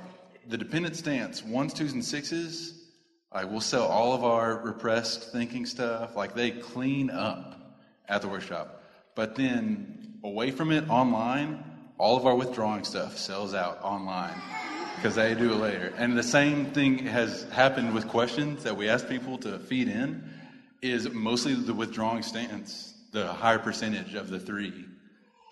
the 0.47 0.57
dependent 0.57 0.95
stance, 0.95 1.43
ones, 1.43 1.73
twos, 1.73 1.91
and 1.91 2.05
sixes, 2.05 2.85
like 3.33 3.51
we'll 3.51 3.59
sell 3.59 3.87
all 3.87 4.13
of 4.13 4.23
our 4.23 4.59
repressed 4.59 5.33
thinking 5.33 5.65
stuff. 5.65 6.15
Like 6.15 6.33
they 6.33 6.51
clean 6.51 7.09
up 7.09 7.55
at 8.07 8.21
the 8.21 8.29
workshop. 8.29 8.83
But 9.15 9.35
then 9.35 10.17
away 10.23 10.51
from 10.51 10.71
it 10.71 10.89
online, 10.89 11.63
all 11.97 12.17
of 12.17 12.25
our 12.25 12.35
withdrawing 12.35 12.83
stuff 12.83 13.17
sells 13.17 13.53
out 13.53 13.81
online 13.81 14.35
because 14.97 15.15
they 15.15 15.33
do 15.33 15.53
it 15.53 15.57
later. 15.57 15.93
And 15.97 16.17
the 16.17 16.23
same 16.23 16.65
thing 16.67 16.97
has 17.05 17.43
happened 17.51 17.93
with 17.93 18.07
questions 18.07 18.63
that 18.63 18.75
we 18.75 18.89
ask 18.89 19.07
people 19.07 19.37
to 19.39 19.57
feed 19.59 19.87
in 19.87 20.29
is 20.81 21.09
mostly 21.11 21.53
the 21.53 21.73
withdrawing 21.73 22.23
stance, 22.23 22.93
the 23.11 23.27
higher 23.27 23.59
percentage 23.59 24.13
of 24.15 24.29
the 24.29 24.39
three 24.39 24.85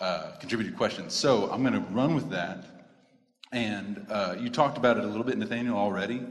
uh, 0.02 0.34
contributed 0.40 0.76
questions. 0.76 1.14
So 1.14 1.50
I'm 1.50 1.62
going 1.62 1.74
to 1.74 1.94
run 1.94 2.16
with 2.16 2.30
that. 2.32 2.66
And 3.54 4.06
uh, 4.10 4.36
you 4.38 4.50
talked 4.50 4.78
about 4.78 4.98
it 4.98 5.04
a 5.04 5.08
little 5.08 5.24
bit, 5.24 5.38
Nathaniel, 5.38 5.78
already. 5.78 6.26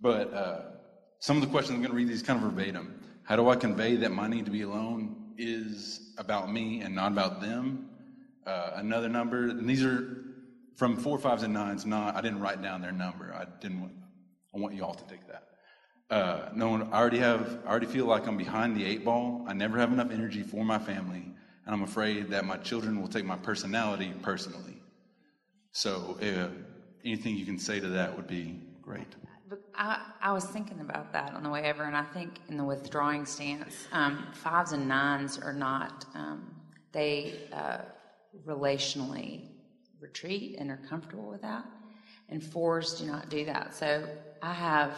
But 0.00 0.32
uh, 0.32 0.60
some 1.20 1.36
of 1.36 1.42
the 1.42 1.48
questions, 1.48 1.76
I'm 1.76 1.82
going 1.82 1.92
to 1.92 1.96
read 1.96 2.08
these 2.08 2.22
kind 2.22 2.42
of 2.42 2.50
verbatim. 2.50 3.00
How 3.22 3.36
do 3.36 3.48
I 3.48 3.56
convey 3.56 3.96
that 3.96 4.10
my 4.10 4.26
need 4.26 4.46
to 4.46 4.50
be 4.50 4.62
alone 4.62 5.19
is 5.38 6.14
about 6.18 6.52
me 6.52 6.82
and 6.82 6.94
not 6.94 7.12
about 7.12 7.40
them? 7.40 7.90
uh, 8.46 8.72
another 8.76 9.08
number, 9.08 9.48
and 9.48 9.68
these 9.68 9.84
are 9.84 10.24
from 10.76 10.96
four, 10.96 11.18
fives, 11.18 11.42
and 11.42 11.54
nines. 11.54 11.84
Not, 11.86 12.16
I 12.16 12.20
didn't 12.20 12.40
write 12.40 12.62
down 12.62 12.80
their 12.80 12.92
number. 12.92 13.34
I 13.34 13.46
didn't. 13.60 13.80
Want, 13.80 13.92
I 14.54 14.58
want 14.58 14.74
you 14.74 14.84
all 14.84 14.94
to 14.94 15.04
take 15.04 15.26
that. 15.28 15.44
Uh, 16.10 16.48
no 16.54 16.70
one. 16.70 16.92
I 16.92 16.98
already 16.98 17.18
have. 17.18 17.60
I 17.64 17.70
already 17.70 17.86
feel 17.86 18.06
like 18.06 18.26
I'm 18.26 18.36
behind 18.36 18.76
the 18.76 18.84
eight 18.84 19.04
ball. 19.04 19.44
I 19.46 19.52
never 19.52 19.78
have 19.78 19.92
enough 19.92 20.10
energy 20.10 20.42
for 20.42 20.64
my 20.64 20.78
family, 20.78 21.24
and 21.66 21.74
I'm 21.74 21.82
afraid 21.82 22.30
that 22.30 22.44
my 22.44 22.56
children 22.56 23.00
will 23.00 23.08
take 23.08 23.24
my 23.24 23.36
personality 23.36 24.12
personally. 24.22 24.82
So, 25.72 26.18
uh, 26.20 26.48
anything 27.04 27.36
you 27.36 27.46
can 27.46 27.58
say 27.58 27.78
to 27.78 27.88
that 27.88 28.16
would 28.16 28.26
be 28.26 28.58
great. 28.82 29.06
I, 29.74 30.12
I, 30.22 30.32
was 30.32 30.44
thinking 30.44 30.80
about 30.80 31.12
that 31.12 31.34
on 31.34 31.42
the 31.42 31.50
way 31.50 31.70
over, 31.70 31.84
and 31.84 31.96
I 31.96 32.04
think 32.04 32.40
in 32.48 32.56
the 32.56 32.64
withdrawing 32.64 33.24
stance, 33.24 33.74
um, 33.92 34.26
fives 34.32 34.72
and 34.72 34.86
nines 34.86 35.38
are 35.38 35.52
not. 35.52 36.04
Um, 36.14 36.54
they 36.92 37.34
uh, 37.52 37.78
relationally 38.46 39.48
retreat 40.00 40.56
and 40.58 40.70
are 40.70 40.80
comfortable 40.88 41.28
with 41.28 41.42
that. 41.42 41.64
And 42.28 42.42
fours 42.42 42.94
do 42.94 43.06
not 43.06 43.28
do 43.28 43.44
that. 43.46 43.74
So 43.74 44.06
I 44.42 44.52
have 44.52 44.94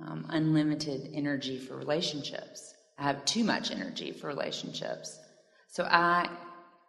um, 0.00 0.26
unlimited 0.28 1.10
energy 1.12 1.58
for 1.58 1.76
relationships. 1.76 2.74
I 2.98 3.04
have 3.04 3.24
too 3.24 3.44
much 3.44 3.70
energy 3.70 4.12
for 4.12 4.28
relationships. 4.28 5.18
So 5.68 5.84
I, 5.84 6.28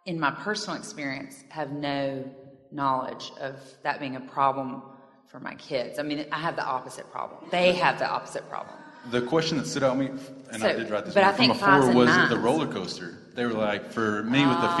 in 0.06 0.18
my 0.18 0.30
personal 0.30 0.78
experience, 0.78 1.42
have 1.48 1.72
no 1.72 2.24
knowledge 2.70 3.32
of 3.40 3.56
that 3.82 4.00
being 4.00 4.16
a 4.16 4.20
problem 4.20 4.82
for 5.32 5.40
my 5.40 5.54
kids. 5.54 5.98
I 5.98 6.02
mean, 6.02 6.26
I 6.30 6.38
have 6.38 6.56
the 6.56 6.64
opposite 6.64 7.10
problem. 7.10 7.40
They 7.50 7.72
have 7.72 7.98
the 7.98 8.08
opposite 8.08 8.48
problem. 8.50 8.76
The 9.10 9.22
question 9.22 9.56
that 9.58 9.66
stood 9.66 9.82
out 9.82 9.94
to 9.94 9.98
me, 9.98 10.06
and 10.52 10.60
so, 10.60 10.68
I 10.68 10.74
did 10.74 10.90
write 10.90 11.06
this 11.06 11.14
but 11.14 11.22
one, 11.24 11.32
I 11.34 11.36
think 11.36 11.56
from 11.56 11.80
before 11.80 11.94
was 11.94 12.06
nines. 12.08 12.30
the 12.30 12.38
roller 12.38 12.66
coaster. 12.66 13.18
They 13.34 13.46
were 13.46 13.54
like, 13.54 13.90
for 13.90 14.22
me 14.24 14.46
with 14.46 14.58
the 14.60 14.68
Ah. 14.68 14.76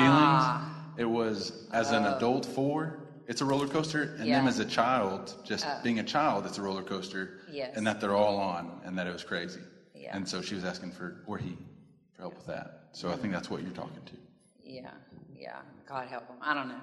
feelings, 0.94 1.00
it 1.00 1.06
was 1.10 1.66
as 1.72 1.90
an 1.90 2.04
adult 2.04 2.44
four, 2.46 2.98
it's 3.26 3.40
a 3.40 3.44
roller 3.46 3.66
coaster, 3.66 4.14
and 4.18 4.26
Yeah. 4.28 4.38
them 4.38 4.46
as 4.46 4.58
a 4.60 4.64
child, 4.64 5.34
just 5.42 5.66
Oh. 5.66 5.80
being 5.82 5.98
a 5.98 6.04
child, 6.04 6.44
it's 6.46 6.58
a 6.58 6.62
roller 6.62 6.82
coaster. 6.82 7.40
Yes. 7.50 7.72
And 7.76 7.86
that 7.86 8.00
they're 8.00 8.14
all 8.14 8.36
on, 8.38 8.80
and 8.84 8.96
that 8.98 9.06
it 9.06 9.12
was 9.12 9.24
crazy. 9.24 9.62
Yeah. 9.94 10.14
And 10.14 10.28
so 10.28 10.42
she 10.42 10.54
was 10.54 10.64
asking 10.64 10.92
for, 10.92 11.22
or 11.26 11.38
he, 11.38 11.56
for 12.14 12.22
help 12.22 12.34
with 12.36 12.46
that. 12.46 12.90
So 12.92 13.10
I 13.10 13.16
think 13.16 13.32
that's 13.32 13.48
what 13.50 13.62
you're 13.62 13.72
talking 13.72 14.04
to. 14.04 14.12
Yeah, 14.62 14.90
yeah, 15.34 15.56
God 15.88 16.06
help 16.08 16.28
them. 16.28 16.36
I 16.42 16.52
don't 16.54 16.68
know. 16.68 16.80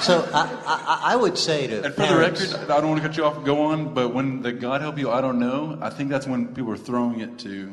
So 0.00 0.28
I, 0.32 0.48
I, 0.66 1.00
I 1.12 1.16
would 1.16 1.36
say 1.36 1.66
to 1.66 1.84
And 1.84 1.94
for 1.94 2.06
the 2.06 2.16
record, 2.16 2.54
I 2.70 2.80
don't 2.80 2.90
want 2.90 3.02
to 3.02 3.08
cut 3.08 3.16
you 3.16 3.24
off. 3.24 3.44
Go 3.44 3.62
on. 3.64 3.92
But 3.94 4.14
when 4.14 4.42
the 4.42 4.52
God 4.52 4.80
help 4.80 4.98
you, 4.98 5.10
I 5.10 5.20
don't 5.20 5.38
know. 5.38 5.78
I 5.80 5.90
think 5.90 6.10
that's 6.10 6.26
when 6.26 6.54
people 6.54 6.72
are 6.72 6.76
throwing 6.76 7.20
it 7.20 7.38
to 7.40 7.72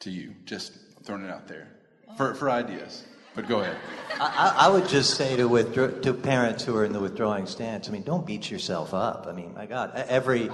to 0.00 0.10
you, 0.10 0.34
just 0.44 0.72
throwing 1.04 1.24
it 1.24 1.30
out 1.30 1.48
there 1.48 1.68
for 2.16 2.34
for 2.34 2.50
ideas. 2.50 3.04
But 3.34 3.48
go 3.48 3.60
ahead. 3.60 3.76
I, 4.20 4.54
I 4.66 4.68
would 4.68 4.88
just 4.88 5.14
say 5.14 5.34
to 5.36 5.48
withdraw, 5.48 5.88
to 5.88 6.14
parents 6.14 6.62
who 6.62 6.76
are 6.76 6.84
in 6.84 6.92
the 6.92 7.00
withdrawing 7.00 7.46
stance. 7.46 7.88
I 7.88 7.92
mean, 7.92 8.02
don't 8.02 8.24
beat 8.24 8.48
yourself 8.50 8.94
up. 8.94 9.26
I 9.28 9.32
mean, 9.32 9.54
my 9.54 9.66
God, 9.66 9.92
every 10.08 10.50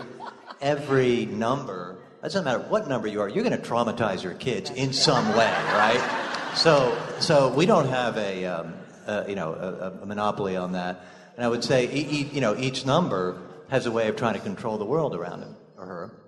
every 0.60 1.26
number. 1.26 1.98
It 2.20 2.24
doesn't 2.24 2.44
matter 2.44 2.60
what 2.68 2.86
number 2.86 3.08
you 3.08 3.20
are. 3.22 3.28
You're 3.28 3.44
going 3.44 3.58
to 3.58 3.66
traumatize 3.66 4.22
your 4.22 4.34
kids 4.34 4.70
in 4.70 4.92
some 4.92 5.26
way, 5.30 5.50
right? 5.72 6.29
So, 6.54 6.98
so 7.20 7.48
we 7.48 7.64
don't 7.64 7.88
have 7.88 8.16
a 8.16 8.44
um, 8.44 8.74
uh, 9.06 9.24
you 9.28 9.34
know 9.34 9.54
a, 9.54 10.02
a 10.02 10.06
monopoly 10.06 10.56
on 10.56 10.72
that. 10.72 11.00
And 11.36 11.44
I 11.44 11.48
would 11.48 11.64
say, 11.64 11.86
e- 11.86 12.06
e- 12.10 12.30
you 12.32 12.40
know, 12.40 12.56
each 12.56 12.84
number 12.84 13.40
has 13.70 13.86
a 13.86 13.90
way 13.90 14.08
of 14.08 14.16
trying 14.16 14.34
to 14.34 14.40
control 14.40 14.76
the 14.76 14.84
world 14.84 15.14
around 15.14 15.42
him 15.42 15.56
or 15.78 15.86
her. 15.86 16.20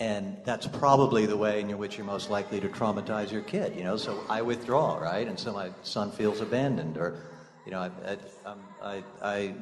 And 0.00 0.38
that's 0.44 0.66
probably 0.66 1.26
the 1.26 1.36
way 1.36 1.60
in 1.60 1.78
which 1.78 1.96
you're 1.96 2.04
most 2.04 2.28
likely 2.28 2.60
to 2.60 2.68
traumatize 2.68 3.30
your 3.30 3.42
kid, 3.42 3.76
you 3.76 3.84
know. 3.84 3.96
So 3.96 4.24
I 4.28 4.42
withdraw, 4.42 4.98
right? 4.98 5.26
And 5.26 5.38
so 5.38 5.52
my 5.52 5.70
son 5.82 6.10
feels 6.10 6.40
abandoned, 6.40 6.96
or, 6.98 7.20
you 7.64 7.70
know, 7.70 7.78
I, 7.78 7.90
I, 8.06 8.50
um, 8.50 8.60
I, 8.82 9.04
I 9.22 9.54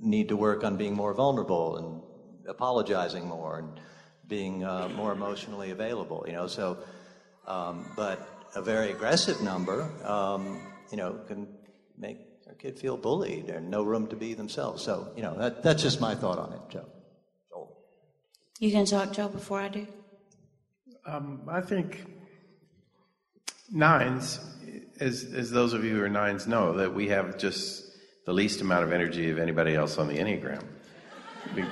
need 0.00 0.28
to 0.28 0.36
work 0.36 0.64
on 0.64 0.76
being 0.76 0.94
more 0.94 1.14
vulnerable 1.14 1.76
and 1.76 2.02
apologizing 2.48 3.28
more 3.28 3.60
and 3.60 3.80
being 4.26 4.64
uh, 4.64 4.88
more 4.96 5.12
emotionally 5.12 5.70
available, 5.70 6.24
you 6.26 6.32
know. 6.32 6.48
So, 6.48 6.78
um, 7.46 7.86
but 7.96 8.28
a 8.54 8.62
very 8.62 8.90
aggressive 8.90 9.40
number, 9.42 9.88
um, 10.04 10.60
you 10.90 10.96
know, 10.96 11.20
can 11.26 11.48
make 11.98 12.18
a 12.50 12.54
kid 12.54 12.78
feel 12.78 12.96
bullied 12.96 13.48
and 13.48 13.70
no 13.70 13.82
room 13.82 14.06
to 14.08 14.16
be 14.16 14.34
themselves. 14.34 14.82
So, 14.82 15.12
you 15.16 15.22
know, 15.22 15.36
that, 15.38 15.62
that's 15.62 15.82
just 15.82 16.00
my 16.00 16.14
thought 16.14 16.38
on 16.38 16.52
it, 16.52 16.60
Joe. 16.70 16.86
You 18.58 18.70
can 18.70 18.84
talk, 18.84 19.12
Joe, 19.12 19.28
before 19.28 19.60
I 19.60 19.68
do. 19.68 19.86
Um, 21.04 21.40
I 21.48 21.60
think 21.60 22.04
nines, 23.72 24.38
as, 25.00 25.24
as 25.34 25.50
those 25.50 25.72
of 25.72 25.84
you 25.84 25.96
who 25.96 26.02
are 26.02 26.08
nines 26.08 26.46
know, 26.46 26.74
that 26.74 26.94
we 26.94 27.08
have 27.08 27.38
just 27.38 27.84
the 28.24 28.32
least 28.32 28.60
amount 28.60 28.84
of 28.84 28.92
energy 28.92 29.30
of 29.30 29.38
anybody 29.40 29.74
else 29.74 29.98
on 29.98 30.06
the 30.06 30.16
Enneagram. 30.16 30.62
Be- 31.56 31.64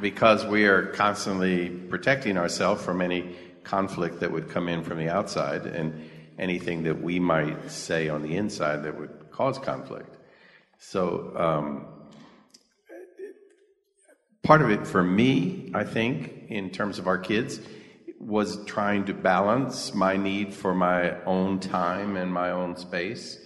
because 0.00 0.44
we 0.44 0.64
are 0.64 0.86
constantly 0.86 1.68
protecting 1.68 2.36
ourselves 2.36 2.82
from 2.82 3.00
any 3.00 3.36
conflict 3.62 4.18
that 4.18 4.32
would 4.32 4.50
come 4.50 4.68
in 4.68 4.82
from 4.82 4.98
the 4.98 5.08
outside 5.08 5.66
and 5.66 6.10
anything 6.38 6.82
that 6.84 7.02
we 7.02 7.18
might 7.18 7.70
say 7.70 8.08
on 8.08 8.22
the 8.22 8.36
inside 8.36 8.82
that 8.84 8.98
would 8.98 9.30
cause 9.30 9.58
conflict. 9.58 10.16
So, 10.78 11.32
um, 11.36 11.86
part 14.42 14.62
of 14.62 14.70
it 14.70 14.86
for 14.86 15.02
me, 15.02 15.70
I 15.74 15.84
think, 15.84 16.44
in 16.48 16.70
terms 16.70 16.98
of 16.98 17.06
our 17.06 17.18
kids, 17.18 17.60
was 18.18 18.64
trying 18.64 19.04
to 19.06 19.14
balance 19.14 19.94
my 19.94 20.16
need 20.16 20.54
for 20.54 20.74
my 20.74 21.22
own 21.24 21.60
time 21.60 22.16
and 22.16 22.32
my 22.32 22.50
own 22.50 22.76
space 22.76 23.38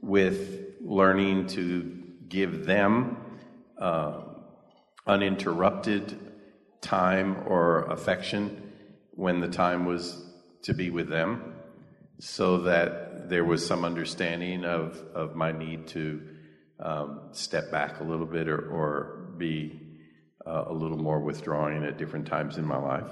with 0.00 0.76
learning 0.80 1.46
to 1.46 2.02
give 2.28 2.64
them 2.66 3.16
uh, 3.78 4.22
uninterrupted 5.06 6.18
time 6.80 7.36
or 7.46 7.84
affection 7.84 8.72
when 9.12 9.40
the 9.40 9.48
time 9.48 9.86
was 9.86 10.22
to 10.62 10.74
be 10.74 10.90
with 10.90 11.08
them 11.08 11.53
so 12.20 12.58
that 12.58 13.28
there 13.28 13.44
was 13.44 13.66
some 13.66 13.84
understanding 13.84 14.64
of, 14.64 15.02
of 15.14 15.34
my 15.34 15.52
need 15.52 15.86
to 15.88 16.22
um, 16.80 17.20
step 17.32 17.70
back 17.70 18.00
a 18.00 18.04
little 18.04 18.26
bit 18.26 18.48
or, 18.48 18.68
or 18.68 19.34
be 19.36 19.80
uh, 20.46 20.64
a 20.66 20.72
little 20.72 20.98
more 20.98 21.20
withdrawing 21.20 21.84
at 21.84 21.98
different 21.98 22.26
times 22.26 22.58
in 22.58 22.64
my 22.64 22.76
life. 22.76 23.10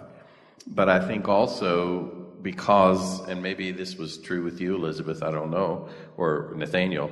But 0.67 0.89
I 0.89 1.07
think 1.07 1.29
also 1.29 2.23
because, 2.43 3.27
and 3.29 3.43
maybe 3.43 3.73
this 3.73 3.97
was 3.97 4.19
true 4.19 4.43
with 4.43 4.61
you, 4.61 4.75
Elizabeth, 4.75 5.23
I 5.23 5.31
don't 5.31 5.51
know, 5.51 5.89
or 6.17 6.53
Nathaniel, 6.57 7.11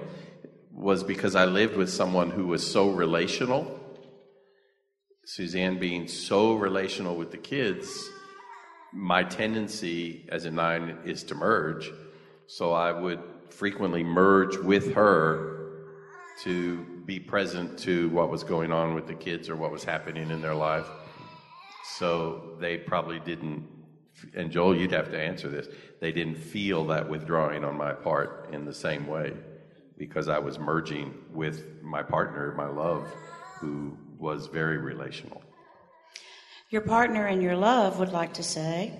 was 0.72 1.05
because 1.05 1.34
I 1.34 1.45
lived 1.45 1.76
with 1.76 1.91
someone 1.91 2.30
who 2.30 2.47
was 2.47 2.68
so 2.68 2.91
relational. 2.91 3.78
Suzanne 5.24 5.78
being 5.78 6.09
so 6.09 6.55
relational 6.55 7.16
with 7.16 7.30
the 7.30 7.38
kids, 7.38 8.09
my 8.93 9.22
tendency 9.22 10.26
as 10.30 10.45
a 10.45 10.51
nine 10.51 10.99
is 11.05 11.22
to 11.24 11.34
merge. 11.34 11.91
So 12.47 12.72
I 12.72 12.93
would 12.93 13.20
frequently 13.51 14.03
merge 14.03 14.57
with 14.57 14.95
her 14.95 15.51
to 16.43 16.84
be 17.05 17.20
present 17.20 17.78
to 17.80 18.09
what 18.11 18.30
was 18.30 18.45
going 18.45 18.72
on 18.72 18.95
with 18.95 19.07
the 19.07 19.14
kids 19.14 19.49
or 19.49 19.57
what 19.57 19.70
was 19.70 19.84
happening 19.84 20.30
in 20.30 20.41
their 20.41 20.55
life. 20.55 20.86
So 21.97 22.57
they 22.61 22.78
probably 22.78 23.20
didn't, 23.20 23.66
and 24.34 24.51
Joel, 24.51 24.76
you'd 24.76 24.93
have 24.93 25.11
to 25.11 25.20
answer 25.20 25.49
this, 25.49 25.68
they 26.01 26.12
didn't 26.12 26.36
feel 26.36 26.86
that 26.86 27.09
withdrawing 27.09 27.64
on 27.64 27.76
my 27.76 27.93
part 27.93 28.49
in 28.53 28.64
the 28.64 28.74
same 28.74 29.07
way 29.07 29.34
because 29.99 30.28
I 30.28 30.38
was 30.38 30.59
merging 30.59 31.14
with 31.32 31.82
my 31.82 32.03
partner, 32.03 32.55
my 32.57 32.68
love, 32.68 33.12
who 33.61 33.97
was 34.18 34.47
very 34.47 34.78
relational. 34.78 35.43
Your 36.70 36.82
partner 36.82 37.26
in 37.26 37.40
your 37.40 37.56
love 37.56 37.98
would 37.98 38.12
like 38.12 38.34
to 38.34 38.44
say 38.44 38.92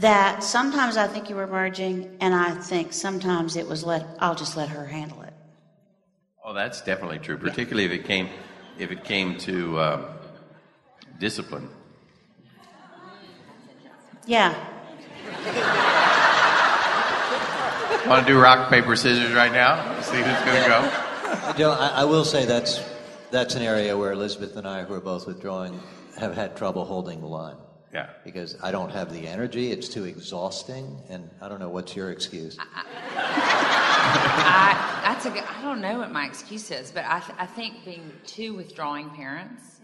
that 0.00 0.44
sometimes 0.44 0.98
I 0.98 1.06
think 1.06 1.30
you 1.30 1.36
were 1.36 1.46
merging, 1.46 2.14
and 2.20 2.34
I 2.34 2.50
think 2.50 2.92
sometimes 2.92 3.56
it 3.56 3.66
was 3.66 3.84
let. 3.84 4.06
I'll 4.18 4.34
just 4.34 4.54
let 4.54 4.68
her 4.68 4.84
handle 4.84 5.22
it. 5.22 5.32
Oh, 6.44 6.52
that's 6.52 6.82
definitely 6.82 7.20
true, 7.20 7.38
particularly 7.38 7.86
if 7.86 7.92
it 7.92 8.04
came 8.04 8.28
if 8.78 8.90
it 8.90 9.02
came 9.02 9.38
to 9.38 9.80
um, 9.80 10.06
discipline. 11.18 11.70
Yeah. 14.26 14.52
Want 18.06 18.26
to 18.26 18.30
do 18.30 18.38
rock 18.38 18.68
paper 18.68 18.94
scissors 18.94 19.32
right 19.32 19.52
now? 19.52 19.98
See 20.02 20.18
who's 20.18 20.40
going 20.44 20.62
to 20.62 20.68
go. 20.68 21.54
Joe, 21.56 21.70
I, 21.70 22.02
I 22.02 22.04
will 22.04 22.26
say 22.26 22.44
that's 22.44 22.78
that's 23.30 23.54
an 23.54 23.62
area 23.62 23.96
where 23.96 24.12
Elizabeth 24.12 24.56
and 24.56 24.68
I, 24.68 24.82
who 24.82 24.92
are 24.92 25.00
both 25.00 25.26
withdrawing, 25.26 25.80
have 26.18 26.34
had 26.34 26.56
trouble 26.56 26.84
holding 26.84 27.20
the 27.20 27.26
line. 27.26 27.56
Yeah. 27.92 28.10
Because 28.24 28.56
I 28.62 28.70
don't 28.70 28.90
have 28.90 29.12
the 29.12 29.26
energy; 29.26 29.72
it's 29.72 29.88
too 29.88 30.04
exhausting, 30.04 31.02
and 31.08 31.28
I 31.40 31.48
don't 31.48 31.58
know 31.58 31.68
what's 31.68 31.96
your 31.96 32.12
excuse. 32.12 32.56
I, 32.60 32.84
that's 35.04 35.26
a 35.26 35.30
good, 35.30 35.44
I 35.44 35.62
don't 35.62 35.80
know 35.80 35.98
what 35.98 36.12
my 36.12 36.24
excuse 36.24 36.70
is, 36.70 36.92
but 36.92 37.04
I, 37.04 37.20
th- 37.20 37.38
I 37.38 37.46
think 37.46 37.84
being 37.84 38.12
two 38.26 38.54
withdrawing 38.54 39.10
parents, 39.10 39.80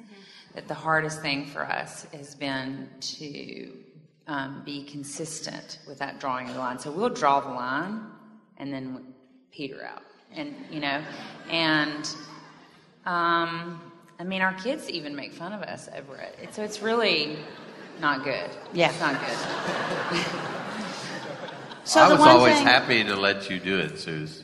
that 0.54 0.68
the 0.68 0.74
hardest 0.74 1.20
thing 1.20 1.46
for 1.46 1.66
us 1.66 2.06
has 2.12 2.34
been 2.34 2.88
to 3.00 3.72
um, 4.26 4.62
be 4.64 4.84
consistent 4.84 5.80
with 5.86 5.98
that 5.98 6.20
drawing 6.20 6.48
of 6.48 6.54
the 6.54 6.60
line. 6.60 6.78
So 6.78 6.90
we'll 6.90 7.10
draw 7.10 7.40
the 7.40 7.50
line 7.50 8.06
and 8.56 8.72
then 8.72 9.12
peter 9.52 9.84
out, 9.84 10.02
and 10.32 10.54
you 10.70 10.80
know, 10.80 11.02
and 11.50 12.08
um, 13.04 13.92
I 14.18 14.24
mean, 14.24 14.40
our 14.42 14.54
kids 14.54 14.88
even 14.88 15.14
make 15.14 15.32
fun 15.32 15.52
of 15.52 15.62
us 15.62 15.88
over 15.96 16.16
it. 16.16 16.38
it 16.42 16.54
so 16.54 16.62
it's 16.62 16.80
really 16.80 17.38
not 18.00 18.24
good. 18.24 18.50
Yeah. 18.72 18.90
it's 18.90 19.00
not 19.00 19.20
good. 19.20 20.24
So 21.86 22.00
I 22.00 22.10
was 22.10 22.20
always 22.20 22.54
thing- 22.54 22.66
happy 22.66 23.04
to 23.04 23.14
let 23.14 23.48
you 23.48 23.60
do 23.60 23.78
it, 23.78 24.00
Suze, 24.00 24.42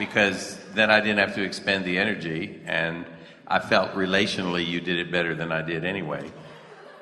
because 0.00 0.58
then 0.74 0.90
I 0.90 0.98
didn't 0.98 1.18
have 1.18 1.36
to 1.36 1.44
expend 1.44 1.84
the 1.84 1.96
energy, 1.96 2.60
and 2.66 3.06
I 3.46 3.60
felt 3.60 3.92
relationally 3.92 4.66
you 4.66 4.80
did 4.80 4.98
it 4.98 5.12
better 5.12 5.36
than 5.36 5.52
I 5.52 5.62
did 5.62 5.84
anyway. 5.84 6.28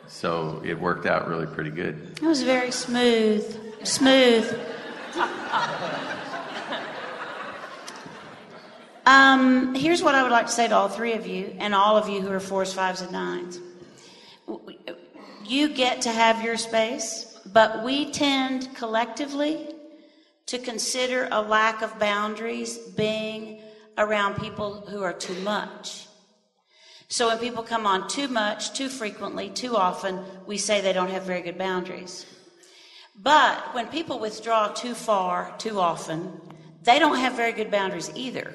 So 0.07 0.61
it 0.66 0.78
worked 0.78 1.07
out 1.07 1.28
really 1.28 1.47
pretty 1.47 1.70
good. 1.70 2.18
It 2.20 2.26
was 2.26 2.42
very 2.42 2.70
smooth. 2.70 3.42
Smooth. 3.84 4.61
Um, 9.07 9.76
here's 9.76 10.02
what 10.02 10.16
I 10.16 10.24
would 10.24 10.32
like 10.32 10.46
to 10.46 10.52
say 10.52 10.66
to 10.66 10.74
all 10.74 10.88
three 10.88 11.12
of 11.12 11.28
you, 11.28 11.54
and 11.61 11.76
all 11.76 11.96
of 11.96 12.09
you 12.09 12.20
who 12.20 12.30
are 12.32 12.40
fours, 12.40 12.72
fives, 12.72 13.02
and 13.02 13.12
nines. 13.12 13.61
You 15.44 15.68
get 15.68 16.02
to 16.02 16.11
have 16.11 16.42
your 16.42 16.57
space, 16.57 17.38
but 17.46 17.84
we 17.84 18.11
tend 18.11 18.74
collectively 18.74 19.68
to 20.46 20.59
consider 20.59 21.28
a 21.30 21.40
lack 21.40 21.82
of 21.82 22.00
boundaries 22.00 22.78
being 22.78 23.62
around 23.96 24.40
people 24.40 24.80
who 24.88 25.04
are 25.04 25.12
too 25.12 25.40
much. 25.42 26.09
So 27.07 27.28
when 27.28 27.38
people 27.38 27.62
come 27.62 27.86
on 27.86 28.09
too 28.09 28.26
much, 28.26 28.76
too 28.76 28.88
frequently, 28.88 29.50
too 29.50 29.76
often, 29.76 30.24
we 30.46 30.59
say 30.59 30.80
they 30.80 30.92
don't 30.92 31.11
have 31.11 31.22
very 31.22 31.42
good 31.42 31.59
boundaries. 31.59 32.26
But 33.14 33.72
when 33.72 33.86
people 33.86 34.18
withdraw 34.18 34.66
too 34.72 34.94
far, 34.94 35.54
too 35.59 35.78
often, 35.78 36.40
they 36.82 36.98
don't 36.98 37.18
have 37.18 37.34
very 37.34 37.52
good 37.52 37.70
boundaries 37.70 38.11
either 38.16 38.52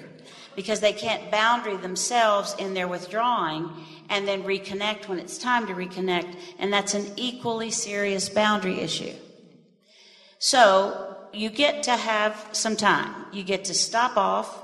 because 0.55 0.79
they 0.79 0.93
can't 0.93 1.31
boundary 1.31 1.77
themselves 1.77 2.55
in 2.59 2.73
their 2.73 2.87
withdrawing 2.87 3.69
and 4.09 4.27
then 4.27 4.43
reconnect 4.43 5.07
when 5.07 5.19
it's 5.19 5.37
time 5.37 5.67
to 5.67 5.73
reconnect. 5.73 6.35
And 6.59 6.71
that's 6.71 6.93
an 6.93 7.05
equally 7.15 7.71
serious 7.71 8.29
boundary 8.29 8.79
issue. 8.79 9.13
So 10.39 11.15
you 11.33 11.49
get 11.49 11.83
to 11.83 11.95
have 11.95 12.49
some 12.51 12.75
time. 12.75 13.25
You 13.31 13.43
get 13.43 13.65
to 13.65 13.73
stop 13.73 14.17
off 14.17 14.61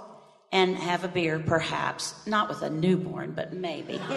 and 0.52 0.76
have 0.76 1.04
a 1.04 1.08
beer, 1.08 1.40
perhaps. 1.40 2.14
Not 2.26 2.50
with 2.50 2.62
a 2.62 2.70
newborn, 2.70 3.34
but 3.34 3.54
maybe. 3.54 3.94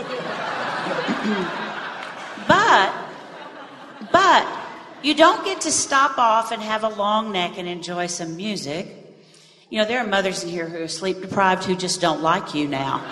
but, 2.48 2.94
but, 4.12 4.46
you 5.02 5.14
don't 5.14 5.44
get 5.44 5.62
to 5.62 5.72
stop 5.72 6.18
off 6.18 6.52
and 6.52 6.62
have 6.62 6.84
a 6.84 6.88
long 6.88 7.32
neck 7.32 7.56
and 7.56 7.66
enjoy 7.66 8.06
some 8.06 8.36
music. 8.36 8.99
You 9.70 9.78
know, 9.78 9.84
there 9.84 10.00
are 10.00 10.06
mothers 10.06 10.42
in 10.42 10.48
here 10.48 10.68
who 10.68 10.82
are 10.82 10.88
sleep 10.88 11.20
deprived 11.20 11.62
who 11.62 11.76
just 11.76 12.00
don't 12.00 12.22
like 12.22 12.56
you 12.56 12.66
now. 12.66 13.04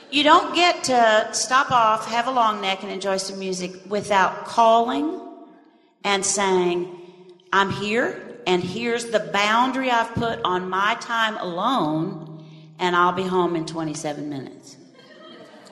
you 0.10 0.22
don't 0.24 0.54
get 0.54 0.84
to 0.84 1.28
stop 1.32 1.70
off, 1.70 2.08
have 2.08 2.28
a 2.28 2.30
long 2.30 2.62
neck, 2.62 2.82
and 2.82 2.90
enjoy 2.90 3.18
some 3.18 3.38
music 3.38 3.72
without 3.86 4.46
calling 4.46 5.20
and 6.02 6.24
saying, 6.24 6.88
I'm 7.52 7.70
here, 7.70 8.38
and 8.46 8.64
here's 8.64 9.04
the 9.10 9.20
boundary 9.20 9.90
I've 9.90 10.14
put 10.14 10.40
on 10.44 10.70
my 10.70 10.96
time 10.98 11.36
alone, 11.36 12.42
and 12.78 12.96
I'll 12.96 13.12
be 13.12 13.24
home 13.24 13.54
in 13.54 13.66
27 13.66 14.30
minutes. 14.30 14.78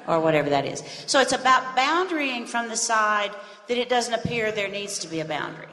Or 0.07 0.20
whatever 0.20 0.51
that 0.51 0.66
is. 0.66 0.82
So 1.07 1.18
it's 1.18 1.32
about 1.32 1.74
boundarying 1.74 2.47
from 2.47 2.68
the 2.68 2.76
side 2.76 3.30
that 3.68 3.78
it 3.78 3.88
doesn't 3.88 4.12
appear 4.12 4.53
there 4.53 4.68
needs 4.68 4.99
to 4.99 5.09
be 5.09 5.20
a 5.20 5.24
boundary 5.24 5.66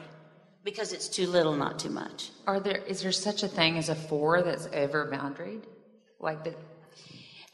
because 0.64 0.92
it's 0.92 1.08
too 1.08 1.26
little, 1.26 1.54
not 1.54 1.78
too 1.78 1.90
much. 1.90 2.30
Are 2.46 2.58
there 2.58 2.78
is 2.78 3.02
there 3.02 3.12
such 3.12 3.42
a 3.42 3.48
thing 3.48 3.76
as 3.78 3.88
a 3.88 3.94
four 3.94 4.42
that's 4.42 4.66
ever 4.72 5.10
boundaried? 5.12 5.62
Like 6.18 6.42
the, 6.44 6.54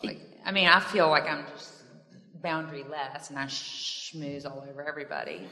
like 0.02 0.20
I 0.44 0.52
mean, 0.52 0.68
I 0.68 0.80
feel 0.80 1.08
like 1.08 1.24
I'm 1.24 1.44
just 1.56 1.74
boundary 2.40 2.84
less, 2.88 3.30
and 3.30 3.38
I 3.38 3.46
schmooze 3.46 4.46
all 4.46 4.64
over 4.68 4.86
everybody. 4.86 5.42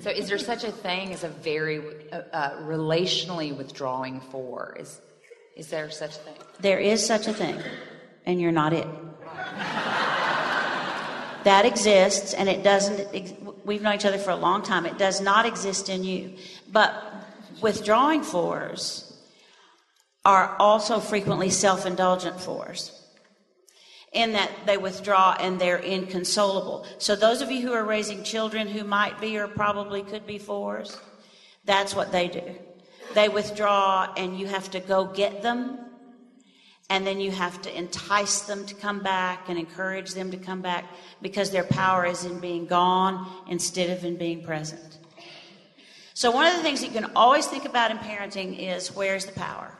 So, 0.00 0.10
is 0.10 0.28
there 0.28 0.38
such 0.38 0.64
a 0.64 0.70
thing 0.72 1.12
as 1.12 1.24
a 1.24 1.28
very 1.28 1.80
uh, 2.12 2.22
uh, 2.32 2.60
relationally 2.62 3.56
withdrawing 3.56 4.20
four? 4.20 4.76
Is 4.78 5.00
is 5.56 5.68
there 5.68 5.90
such 5.90 6.16
a 6.16 6.20
thing? 6.20 6.34
There 6.60 6.78
is 6.78 7.04
such 7.04 7.26
a 7.26 7.32
thing, 7.32 7.58
and 8.26 8.40
you're 8.40 8.52
not 8.52 8.72
it. 8.72 8.86
that 11.44 11.64
exists, 11.66 12.34
and 12.34 12.48
it 12.48 12.62
doesn't. 12.62 13.64
We've 13.64 13.82
known 13.82 13.94
each 13.94 14.04
other 14.04 14.18
for 14.18 14.30
a 14.30 14.36
long 14.36 14.62
time. 14.62 14.86
It 14.86 14.98
does 14.98 15.20
not 15.20 15.46
exist 15.46 15.88
in 15.88 16.04
you. 16.04 16.34
But 16.70 16.94
withdrawing 17.60 18.22
fours 18.22 19.06
are 20.24 20.56
also 20.58 21.00
frequently 21.00 21.50
self-indulgent 21.50 22.40
fours 22.40 22.96
in 24.12 24.32
that 24.32 24.50
they 24.66 24.76
withdraw 24.76 25.36
and 25.38 25.60
they're 25.60 25.78
inconsolable. 25.78 26.86
So, 26.98 27.14
those 27.14 27.42
of 27.42 27.50
you 27.50 27.62
who 27.62 27.72
are 27.72 27.84
raising 27.84 28.24
children 28.24 28.66
who 28.66 28.84
might 28.84 29.20
be 29.20 29.38
or 29.38 29.46
probably 29.46 30.02
could 30.02 30.26
be 30.26 30.38
fours, 30.38 30.98
that's 31.64 31.94
what 31.94 32.12
they 32.12 32.28
do. 32.28 32.56
They 33.14 33.28
withdraw, 33.28 34.12
and 34.16 34.38
you 34.38 34.46
have 34.46 34.70
to 34.72 34.80
go 34.80 35.04
get 35.04 35.42
them, 35.42 35.78
and 36.90 37.06
then 37.06 37.20
you 37.20 37.30
have 37.30 37.62
to 37.62 37.78
entice 37.78 38.42
them 38.42 38.66
to 38.66 38.74
come 38.74 38.98
back 38.98 39.48
and 39.48 39.56
encourage 39.56 40.12
them 40.12 40.32
to 40.32 40.36
come 40.36 40.60
back 40.60 40.84
because 41.22 41.50
their 41.50 41.64
power 41.64 42.04
is 42.04 42.24
in 42.24 42.40
being 42.40 42.66
gone 42.66 43.30
instead 43.48 43.90
of 43.90 44.04
in 44.04 44.16
being 44.16 44.42
present. 44.42 44.98
So, 46.14 46.32
one 46.32 46.46
of 46.46 46.56
the 46.56 46.62
things 46.62 46.82
you 46.82 46.90
can 46.90 47.12
always 47.14 47.46
think 47.46 47.64
about 47.64 47.92
in 47.92 47.98
parenting 47.98 48.58
is 48.58 48.94
where's 48.94 49.24
the 49.24 49.32
power? 49.32 49.72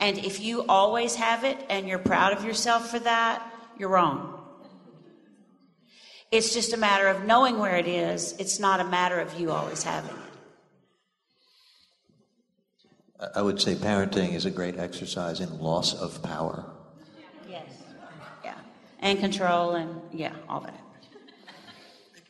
And 0.00 0.16
if 0.18 0.40
you 0.40 0.64
always 0.66 1.14
have 1.16 1.44
it 1.44 1.58
and 1.68 1.86
you're 1.86 1.98
proud 1.98 2.32
of 2.32 2.44
yourself 2.44 2.90
for 2.90 2.98
that, 3.00 3.46
you're 3.78 3.90
wrong. 3.90 4.38
It's 6.30 6.54
just 6.54 6.72
a 6.72 6.78
matter 6.78 7.08
of 7.08 7.24
knowing 7.24 7.58
where 7.58 7.76
it 7.76 7.86
is. 7.86 8.34
It's 8.38 8.58
not 8.58 8.80
a 8.80 8.84
matter 8.84 9.20
of 9.20 9.38
you 9.38 9.50
always 9.50 9.82
having 9.82 10.16
it. 10.16 10.29
I 13.34 13.42
would 13.42 13.60
say 13.60 13.74
parenting 13.74 14.34
is 14.34 14.46
a 14.46 14.50
great 14.50 14.78
exercise 14.78 15.40
in 15.40 15.58
loss 15.58 15.94
of 15.94 16.22
power. 16.22 16.64
Yes. 17.48 17.64
Yeah. 18.44 18.54
And 19.00 19.18
control 19.18 19.74
and, 19.74 20.00
yeah, 20.12 20.32
all 20.48 20.60
that. 20.60 20.80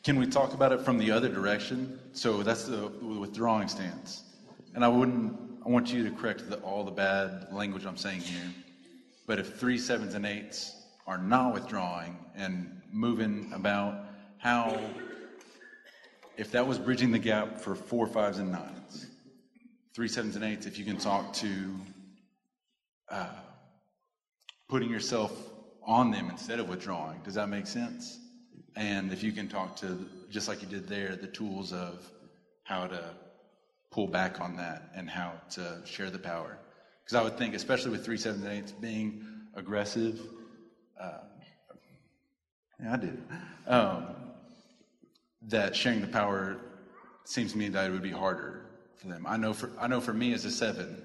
Can 0.03 0.17
we 0.17 0.25
talk 0.25 0.53
about 0.53 0.71
it 0.71 0.81
from 0.81 0.97
the 0.97 1.11
other 1.11 1.29
direction? 1.29 1.99
So 2.13 2.43
that's 2.43 2.65
the 2.65 2.87
withdrawing 2.87 3.67
stance. 3.67 4.23
And 4.73 4.83
I 4.83 4.87
wouldn't 4.87 5.51
I 5.63 5.69
want 5.69 5.93
you 5.93 6.03
to 6.09 6.15
correct 6.15 6.49
the, 6.49 6.57
all 6.57 6.83
the 6.83 6.91
bad 6.91 7.47
language 7.51 7.85
I'm 7.85 7.97
saying 7.97 8.21
here. 8.21 8.51
But 9.27 9.37
if 9.37 9.59
three 9.59 9.77
sevens 9.77 10.15
and 10.15 10.25
eights 10.25 10.75
are 11.05 11.19
not 11.19 11.53
withdrawing 11.53 12.17
and 12.35 12.81
moving 12.91 13.51
about, 13.53 14.05
how, 14.39 14.79
if 16.37 16.51
that 16.51 16.65
was 16.65 16.79
bridging 16.79 17.11
the 17.11 17.19
gap 17.19 17.59
for 17.59 17.75
four 17.75 18.07
fives 18.07 18.39
and 18.39 18.51
nines, 18.51 18.80
three 19.93 20.07
sevens 20.07 20.35
and 20.35 20.45
eights, 20.45 20.65
if 20.65 20.79
you 20.79 20.85
can 20.85 20.97
talk 20.97 21.33
to 21.33 21.75
uh, 23.09 23.27
putting 24.69 24.89
yourself 24.89 25.31
on 25.83 26.11
them 26.11 26.29
instead 26.29 26.59
of 26.59 26.69
withdrawing, 26.69 27.19
does 27.23 27.33
that 27.33 27.49
make 27.49 27.67
sense? 27.67 28.19
And 28.75 29.11
if 29.11 29.21
you 29.21 29.33
can 29.33 29.49
talk 29.49 29.75
to, 29.77 30.07
just 30.29 30.47
like 30.47 30.61
you 30.61 30.67
did 30.67 30.87
there, 30.87 31.15
the 31.15 31.27
tools 31.27 31.73
of 31.73 32.09
how 32.63 32.87
to 32.87 33.03
pull 33.91 34.07
back 34.07 34.39
on 34.39 34.55
that 34.55 34.91
and 34.95 35.09
how 35.09 35.33
to 35.51 35.81
share 35.83 36.09
the 36.09 36.19
power. 36.19 36.57
Because 37.03 37.15
I 37.19 37.23
would 37.23 37.37
think, 37.37 37.53
especially 37.53 37.91
with 37.91 38.05
three 38.05 38.19
eights 38.47 38.71
being 38.71 39.25
aggressive, 39.55 40.21
uh, 40.99 41.17
yeah, 42.81 42.93
I 42.93 42.97
did. 42.97 43.23
Um, 43.67 44.05
that 45.49 45.75
sharing 45.75 45.99
the 45.99 46.07
power 46.07 46.57
seems 47.25 47.51
to 47.51 47.57
me 47.57 47.67
that 47.69 47.89
it 47.89 47.91
would 47.91 48.01
be 48.01 48.11
harder 48.11 48.60
for 49.01 49.07
them. 49.07 49.25
I 49.27 49.37
know 49.37 49.53
for 49.53 49.71
I 49.79 49.87
know 49.87 49.99
for 49.99 50.13
me 50.13 50.33
as 50.33 50.45
a 50.45 50.51
seven, 50.51 51.01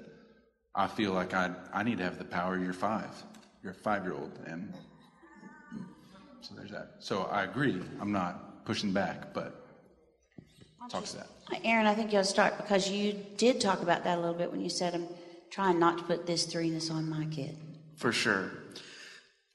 I 0.75 0.87
feel 0.87 1.13
like 1.13 1.35
I 1.35 1.51
I 1.73 1.83
need 1.83 1.99
to 1.99 2.05
have 2.05 2.19
the 2.19 2.25
power. 2.25 2.59
You're 2.59 2.73
five. 2.73 3.11
You're 3.63 3.73
a 3.73 3.75
five 3.75 4.05
year 4.05 4.15
old, 4.15 4.39
and 4.47 4.73
so 6.41 6.55
there's 6.55 6.71
that. 6.71 6.97
So 7.01 7.25
I 7.25 7.45
agree. 7.45 7.81
I'm 8.01 8.13
not 8.13 8.65
pushing 8.65 8.93
back, 8.93 9.33
but 9.33 9.67
talk 10.91 11.05
to 11.05 11.17
that. 11.17 11.29
Aaron, 11.65 11.87
I 11.87 11.95
think 11.95 12.13
you'll 12.13 12.25
start 12.25 12.57
because 12.59 12.91
you 12.91 13.15
did 13.37 13.61
talk 13.61 13.83
about 13.83 14.05
that 14.05 14.19
a 14.19 14.21
little 14.21 14.35
bit 14.35 14.51
when 14.51 14.61
you 14.61 14.69
said, 14.69 14.95
I'm 14.95 15.07
trying 15.51 15.79
not 15.79 15.99
to 15.99 16.05
put 16.05 16.27
this 16.27 16.47
threeness 16.47 16.91
on 16.91 17.09
my 17.09 17.25
kid. 17.27 17.57
For 17.97 18.13
sure. 18.13 18.53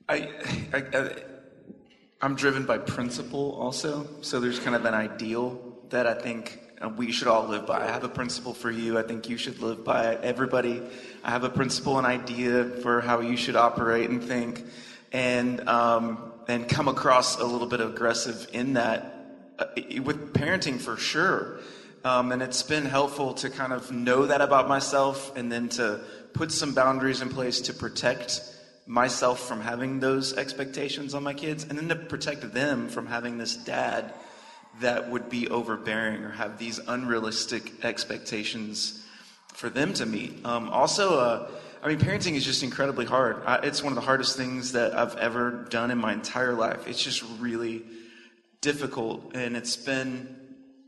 I, 0.08 0.30
I, 0.74 0.84
I, 0.94 1.16
I'm 2.22 2.36
driven 2.36 2.66
by 2.66 2.78
principle 2.78 3.58
also. 3.60 4.08
So 4.22 4.40
there's 4.40 4.60
kind 4.60 4.76
of 4.76 4.86
an 4.86 4.94
ideal 4.94 5.78
that 5.90 6.08
I 6.08 6.14
think 6.14 6.61
we 6.90 7.12
should 7.12 7.28
all 7.28 7.48
live 7.48 7.66
by. 7.66 7.82
I 7.82 7.92
have 7.92 8.04
a 8.04 8.10
principle 8.10 8.54
for 8.54 8.72
you. 8.72 8.98
I 8.98 9.04
think 9.04 9.30
you 9.30 9.38
should 9.38 9.60
live 9.60 9.84
by 9.84 10.12
it. 10.12 10.22
Everybody, 10.24 10.82
I 11.24 11.30
have 11.32 11.44
a 11.44 11.50
principle 11.50 11.98
and 11.98 12.08
idea 12.08 12.66
for 12.82 13.02
how 13.02 13.22
you 13.22 13.38
should 13.38 13.56
operate 13.56 14.10
and 14.10 14.24
think, 14.24 14.64
and 15.12 15.68
um, 15.68 16.32
and 16.48 16.68
come 16.68 16.88
across 16.88 17.40
a 17.40 17.46
little 17.46 17.68
bit 17.68 17.82
aggressive 17.82 18.48
in 18.54 18.74
that 18.74 19.26
uh, 19.60 19.66
with 20.04 20.34
parenting 20.34 20.80
for 20.80 20.98
sure. 20.98 21.60
Um, 22.04 22.32
and 22.32 22.42
it's 22.42 22.64
been 22.64 22.86
helpful 22.86 23.36
to 23.36 23.50
kind 23.52 23.72
of 23.74 23.92
know 23.92 24.26
that 24.26 24.42
about 24.42 24.68
myself 24.68 25.36
and 25.38 25.52
then 25.52 25.70
to 25.70 26.00
put 26.34 26.52
some 26.52 26.74
boundaries 26.74 27.22
in 27.22 27.30
place 27.30 27.62
to 27.62 27.74
protect 27.74 28.42
myself 28.88 29.48
from 29.48 29.62
having 29.62 30.00
those 30.00 30.36
expectations 30.36 31.14
on 31.14 31.22
my 31.22 31.34
kids 31.34 31.64
and 31.64 31.78
then 31.78 31.90
to 31.90 31.96
protect 31.96 32.54
them 32.54 32.90
from 32.90 33.06
having 33.06 33.38
this 33.38 33.56
dad 33.56 34.14
that 34.80 35.10
would 35.10 35.30
be 35.30 35.50
overbearing 35.50 36.24
or 36.24 36.30
have 36.32 36.58
these 36.58 36.80
unrealistic 36.80 37.84
expectations 37.84 39.06
for 39.54 39.70
them 39.70 39.94
to 39.94 40.06
meet. 40.06 40.46
Um, 40.46 40.70
also, 40.70 41.20
uh, 41.20 41.52
I 41.84 41.88
mean, 41.88 42.00
parenting 42.00 42.36
is 42.36 42.46
just 42.46 42.64
incredibly 42.64 43.06
hard. 43.06 43.44
I, 43.46 43.58
it's 43.58 43.84
one 43.84 43.92
of 43.92 43.96
the 43.96 44.06
hardest 44.06 44.38
things 44.38 44.72
that 44.72 44.98
I've 44.98 45.18
ever 45.18 45.66
done 45.70 45.92
in 45.92 45.98
my 45.98 46.14
entire 46.14 46.54
life. 46.54 46.88
It's 46.88 47.04
just 47.04 47.24
really 47.40 47.84
difficult, 48.62 49.36
and 49.36 49.58
it's 49.58 49.76
been 49.76 50.38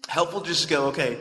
helpful 0.08 0.42
just 0.42 0.64
to 0.64 0.70
go, 0.70 0.86
okay, 0.88 1.18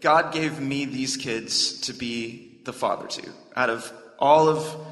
God 0.00 0.32
gave 0.32 0.60
me 0.60 0.84
these 0.84 1.16
kids 1.16 1.80
to 1.82 1.92
be 1.92 2.60
the 2.64 2.72
father 2.72 3.06
to. 3.06 3.30
Out 3.54 3.70
of 3.70 3.92
all 4.18 4.48
of 4.48 4.86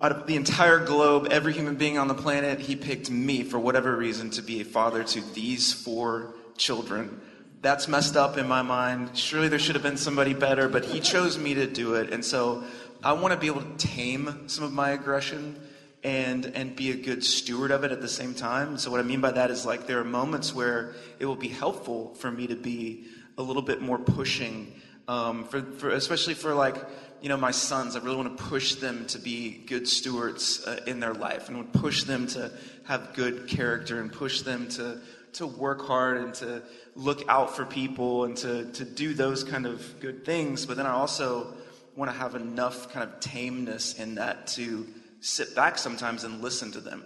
out 0.00 0.12
of 0.12 0.26
the 0.28 0.36
entire 0.36 0.78
globe, 0.78 1.26
every 1.32 1.52
human 1.52 1.74
being 1.74 1.98
on 1.98 2.06
the 2.06 2.14
planet, 2.14 2.60
he 2.60 2.76
picked 2.76 3.10
me 3.10 3.42
for 3.42 3.58
whatever 3.58 3.96
reason 3.96 4.30
to 4.30 4.42
be 4.42 4.60
a 4.60 4.64
father 4.64 5.02
to 5.02 5.20
these 5.34 5.72
four 5.72 6.36
children. 6.58 7.20
That's 7.60 7.88
messed 7.88 8.16
up 8.16 8.36
in 8.36 8.46
my 8.46 8.62
mind. 8.62 9.16
Surely 9.16 9.48
there 9.48 9.58
should 9.58 9.74
have 9.74 9.82
been 9.82 9.96
somebody 9.96 10.34
better, 10.34 10.68
but 10.68 10.84
he 10.84 11.00
chose 11.00 11.38
me 11.38 11.54
to 11.54 11.66
do 11.66 11.94
it. 11.94 12.12
And 12.12 12.24
so 12.24 12.62
I 13.02 13.12
want 13.12 13.32
to 13.32 13.40
be 13.40 13.46
able 13.46 13.62
to 13.62 13.76
tame 13.76 14.48
some 14.48 14.64
of 14.64 14.72
my 14.72 14.90
aggression 14.90 15.60
and 16.04 16.46
and 16.46 16.76
be 16.76 16.90
a 16.90 16.96
good 16.96 17.24
steward 17.24 17.70
of 17.70 17.84
it 17.84 17.92
at 17.92 18.00
the 18.00 18.08
same 18.08 18.34
time. 18.34 18.78
So 18.78 18.90
what 18.90 19.00
I 19.00 19.02
mean 19.02 19.20
by 19.20 19.32
that 19.32 19.50
is 19.50 19.66
like 19.66 19.86
there 19.86 19.98
are 19.98 20.04
moments 20.04 20.54
where 20.54 20.94
it 21.18 21.26
will 21.26 21.36
be 21.36 21.48
helpful 21.48 22.14
for 22.14 22.30
me 22.30 22.46
to 22.46 22.56
be 22.56 23.06
a 23.36 23.42
little 23.42 23.62
bit 23.62 23.80
more 23.80 23.98
pushing, 23.98 24.72
um, 25.06 25.44
for, 25.44 25.62
for 25.62 25.90
especially 25.90 26.34
for 26.34 26.54
like 26.54 26.76
you 27.20 27.28
know 27.28 27.36
my 27.36 27.50
sons. 27.50 27.96
I 27.96 28.00
really 28.00 28.16
want 28.16 28.36
to 28.36 28.44
push 28.44 28.76
them 28.76 29.06
to 29.06 29.18
be 29.18 29.64
good 29.66 29.88
stewards 29.88 30.64
uh, 30.66 30.80
in 30.86 31.00
their 31.00 31.14
life, 31.14 31.48
and 31.48 31.58
would 31.58 31.72
push 31.72 32.04
them 32.04 32.26
to 32.28 32.52
have 32.84 33.14
good 33.14 33.48
character, 33.48 34.00
and 34.00 34.12
push 34.12 34.42
them 34.42 34.68
to 34.70 35.00
to 35.34 35.46
work 35.46 35.86
hard 35.86 36.18
and 36.18 36.34
to 36.34 36.62
look 36.94 37.24
out 37.28 37.54
for 37.56 37.64
people 37.64 38.24
and 38.24 38.36
to, 38.38 38.70
to 38.72 38.84
do 38.84 39.14
those 39.14 39.44
kind 39.44 39.66
of 39.66 40.00
good 40.00 40.24
things. 40.24 40.66
But 40.66 40.76
then 40.76 40.86
I 40.86 40.92
also 40.92 41.54
want 41.96 42.10
to 42.10 42.16
have 42.16 42.34
enough 42.34 42.92
kind 42.92 43.08
of 43.08 43.20
tameness 43.20 43.94
in 43.94 44.16
that 44.16 44.46
to 44.48 44.86
sit 45.20 45.54
back 45.54 45.78
sometimes 45.78 46.24
and 46.24 46.40
listen 46.40 46.72
to 46.72 46.80
them 46.80 47.04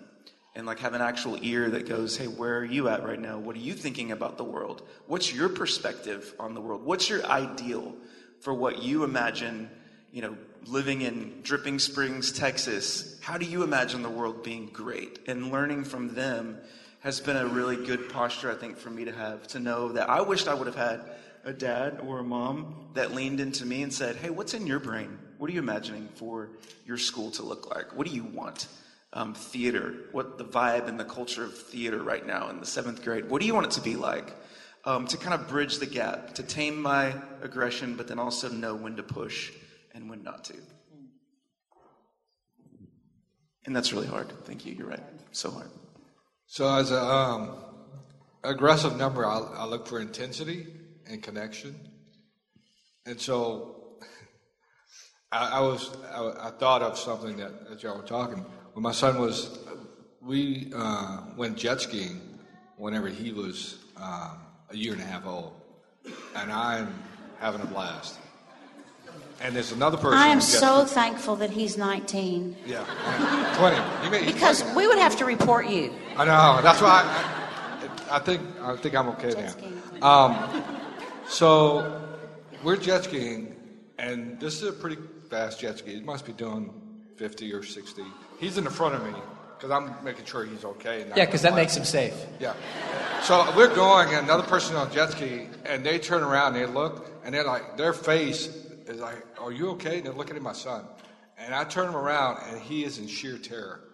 and 0.55 0.67
like 0.67 0.81
have 0.81 0.95
an 0.95 1.01
actual 1.01 1.39
ear 1.41 1.71
that 1.71 1.89
goes, 1.89 2.17
hey, 2.17 2.27
where 2.27 2.59
are 2.59 2.65
you 2.65 2.89
at 2.89 3.05
right 3.05 3.21
now? 3.21 3.39
What 3.39 3.57
are 3.57 3.61
you 3.61 3.73
thinking 3.73 4.13
about 4.13 4.37
the 4.37 4.45
world? 4.45 4.87
What's 5.07 5.33
your 5.33 5.49
perspective 5.49 6.35
on 6.39 6.55
the 6.55 6.61
world? 6.61 6.85
What's 6.85 7.09
your 7.09 7.25
ideal 7.25 7.95
for 8.41 8.53
what 8.53 8.83
you 8.83 9.05
imagine, 9.05 9.71
you 10.13 10.21
know, 10.21 10.37
living 10.67 11.01
in 11.01 11.41
Dripping 11.43 11.79
Springs, 11.79 12.33
Texas? 12.33 13.19
How 13.23 13.39
do 13.39 13.47
you 13.47 13.63
imagine 13.63 14.03
the 14.03 14.11
world 14.11 14.43
being 14.43 14.67
great? 14.67 15.21
And 15.27 15.51
learning 15.51 15.85
from 15.85 16.15
them 16.15 16.59
has 17.03 17.21
been 17.21 17.37
a 17.37 17.47
really 17.47 17.77
good 17.77 18.09
posture, 18.09 18.51
I 18.51 18.55
think, 18.55 18.79
for 18.79 18.91
me 18.91 19.05
to 19.05 19.13
have 19.13 19.47
to 19.49 19.61
know 19.61 19.93
that 19.93 20.09
I 20.09 20.21
wished 20.21 20.49
I 20.49 20.55
would 20.55 20.67
have 20.67 20.77
had 20.77 21.01
a 21.45 21.53
dad 21.53 22.01
or 22.07 22.21
a 22.21 22.25
mom 22.25 22.91
that 22.95 23.13
leaned 23.13 23.41
into 23.41 23.67
me 23.67 23.83
and 23.83 23.93
said, 23.93 24.17
hey, 24.17 24.31
what's 24.31 24.55
in 24.55 24.67
your 24.67 24.79
brain? 24.79 25.19
What 25.39 25.51
are 25.51 25.53
you 25.53 25.59
imagining 25.59 26.09
for 26.15 26.51
your 26.87 26.99
school 26.99 27.31
to 27.33 27.43
look 27.43 27.75
like? 27.75 27.97
What 27.97 28.07
do 28.07 28.15
you 28.15 28.25
want? 28.25 28.69
um, 29.13 29.35
theater, 29.35 29.95
what 30.13 30.39
the 30.39 30.45
vibe 30.45 30.89
and 30.89 30.99
the 30.99 31.05
culture 31.05 31.45
of 31.45 31.57
theater 31.57 32.03
right 32.03 32.27
now 32.27 32.49
in 32.49 32.61
the 32.61 32.67
seventh 32.67 33.05
grade. 33.05 33.29
What 33.29 33.41
do 33.41 33.47
you 33.47 33.55
want 33.55 33.67
it 33.67 33.73
to 33.73 33.81
be 33.81 33.97
like? 33.97 34.35
Um, 34.85 35.07
to 35.09 35.17
kind 35.17 35.35
of 35.35 35.49
bridge 35.49 35.79
the 35.79 35.87
gap, 35.87 36.35
to 36.35 36.43
tame 36.43 36.81
my 36.81 37.15
aggression, 37.41 37.95
but 37.95 38.09
then 38.09 38.19
also 38.19 38.49
know 38.49 38.75
when 38.75 38.97
to 38.97 39.03
push 39.03 39.53
and 39.95 40.11
when 40.11 40.25
not 40.25 40.45
to. 40.45 40.55
And 43.65 43.77
that's 43.77 43.93
really 43.93 44.09
hard. 44.09 44.33
Thank 44.45 44.67
you. 44.67 44.75
You're 44.75 44.89
right. 44.89 45.03
So 45.31 45.53
hard. 45.53 45.69
So 46.53 46.69
as 46.69 46.91
a 46.91 47.03
um, 47.03 47.55
aggressive 48.45 48.99
number, 48.99 49.25
I, 49.25 49.39
I 49.39 49.65
look 49.65 49.87
for 49.87 49.99
intensity 49.99 50.67
and 51.07 51.23
connection. 51.23 51.75
And 53.07 53.19
so 53.19 53.97
I, 55.33 55.49
I 55.49 55.61
was 55.61 55.97
I, 56.13 56.49
I, 56.49 56.51
thought 56.51 56.83
of 56.83 56.99
something 56.99 57.39
that 57.39 57.53
as 57.73 57.83
y'all 57.83 57.97
were 57.97 58.03
talking 58.03 58.45
when 58.75 58.83
my 58.83 58.93
son 58.93 59.19
was, 59.19 59.61
we 60.21 60.71
uh, 60.77 61.23
went 61.39 61.57
jet 61.57 61.81
skiing 61.81 62.21
whenever 62.77 63.09
he 63.09 63.33
was 63.33 63.79
um, 63.97 64.37
a 64.69 64.77
year 64.77 64.93
and 64.93 65.01
a 65.01 65.07
half 65.07 65.25
old, 65.25 65.55
and 66.37 66.53
I'm 66.53 66.95
having 67.39 67.63
a 67.63 67.67
blast. 67.67 68.19
And 69.41 69.57
there's 69.57 69.73
another 69.73 69.97
person. 69.97 70.19
I 70.19 70.29
am 70.29 70.43
so 70.43 70.85
thankful 70.85 71.35
that 71.37 71.49
he's 71.51 71.79
19. 71.79 72.57
Yeah, 72.67 72.85
20. 73.57 74.05
You 74.05 74.11
may, 74.11 74.31
because 74.31 74.63
we 74.77 74.87
would 74.87 74.99
have 74.99 75.17
to 75.17 75.25
report 75.25 75.67
you. 75.67 75.95
I 76.17 76.25
know. 76.25 76.61
That's 76.63 76.81
why 76.81 77.03
I, 78.11 78.17
I 78.17 78.19
think 78.19 78.43
I 78.61 78.77
think 78.77 78.95
I'm 78.95 79.09
okay 79.11 79.33
jet 79.33 79.57
now. 80.01 80.07
Um, 80.07 80.65
so 81.27 82.03
we're 82.63 82.77
jet 82.77 83.05
skiing, 83.05 83.57
and 83.99 84.39
this 84.41 84.63
is 84.63 84.69
a 84.69 84.73
pretty 84.73 84.99
fast 85.31 85.61
jet 85.61 85.79
ski. 85.79 85.93
It 85.95 86.05
must 86.05 86.27
be 86.27 86.33
doing 86.33 86.73
50 87.17 87.53
or 87.53 87.63
60 87.63 88.03
he's 88.43 88.59
in 88.59 88.65
the 88.65 88.71
front 88.71 88.97
of 88.97 89.05
me 89.05 89.15
because 89.57 89.71
I'm 89.71 90.05
making 90.05 90.27
sure 90.27 90.45
he's 90.45 90.65
okay. 90.65 91.07
Yeah, 91.17 91.25
because 91.25 91.43
that 91.43 91.55
makes 91.55 91.77
him 91.77 91.85
safe. 91.85 92.15
Yeah. 92.41 92.55
So 93.23 93.51
we're 93.57 93.73
going, 93.73 94.09
and 94.09 94.25
another 94.25 94.43
person 94.43 94.75
on 94.75 94.93
jet 94.93 95.13
ski, 95.13 95.47
and 95.65 95.87
they 95.87 96.01
turn 96.01 96.25
around, 96.25 96.57
and 96.57 96.57
they 96.57 96.67
look, 96.67 97.09
and 97.25 97.33
they're 97.33 97.45
like, 97.45 97.77
their 97.77 97.93
face 97.93 98.49
is 98.89 99.01
like, 99.01 99.25
"Are 99.39 99.53
you 99.53 99.71
okay?" 99.71 99.99
And 99.99 100.07
they're 100.07 100.13
looking 100.13 100.35
at 100.35 100.43
my 100.43 100.53
son, 100.53 100.85
and 101.39 101.55
I 101.55 101.63
turn 101.63 101.89
him 101.89 101.97
around, 101.97 102.39
and 102.49 102.61
he 102.61 102.85
is 102.85 102.99
in 102.99 103.07
sheer 103.07 103.39
terror 103.39 103.85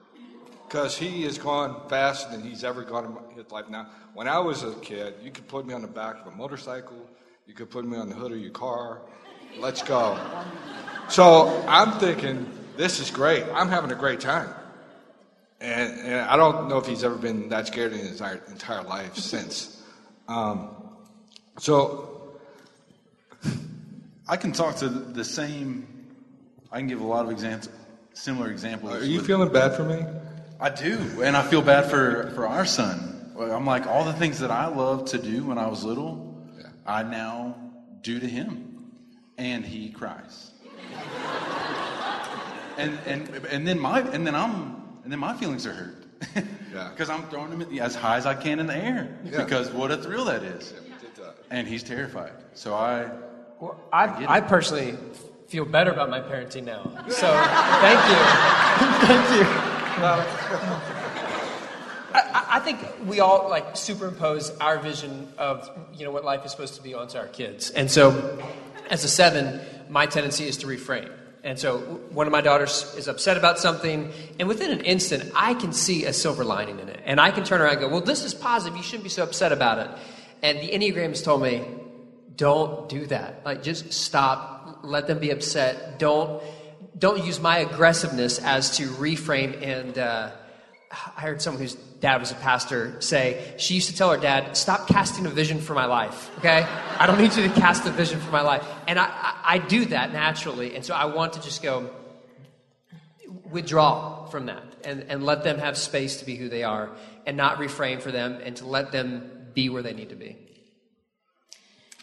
because 0.68 0.98
he 0.98 1.24
is 1.24 1.38
going 1.38 1.74
faster 1.88 2.30
than 2.30 2.42
he's 2.42 2.62
ever 2.62 2.82
gone 2.82 3.16
in 3.30 3.36
his 3.36 3.50
life. 3.50 3.70
Now, 3.70 3.88
when 4.12 4.28
I 4.28 4.38
was 4.38 4.62
a 4.62 4.74
kid, 4.74 5.14
you 5.22 5.30
could 5.30 5.48
put 5.48 5.66
me 5.66 5.72
on 5.72 5.80
the 5.80 5.88
back 5.88 6.20
of 6.20 6.30
a 6.30 6.36
motorcycle, 6.36 7.08
you 7.46 7.54
could 7.54 7.70
put 7.70 7.86
me 7.86 7.96
on 7.96 8.10
the 8.10 8.14
hood 8.14 8.32
of 8.32 8.38
your 8.38 8.50
car. 8.50 9.00
Let's 9.58 9.82
go. 9.82 10.20
So 11.08 11.64
I'm 11.66 11.98
thinking 11.98 12.46
this 12.76 13.00
is 13.00 13.10
great. 13.10 13.44
I'm 13.54 13.68
having 13.68 13.90
a 13.92 13.94
great 13.94 14.20
time. 14.20 14.50
And, 15.58 15.98
and 16.00 16.20
I 16.20 16.36
don't 16.36 16.68
know 16.68 16.76
if 16.76 16.86
he's 16.86 17.02
ever 17.02 17.16
been 17.16 17.48
that 17.48 17.66
scared 17.66 17.92
in 17.92 18.00
his 18.00 18.20
entire, 18.20 18.42
entire 18.48 18.82
life 18.82 19.16
since. 19.16 19.82
Um, 20.28 20.76
so 21.58 22.36
I 24.28 24.36
can 24.36 24.52
talk 24.52 24.76
to 24.76 24.88
the 24.90 25.24
same. 25.24 25.88
I 26.70 26.76
can 26.76 26.88
give 26.88 27.00
a 27.00 27.06
lot 27.06 27.24
of 27.24 27.30
examples, 27.30 27.70
similar 28.12 28.50
examples. 28.50 28.92
Are 28.92 29.04
you 29.04 29.22
feeling 29.22 29.50
bad 29.50 29.74
for 29.74 29.84
me? 29.84 30.04
I 30.60 30.70
do, 30.70 31.22
and 31.22 31.36
I 31.36 31.42
feel 31.42 31.62
bad 31.62 31.90
for 31.90 32.30
for 32.34 32.46
our 32.46 32.66
son. 32.66 33.14
I'm 33.38 33.66
like 33.66 33.86
all 33.86 34.04
the 34.04 34.12
things 34.12 34.40
that 34.40 34.50
I 34.50 34.66
loved 34.66 35.08
to 35.08 35.18
do 35.18 35.44
when 35.44 35.58
I 35.58 35.68
was 35.68 35.84
little, 35.84 36.36
yeah. 36.58 36.66
I 36.84 37.04
now 37.04 37.54
do 38.02 38.18
to 38.18 38.26
him, 38.26 38.92
and 39.36 39.64
he 39.64 39.90
cries 39.90 40.50
and 42.78 42.98
and 43.06 43.28
and 43.50 43.66
then 43.68 43.78
my 43.78 44.00
and 44.00 44.26
then 44.26 44.34
I'm 44.34 44.76
and 45.02 45.12
then 45.12 45.18
my 45.18 45.34
feelings 45.36 45.66
are 45.66 45.72
hurt. 45.72 46.04
yeah. 46.72 46.90
Because 46.90 47.10
I'm 47.10 47.28
throwing 47.28 47.50
him 47.50 47.62
as 47.80 47.94
high 47.94 48.16
as 48.16 48.26
I 48.26 48.34
can 48.34 48.58
in 48.60 48.66
the 48.66 48.76
air. 48.76 49.18
Yeah. 49.24 49.42
Because 49.42 49.70
what 49.70 49.90
a 49.90 49.96
thrill 49.96 50.24
that 50.26 50.42
is. 50.42 50.72
And 51.50 51.66
he's 51.66 51.82
terrified. 51.82 52.32
So 52.54 52.74
I. 52.74 53.10
Well, 53.58 53.80
I, 53.92 54.04
I, 54.04 54.36
I 54.36 54.40
personally 54.40 54.96
feel 55.48 55.64
better 55.64 55.90
about 55.90 56.10
my 56.10 56.20
parenting 56.20 56.64
now. 56.64 56.82
So 57.08 57.26
thank 57.80 58.00
you, 58.10 59.06
thank 59.06 59.64
you. 59.64 59.67
I, 62.14 62.46
I 62.50 62.60
think 62.60 62.78
we 63.06 63.20
all 63.20 63.48
like 63.48 63.76
superimpose 63.76 64.50
our 64.60 64.78
vision 64.78 65.32
of 65.38 65.68
you 65.94 66.04
know 66.04 66.10
what 66.10 66.24
life 66.24 66.44
is 66.44 66.50
supposed 66.50 66.74
to 66.74 66.82
be 66.82 66.94
onto 66.94 67.18
our 67.18 67.28
kids, 67.28 67.70
and 67.70 67.90
so 67.90 68.38
as 68.90 69.04
a 69.04 69.08
seven, 69.08 69.60
my 69.88 70.06
tendency 70.06 70.46
is 70.46 70.56
to 70.58 70.66
refrain. 70.66 71.08
And 71.44 71.58
so 71.58 71.78
one 72.10 72.26
of 72.26 72.32
my 72.32 72.40
daughters 72.40 72.94
is 72.96 73.06
upset 73.06 73.36
about 73.36 73.58
something, 73.58 74.12
and 74.38 74.48
within 74.48 74.70
an 74.70 74.80
instant, 74.80 75.30
I 75.34 75.54
can 75.54 75.72
see 75.72 76.04
a 76.04 76.12
silver 76.12 76.44
lining 76.44 76.80
in 76.80 76.88
it. 76.88 77.00
And 77.04 77.20
I 77.20 77.30
can 77.30 77.44
turn 77.44 77.60
around 77.60 77.72
and 77.72 77.80
go, 77.80 77.88
Well, 77.88 78.00
this 78.00 78.24
is 78.24 78.34
positive. 78.34 78.76
You 78.76 78.82
shouldn't 78.82 79.04
be 79.04 79.10
so 79.10 79.22
upset 79.22 79.52
about 79.52 79.78
it. 79.78 79.90
And 80.42 80.58
the 80.58 80.70
Enneagrams 80.70 81.22
told 81.22 81.42
me, 81.42 81.64
Don't 82.36 82.88
do 82.88 83.06
that. 83.06 83.42
Like, 83.44 83.62
just 83.62 83.92
stop. 83.92 84.80
Let 84.82 85.06
them 85.06 85.18
be 85.20 85.30
upset. 85.30 85.98
Don't, 85.98 86.42
don't 86.98 87.24
use 87.24 87.40
my 87.40 87.58
aggressiveness 87.58 88.38
as 88.38 88.76
to 88.78 88.88
reframe 88.88 89.62
and. 89.62 89.98
Uh, 89.98 90.30
I 90.90 91.20
heard 91.20 91.42
someone 91.42 91.60
whose 91.60 91.74
dad 91.74 92.18
was 92.18 92.30
a 92.30 92.34
pastor 92.36 92.98
say 93.00 93.54
she 93.58 93.74
used 93.74 93.90
to 93.90 93.96
tell 93.96 94.10
her 94.10 94.16
dad, 94.16 94.56
"Stop 94.56 94.88
casting 94.88 95.26
a 95.26 95.28
vision 95.28 95.60
for 95.60 95.74
my 95.74 95.84
life." 95.84 96.30
Okay, 96.38 96.66
I 96.98 97.06
don't 97.06 97.20
need 97.20 97.36
you 97.36 97.46
to 97.46 97.54
cast 97.60 97.84
a 97.84 97.90
vision 97.90 98.18
for 98.20 98.30
my 98.30 98.40
life, 98.40 98.66
and 98.86 98.98
I, 98.98 99.04
I, 99.04 99.34
I 99.54 99.58
do 99.58 99.84
that 99.86 100.14
naturally, 100.14 100.74
and 100.74 100.82
so 100.82 100.94
I 100.94 101.04
want 101.04 101.34
to 101.34 101.42
just 101.42 101.62
go 101.62 101.90
withdraw 103.50 104.26
from 104.26 104.46
that 104.46 104.62
and, 104.84 105.04
and 105.08 105.24
let 105.24 105.44
them 105.44 105.58
have 105.58 105.76
space 105.76 106.18
to 106.20 106.24
be 106.24 106.36
who 106.36 106.48
they 106.48 106.64
are, 106.64 106.90
and 107.26 107.36
not 107.36 107.58
reframe 107.58 108.00
for 108.00 108.10
them, 108.10 108.38
and 108.42 108.56
to 108.56 108.66
let 108.66 108.90
them 108.90 109.48
be 109.52 109.68
where 109.68 109.82
they 109.82 109.92
need 109.92 110.08
to 110.08 110.16
be. 110.16 110.36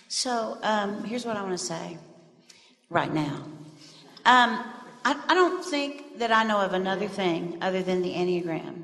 So 0.10 0.60
um, 0.62 1.04
here's 1.06 1.26
what 1.26 1.38
I 1.38 1.42
want 1.42 1.58
to 1.58 1.66
say 1.66 1.98
right 2.90 3.12
now. 3.12 3.44
Um, 4.26 4.64
I, 5.06 5.16
I 5.28 5.36
don't 5.36 5.64
think 5.64 6.18
that 6.18 6.32
I 6.32 6.44
know 6.44 6.60
of 6.60 6.74
another 6.74 7.08
thing 7.08 7.60
other 7.62 7.84
than 7.84 8.02
the 8.02 8.14
Enneagram 8.14 8.84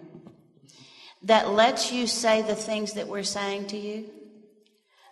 that 1.23 1.49
lets 1.49 1.91
you 1.91 2.05
say 2.05 2.43
the 2.43 2.55
things 2.55 2.93
that 2.93 3.07
we're 3.07 3.23
saying 3.23 3.67
to 3.67 3.77
you 3.77 4.05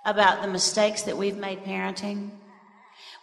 about 0.06 0.42
the 0.42 0.48
mistakes 0.48 1.04
that 1.04 1.18
we've 1.18 1.38
made 1.38 1.64
parenting 1.64 2.30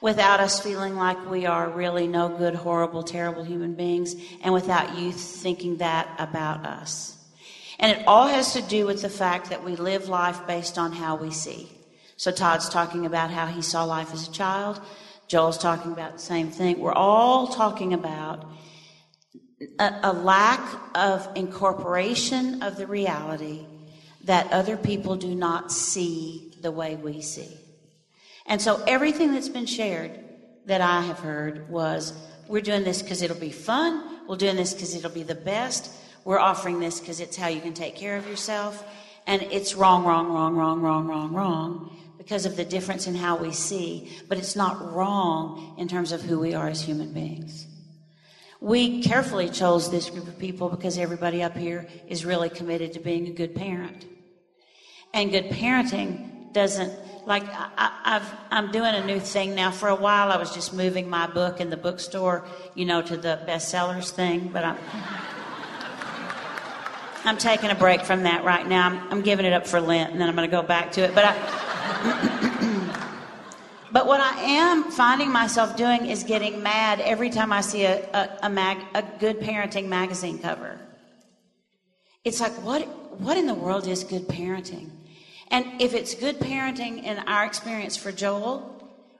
without 0.01 0.41
us 0.41 0.61
feeling 0.61 0.97
like 0.97 1.31
we 1.31 1.47
are 1.47 1.71
really 1.71 2.07
no 2.07 2.29
good, 2.29 2.55
horrible, 2.55 3.03
terrible 3.03 3.45
human 3.45 3.75
beings, 3.75 4.15
and 4.43 4.53
without 4.53 4.99
you 4.99 5.13
thinking 5.13 5.79
that 5.79 6.09
about 6.19 6.67
us. 6.67 7.17
And 7.79 7.97
it 7.97 8.07
all 8.07 8.27
has 8.27 8.53
to 8.55 8.63
do 8.63 8.87
with 8.87 9.03
the 9.03 9.09
fact 9.09 9.51
that 9.51 9.65
we 9.65 9.77
live 9.77 10.09
life 10.09 10.47
based 10.47 10.77
on 10.77 10.93
how 10.93 11.17
we 11.17 11.31
see. 11.31 11.71
So 12.17 12.31
Todd's 12.31 12.69
talking 12.69 13.07
about 13.07 13.31
how 13.31 13.47
he 13.47 13.63
saw 13.63 13.85
life 13.85 14.13
as 14.13 14.29
a 14.29 14.33
child. 14.33 14.81
Joel's 15.29 15.59
talking 15.59 15.93
about 15.93 16.15
the 16.15 16.19
same 16.19 16.51
thing. 16.51 16.79
We're 16.79 16.93
all 16.93 17.49
talking 17.49 17.93
about 17.93 18.49
a, 19.79 20.01
a, 20.05 20.13
lack 20.13 20.61
of 20.95 21.29
incorporation 21.35 22.63
of 22.63 22.77
the 22.77 22.87
reality 22.87 23.67
that 24.25 24.53
other 24.53 24.77
people 24.77 25.17
do 25.17 25.35
not 25.35 25.73
see 25.73 26.53
the 26.61 26.71
way 26.71 26.95
we 26.95 27.23
see. 27.23 27.57
And 28.47 28.61
so 28.61 28.83
everything 28.87 29.33
that's 29.33 29.49
been 29.49 29.67
shared 29.67 30.13
that 30.67 30.81
I 30.81 31.01
have 31.03 31.19
heard 31.19 31.69
was 31.69 32.13
we're 32.47 32.61
doing 32.61 32.85
this 32.85 33.03
because 33.03 33.23
it'll 33.23 33.37
be 33.37 33.51
fun, 33.51 34.21
we're 34.29 34.37
doing 34.37 34.57
this 34.57 34.75
because 34.75 34.95
it'll 34.95 35.11
be 35.11 35.23
the 35.25 35.35
best, 35.35 35.91
we're 36.25 36.39
offering 36.39 36.79
this 36.79 37.01
because 37.01 37.21
it's 37.21 37.37
how 37.37 37.49
you 37.49 37.61
can 37.61 37.75
take 37.75 37.97
care 37.97 38.17
of 38.17 38.29
yourself, 38.29 38.85
and 39.27 39.43
it's 39.43 39.75
wrong, 39.75 40.05
wrong, 40.05 40.29
wrong, 40.29 40.55
wrong, 40.55 40.81
wrong, 40.81 41.09
wrong, 41.09 41.33
wrong 41.33 41.97
because 42.27 42.45
of 42.45 42.57
the 42.57 42.65
difference 42.65 43.07
in 43.07 43.15
how 43.15 43.37
we 43.37 43.53
see, 43.53 44.11
but 44.29 44.37
it's 44.37 44.57
not 44.57 44.93
wrong 44.93 45.77
in 45.79 45.87
terms 45.87 46.11
of 46.11 46.21
who 46.21 46.41
we 46.41 46.55
are 46.55 46.67
as 46.67 46.83
human 46.83 47.13
beings. 47.13 47.69
We 48.61 49.01
carefully 49.01 49.49
chose 49.49 49.93
this 49.93 50.11
group 50.11 50.27
of 50.27 50.37
people 50.37 50.69
because 50.69 50.99
everybody 50.99 51.45
up 51.45 51.57
here 51.57 51.87
is 52.09 52.25
really 52.25 52.51
committed 52.51 52.95
to 52.95 52.99
being 52.99 53.29
a 53.29 53.31
good 53.31 53.55
parent. 53.55 54.07
And 55.15 55.31
good 55.31 55.51
parenting 55.51 56.53
doesn't 56.53 56.93
like 57.27 57.45
I, 57.49 58.21
I'm 58.51 58.73
doing 58.73 58.97
a 58.97 59.07
new 59.07 59.21
thing 59.21 59.55
now. 59.55 59.71
For 59.71 59.89
a 59.89 59.95
while, 59.95 60.33
I 60.33 60.37
was 60.37 60.53
just 60.53 60.75
moving 60.75 61.09
my 61.09 61.29
book 61.29 61.61
in 61.61 61.71
the 61.71 61.77
bookstore, 61.77 62.45
you 62.75 62.87
know, 62.87 63.03
to 63.03 63.17
the 63.17 63.39
bestsellers 63.47 64.11
thing. 64.11 64.49
But 64.49 64.65
I'm 64.65 64.79
I'm 67.25 67.39
taking 67.39 67.71
a 67.71 67.77
break 67.77 68.01
from 68.03 68.25
that 68.25 68.43
right 68.43 68.67
now. 68.67 68.89
I'm, 68.89 69.13
I'm 69.13 69.23
giving 69.23 69.47
it 69.47 69.53
up 69.53 69.69
for 69.69 69.81
Lent, 69.81 70.11
and 70.11 70.21
then 70.21 70.29
I'm 70.29 70.35
going 70.35 70.51
to 70.51 70.57
go 70.57 70.63
back 70.65 70.91
to 70.93 71.03
it. 71.03 71.15
But 71.15 71.25
I. 71.27 71.73
But 73.97 74.07
what 74.07 74.21
I 74.21 74.43
am 74.43 74.91
finding 74.91 75.33
myself 75.33 75.75
doing 75.75 76.05
is 76.05 76.23
getting 76.23 76.63
mad 76.63 77.01
every 77.01 77.31
time 77.31 77.51
I 77.51 77.63
see 77.63 77.85
a, 77.85 78.05
a, 78.13 78.39
a, 78.43 78.51
mag, 78.51 78.77
a 78.95 79.03
good 79.03 79.41
parenting 79.41 79.87
magazine 79.87 80.39
cover. 80.39 80.79
It's 82.23 82.41
like, 82.41 82.53
what, 82.63 82.83
what 83.19 83.39
in 83.39 83.47
the 83.47 83.55
world 83.55 83.87
is 83.87 84.05
good 84.05 84.29
parenting? 84.29 84.91
And 85.51 85.81
if 85.81 85.95
it's 85.95 86.15
good 86.15 86.39
parenting 86.41 87.05
in 87.05 87.19
our 87.21 87.47
experience 87.47 87.97
for 87.97 88.13
Joel 88.13 88.73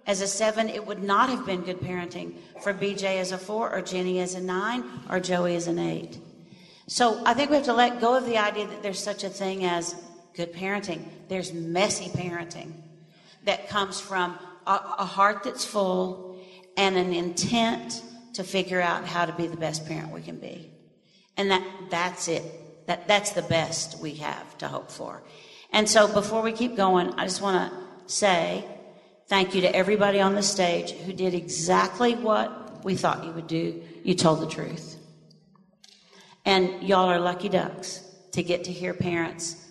as 0.07 0.21
a 0.21 0.27
seven, 0.27 0.69
it 0.69 0.87
would 0.87 1.03
not 1.03 1.31
have 1.31 1.47
been 1.47 1.63
good 1.63 1.81
parenting 1.81 2.35
for 2.63 2.75
BJ 2.75 3.19
as 3.19 3.33
a 3.33 3.39
four, 3.39 3.73
or 3.73 3.81
Jenny 3.81 4.21
as 4.21 4.35
a 4.35 4.43
nine, 4.43 4.85
or 5.09 5.21
Joey 5.21 5.57
as 5.57 5.69
an 5.69 5.79
eight. 5.79 6.19
So 6.87 7.23
I 7.25 7.33
think 7.33 7.49
we 7.49 7.57
have 7.57 7.65
to 7.65 7.73
let 7.73 8.01
go 8.01 8.15
of 8.15 8.27
the 8.27 8.37
idea 8.37 8.67
that 8.67 8.83
there's 8.83 9.03
such 9.03 9.25
a 9.25 9.31
thing 9.31 9.65
as 9.65 9.95
good 10.37 10.53
parenting. 10.53 11.03
There's 11.29 11.53
messy 11.53 12.11
parenting 12.11 12.73
that 13.45 13.69
comes 13.69 14.01
from 14.01 14.39
a, 14.67 14.73
a 14.99 15.05
heart 15.05 15.43
that's 15.45 15.65
full 15.65 16.39
and 16.77 16.97
an 16.97 17.13
intent 17.13 18.03
to 18.35 18.45
figure 18.45 18.81
out 18.81 19.07
how 19.07 19.25
to 19.25 19.33
be 19.33 19.47
the 19.47 19.57
best 19.57 19.87
parent 19.87 20.13
we 20.13 20.21
can 20.21 20.39
be. 20.39 20.71
And 21.37 21.51
that, 21.51 21.65
that's 21.91 22.29
it. 22.29 22.43
That, 22.87 23.09
that's 23.09 23.33
the 23.33 23.43
best 23.43 23.99
we 23.99 24.15
have 24.15 24.59
to 24.59 24.69
hope 24.69 24.91
for. 24.91 25.23
And 25.73 25.89
so 25.89 26.13
before 26.13 26.43
we 26.43 26.53
keep 26.53 26.77
going, 26.77 27.15
I 27.15 27.25
just 27.25 27.41
want 27.41 27.73
to 27.73 28.13
say 28.13 28.65
thank 29.29 29.55
you 29.55 29.63
to 29.63 29.75
everybody 29.75 30.21
on 30.21 30.35
the 30.35 30.43
stage 30.43 30.93
who 30.93 31.13
did 31.13 31.35
exactly 31.35 32.15
what 32.15 32.85
we 32.85 32.95
thought 32.95 33.25
you 33.25 33.33
would 33.33 33.47
do. 33.47 33.83
You 34.05 34.15
told 34.15 34.41
the 34.41 34.47
truth. 34.47 34.97
And 36.45 36.83
y'all 36.83 37.11
are 37.11 37.19
lucky 37.19 37.49
ducks 37.49 38.01
to 38.33 38.43
get 38.43 38.65
to 38.65 38.73
hear 38.73 38.95
parents 38.95 39.66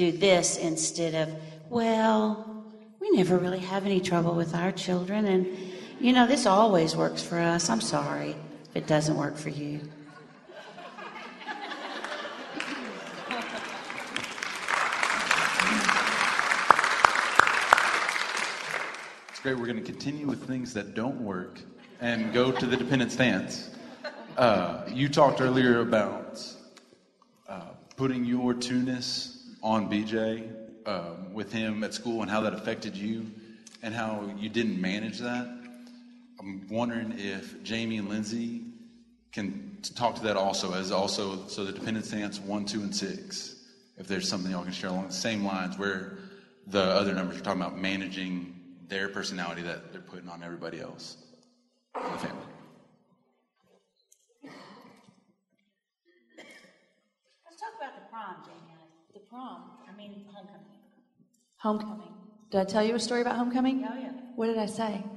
do 0.00 0.10
this 0.10 0.56
instead 0.56 1.14
of, 1.14 1.28
well, 1.68 2.64
we 3.00 3.10
never 3.10 3.36
really 3.36 3.58
have 3.58 3.84
any 3.84 4.00
trouble 4.00 4.34
with 4.34 4.54
our 4.54 4.72
children. 4.72 5.26
And, 5.26 5.46
you 6.00 6.14
know, 6.14 6.26
this 6.26 6.46
always 6.46 6.96
works 6.96 7.22
for 7.22 7.38
us. 7.38 7.68
I'm 7.68 7.82
sorry 7.82 8.34
if 8.70 8.76
it 8.76 8.86
doesn't 8.86 9.14
work 9.14 9.36
for 9.36 9.50
you. 9.50 9.78
It's 19.28 19.40
great. 19.42 19.58
We're 19.58 19.66
going 19.66 19.76
to 19.76 19.82
continue 19.82 20.26
with 20.26 20.46
things 20.46 20.72
that 20.72 20.94
don't 20.94 21.20
work 21.20 21.60
and 22.00 22.32
go 22.32 22.50
to 22.50 22.64
the 22.64 22.76
dependent 22.78 23.12
stance. 23.12 23.68
Uh, 24.38 24.82
you 24.88 25.10
talked 25.10 25.42
earlier 25.42 25.80
about 25.80 26.42
uh, 27.46 27.60
putting 27.96 28.24
your 28.24 28.54
two-ness 28.54 29.39
on 29.62 29.90
BJ 29.90 30.50
um, 30.86 31.34
with 31.34 31.52
him 31.52 31.84
at 31.84 31.94
school 31.94 32.22
and 32.22 32.30
how 32.30 32.40
that 32.42 32.54
affected 32.54 32.96
you 32.96 33.30
and 33.82 33.94
how 33.94 34.32
you 34.38 34.48
didn't 34.48 34.80
manage 34.80 35.18
that. 35.18 35.46
I'm 36.38 36.66
wondering 36.70 37.14
if 37.18 37.62
Jamie 37.62 37.98
and 37.98 38.08
Lindsay 38.08 38.62
can 39.32 39.78
talk 39.94 40.16
to 40.16 40.22
that 40.24 40.36
also 40.36 40.74
as 40.74 40.90
also 40.90 41.46
so 41.46 41.64
the 41.64 41.72
dependent 41.72 42.06
stance 42.06 42.40
one, 42.40 42.64
two, 42.64 42.80
and 42.80 42.94
six. 42.94 43.56
If 43.98 44.06
there's 44.08 44.28
something 44.28 44.50
y'all 44.50 44.64
can 44.64 44.72
share 44.72 44.90
along 44.90 45.08
the 45.08 45.12
same 45.12 45.44
lines 45.44 45.78
where 45.78 46.18
the 46.66 46.82
other 46.82 47.12
numbers 47.14 47.38
are 47.38 47.42
talking 47.42 47.60
about 47.60 47.78
managing 47.78 48.54
their 48.88 49.08
personality 49.08 49.62
that 49.62 49.92
they're 49.92 50.00
putting 50.00 50.28
on 50.28 50.42
everybody 50.42 50.80
else 50.80 51.16
in 51.94 52.02
the 52.02 52.18
family. 52.18 52.42
Let's 57.44 57.60
talk 57.60 57.74
about 57.76 57.94
the 57.94 58.08
prom, 58.10 58.36
Jamie. 58.44 58.70
The 59.12 59.19
prom. 59.30 59.62
I 59.88 59.96
mean, 59.96 60.24
homecoming. 60.34 60.66
Homecoming. 61.58 62.14
Did 62.50 62.60
I 62.62 62.64
tell 62.64 62.82
you 62.84 62.96
a 62.96 62.98
story 62.98 63.20
about 63.20 63.36
homecoming? 63.36 63.86
Oh, 63.88 63.94
yeah. 63.96 64.10
What 64.34 64.46
did 64.46 64.58
I 64.58 64.66
say? 64.66 65.02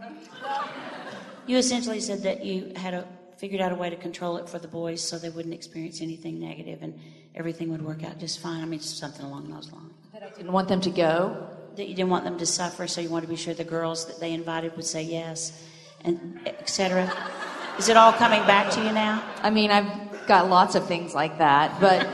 You 1.46 1.58
essentially 1.58 2.00
said 2.00 2.24
that 2.24 2.46
you 2.46 2.72
had 2.78 2.94
a, 2.94 3.06
figured 3.36 3.60
out 3.60 3.74
a 3.74 3.76
way 3.76 3.90
to 3.90 3.98
control 3.98 4.38
it 4.38 4.48
for 4.48 4.60
the 4.60 4.68
boys 4.70 5.06
so 5.06 5.18
they 5.18 5.28
wouldn't 5.28 5.54
experience 5.54 6.02
anything 6.02 6.40
negative 6.40 6.82
and 6.82 6.98
everything 7.36 7.70
would 7.70 7.82
work 7.82 8.02
out 8.06 8.18
just 8.18 8.40
fine. 8.40 8.62
I 8.62 8.66
mean, 8.66 8.80
just 8.80 8.98
something 8.98 9.26
along 9.26 9.52
those 9.52 9.70
lines. 9.74 9.92
That 10.14 10.24
I 10.24 10.30
didn't 10.30 10.54
want 10.54 10.70
them 10.70 10.80
to 10.80 10.90
go. 10.90 11.46
That 11.76 11.90
you 11.90 11.96
didn't 11.96 12.12
want 12.12 12.24
them 12.24 12.38
to 12.38 12.46
suffer, 12.46 12.88
so 12.88 13.02
you 13.02 13.10
wanted 13.10 13.26
to 13.26 13.32
be 13.32 13.36
sure 13.36 13.54
the 13.54 13.66
girls 13.66 14.06
that 14.06 14.22
they 14.22 14.32
invited 14.32 14.74
would 14.78 14.86
say 14.86 15.04
yes, 15.04 15.66
and 16.06 16.40
etc. 16.46 17.12
Is 17.78 17.90
it 17.90 17.98
all 17.98 18.14
coming 18.14 18.46
back 18.48 18.72
to 18.76 18.82
you 18.82 18.94
now? 18.94 19.22
I 19.42 19.50
mean, 19.50 19.70
I've 19.70 20.26
got 20.26 20.50
lots 20.50 20.76
of 20.76 20.88
things 20.88 21.14
like 21.14 21.40
that, 21.40 21.78
but 21.82 22.08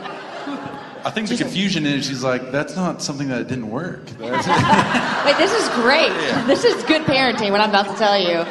I 1.06 1.12
think 1.12 1.30
the 1.30 1.38
confusion 1.38 1.86
is 1.86 2.08
she's 2.08 2.24
like, 2.24 2.52
that's 2.52 2.76
not 2.76 3.02
something 3.02 3.30
that 3.30 3.48
didn't 3.48 3.70
work. 3.70 4.06
Wait, 4.20 5.38
this 5.38 5.54
is 5.54 5.70
great. 5.76 6.10
This 6.50 6.64
is 6.64 6.84
good 6.86 7.04
parenting. 7.04 7.52
What 7.52 7.62
I'm 7.62 7.70
about 7.70 7.88
to 7.90 7.96
tell 7.96 8.18
you. 8.18 8.44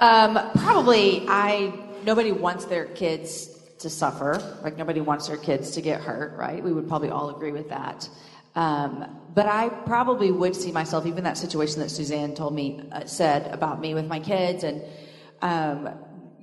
Um, 0.00 0.50
probably, 0.56 1.26
I 1.28 1.72
nobody 2.04 2.32
wants 2.32 2.64
their 2.64 2.86
kids 2.86 3.48
to 3.80 3.90
suffer. 3.90 4.58
Like 4.62 4.76
nobody 4.76 5.00
wants 5.00 5.28
their 5.28 5.36
kids 5.36 5.72
to 5.72 5.82
get 5.82 6.00
hurt, 6.00 6.36
right? 6.36 6.64
We 6.64 6.72
would 6.72 6.88
probably 6.88 7.10
all 7.10 7.30
agree 7.30 7.52
with 7.52 7.68
that. 7.68 8.08
Um, 8.56 9.18
but 9.34 9.46
I 9.46 9.68
probably 9.68 10.32
would 10.32 10.56
see 10.56 10.72
myself, 10.72 11.06
even 11.06 11.24
that 11.24 11.38
situation 11.38 11.80
that 11.80 11.90
Suzanne 11.90 12.34
told 12.34 12.54
me, 12.54 12.82
uh, 12.90 13.04
said 13.04 13.52
about 13.52 13.80
me 13.80 13.94
with 13.94 14.06
my 14.06 14.18
kids, 14.18 14.64
and 14.64 14.82
um, 15.42 15.90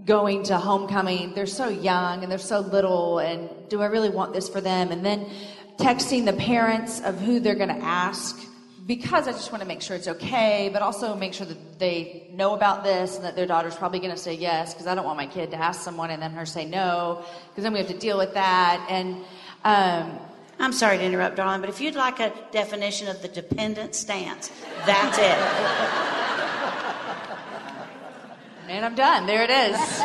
going 0.07 0.43
to 0.43 0.57
homecoming. 0.57 1.33
They're 1.35 1.45
so 1.45 1.67
young 1.67 2.23
and 2.23 2.31
they're 2.31 2.39
so 2.39 2.61
little, 2.61 3.19
and 3.19 3.49
do 3.69 3.81
I 3.81 3.87
really 3.87 4.09
want 4.09 4.33
this 4.33 4.49
for 4.49 4.61
them? 4.61 4.91
And 4.91 5.05
then 5.05 5.29
texting 5.77 6.25
the 6.25 6.33
parents 6.33 7.01
of 7.01 7.19
who 7.19 7.39
they're 7.39 7.55
going 7.55 7.69
to 7.69 7.83
ask 7.83 8.39
because 8.87 9.27
I 9.27 9.33
just 9.33 9.51
want 9.51 9.61
to 9.61 9.67
make 9.67 9.81
sure 9.81 9.97
it's 9.97 10.07
okay, 10.07 10.69
but 10.71 10.81
also 10.81 11.13
make 11.13 11.33
sure 11.33 11.45
that 11.45 11.77
they 11.77 12.29
know 12.31 12.55
about 12.55 12.85
this 12.85 13.17
and 13.17 13.25
that 13.25 13.35
their 13.35 13.45
daughter's 13.45 13.75
probably 13.75 13.99
going 13.99 14.13
to 14.13 14.17
say 14.17 14.33
yes 14.33 14.73
because 14.73 14.87
I 14.87 14.95
don't 14.95 15.03
want 15.03 15.17
my 15.17 15.27
kid 15.27 15.51
to 15.51 15.57
ask 15.57 15.81
someone 15.81 16.09
and 16.09 16.21
then 16.21 16.31
her 16.31 16.45
say 16.45 16.63
no 16.63 17.25
because 17.49 17.63
then 17.63 17.73
we 17.73 17.79
have 17.79 17.89
to 17.89 17.97
deal 17.97 18.17
with 18.17 18.33
that. 18.35 18.87
And 18.89 19.17
um, 19.65 20.17
I'm 20.57 20.71
sorry 20.71 20.97
to 20.99 21.03
interrupt, 21.03 21.35
darling, 21.35 21.59
but 21.59 21.69
if 21.69 21.81
you'd 21.81 21.95
like 21.95 22.21
a 22.21 22.33
definition 22.51 23.09
of 23.09 23.21
the 23.21 23.27
dependent 23.27 23.93
stance, 23.93 24.51
that's 24.85 25.17
it. 25.19 26.36
And 28.69 28.85
I'm 28.85 28.95
done. 28.95 29.27
There 29.27 29.43
it 29.43 29.49
is. 29.49 29.99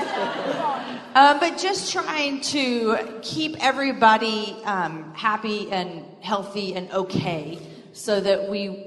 um, 1.16 1.40
but 1.40 1.58
just 1.58 1.92
trying 1.92 2.40
to 2.42 3.18
keep 3.20 3.56
everybody 3.58 4.56
um, 4.64 5.12
happy 5.14 5.68
and 5.72 6.04
healthy 6.20 6.76
and 6.76 6.88
okay, 6.92 7.58
so 7.92 8.20
that 8.20 8.48
we, 8.48 8.86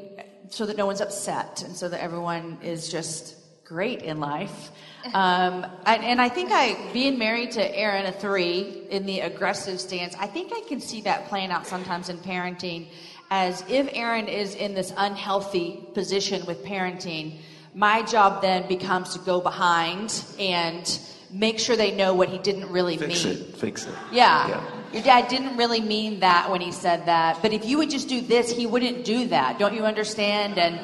so 0.49 0.65
that 0.65 0.77
no 0.77 0.85
one's 0.85 1.01
upset, 1.01 1.63
and 1.63 1.75
so 1.75 1.89
that 1.89 2.01
everyone 2.01 2.57
is 2.63 2.89
just 2.89 3.35
great 3.65 4.01
in 4.01 4.21
life. 4.21 4.71
Um, 5.13 5.65
and, 5.85 6.03
and 6.05 6.21
I 6.21 6.29
think 6.29 6.51
I, 6.53 6.77
being 6.93 7.19
married 7.19 7.51
to 7.51 7.77
Aaron, 7.77 8.05
a 8.05 8.13
three, 8.13 8.87
in 8.89 9.05
the 9.05 9.19
aggressive 9.19 9.81
stance, 9.81 10.15
I 10.17 10.27
think 10.27 10.53
I 10.55 10.61
can 10.69 10.79
see 10.79 11.01
that 11.01 11.27
playing 11.27 11.51
out 11.51 11.67
sometimes 11.67 12.07
in 12.07 12.17
parenting, 12.19 12.87
as 13.29 13.61
if 13.67 13.89
Aaron 13.91 14.29
is 14.29 14.55
in 14.55 14.73
this 14.73 14.93
unhealthy 14.95 15.83
position 15.93 16.45
with 16.45 16.63
parenting 16.63 17.39
my 17.75 18.01
job 18.03 18.41
then 18.41 18.67
becomes 18.67 19.13
to 19.13 19.19
go 19.19 19.41
behind 19.41 20.23
and 20.39 20.99
make 21.29 21.59
sure 21.59 21.75
they 21.75 21.93
know 21.93 22.13
what 22.13 22.29
he 22.29 22.37
didn't 22.37 22.71
really 22.71 22.97
Fix 22.97 23.25
mean. 23.25 23.33
it. 23.33 23.57
Fix 23.57 23.85
it. 23.85 23.93
Yeah. 24.11 24.47
yeah. 24.47 24.71
Your 24.93 25.03
dad 25.03 25.27
didn't 25.27 25.57
really 25.57 25.81
mean 25.81 26.21
that 26.21 26.49
when 26.49 26.61
he 26.61 26.71
said 26.71 27.05
that, 27.05 27.41
but 27.41 27.51
if 27.51 27.65
you 27.65 27.77
would 27.77 27.89
just 27.89 28.07
do 28.07 28.21
this, 28.21 28.49
he 28.49 28.65
wouldn't 28.65 29.03
do 29.03 29.27
that. 29.27 29.59
Don't 29.59 29.73
you 29.73 29.83
understand? 29.83 30.57
And 30.57 30.79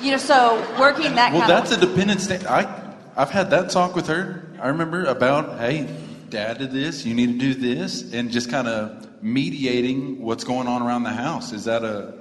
you 0.00 0.12
know, 0.12 0.18
so 0.18 0.56
working 0.78 1.16
that 1.16 1.32
well, 1.32 1.42
kind 1.42 1.50
that's 1.50 1.72
of 1.72 1.82
a 1.82 1.86
dependent 1.86 2.20
state. 2.20 2.46
I, 2.46 2.94
I've 3.16 3.30
had 3.30 3.50
that 3.50 3.70
talk 3.70 3.96
with 3.96 4.06
her. 4.06 4.48
I 4.62 4.68
remember 4.68 5.04
about, 5.04 5.58
hey, 5.58 5.92
dad 6.28 6.58
did 6.58 6.70
this, 6.70 7.04
you 7.04 7.14
need 7.14 7.38
to 7.38 7.38
do 7.38 7.54
this, 7.54 8.12
and 8.12 8.30
just 8.30 8.50
kind 8.50 8.68
of 8.68 9.20
mediating 9.20 10.22
what's 10.22 10.44
going 10.44 10.68
on 10.68 10.82
around 10.82 11.02
the 11.02 11.10
house. 11.10 11.52
Is 11.52 11.64
that 11.64 11.82
a? 11.82 12.14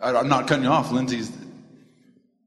I, 0.00 0.14
I'm 0.16 0.28
not 0.28 0.46
cutting 0.46 0.64
you 0.64 0.70
off, 0.70 0.92
Lindsay's. 0.92 1.32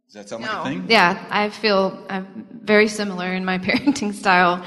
Does 0.06 0.14
that 0.14 0.30
sound 0.30 0.44
like 0.44 0.52
a 0.52 0.64
thing? 0.64 0.86
Yeah, 0.88 1.24
I 1.30 1.50
feel 1.50 2.06
I'm 2.10 2.48
very 2.62 2.88
similar 2.88 3.34
in 3.34 3.44
my 3.44 3.58
parenting 3.68 4.14
style. 4.14 4.66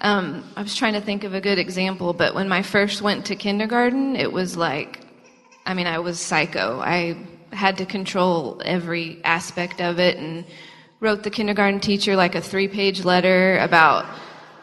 Um, 0.00 0.44
I 0.56 0.62
was 0.62 0.74
trying 0.74 0.92
to 0.92 1.00
think 1.00 1.24
of 1.24 1.34
a 1.34 1.40
good 1.40 1.58
example, 1.58 2.12
but 2.12 2.34
when 2.34 2.52
I 2.52 2.62
first 2.62 3.02
went 3.02 3.26
to 3.26 3.36
kindergarten, 3.36 4.14
it 4.16 4.32
was 4.32 4.56
like, 4.56 5.00
I 5.64 5.74
mean, 5.74 5.86
I 5.86 5.98
was 5.98 6.20
psycho. 6.20 6.80
I 6.80 7.16
had 7.52 7.78
to 7.78 7.86
control 7.86 8.60
every 8.64 9.20
aspect 9.24 9.80
of 9.80 9.98
it 9.98 10.18
and 10.18 10.44
wrote 11.00 11.22
the 11.22 11.30
kindergarten 11.30 11.80
teacher 11.80 12.16
like 12.16 12.34
a 12.34 12.40
three 12.40 12.68
page 12.68 13.04
letter 13.04 13.58
about 13.58 14.04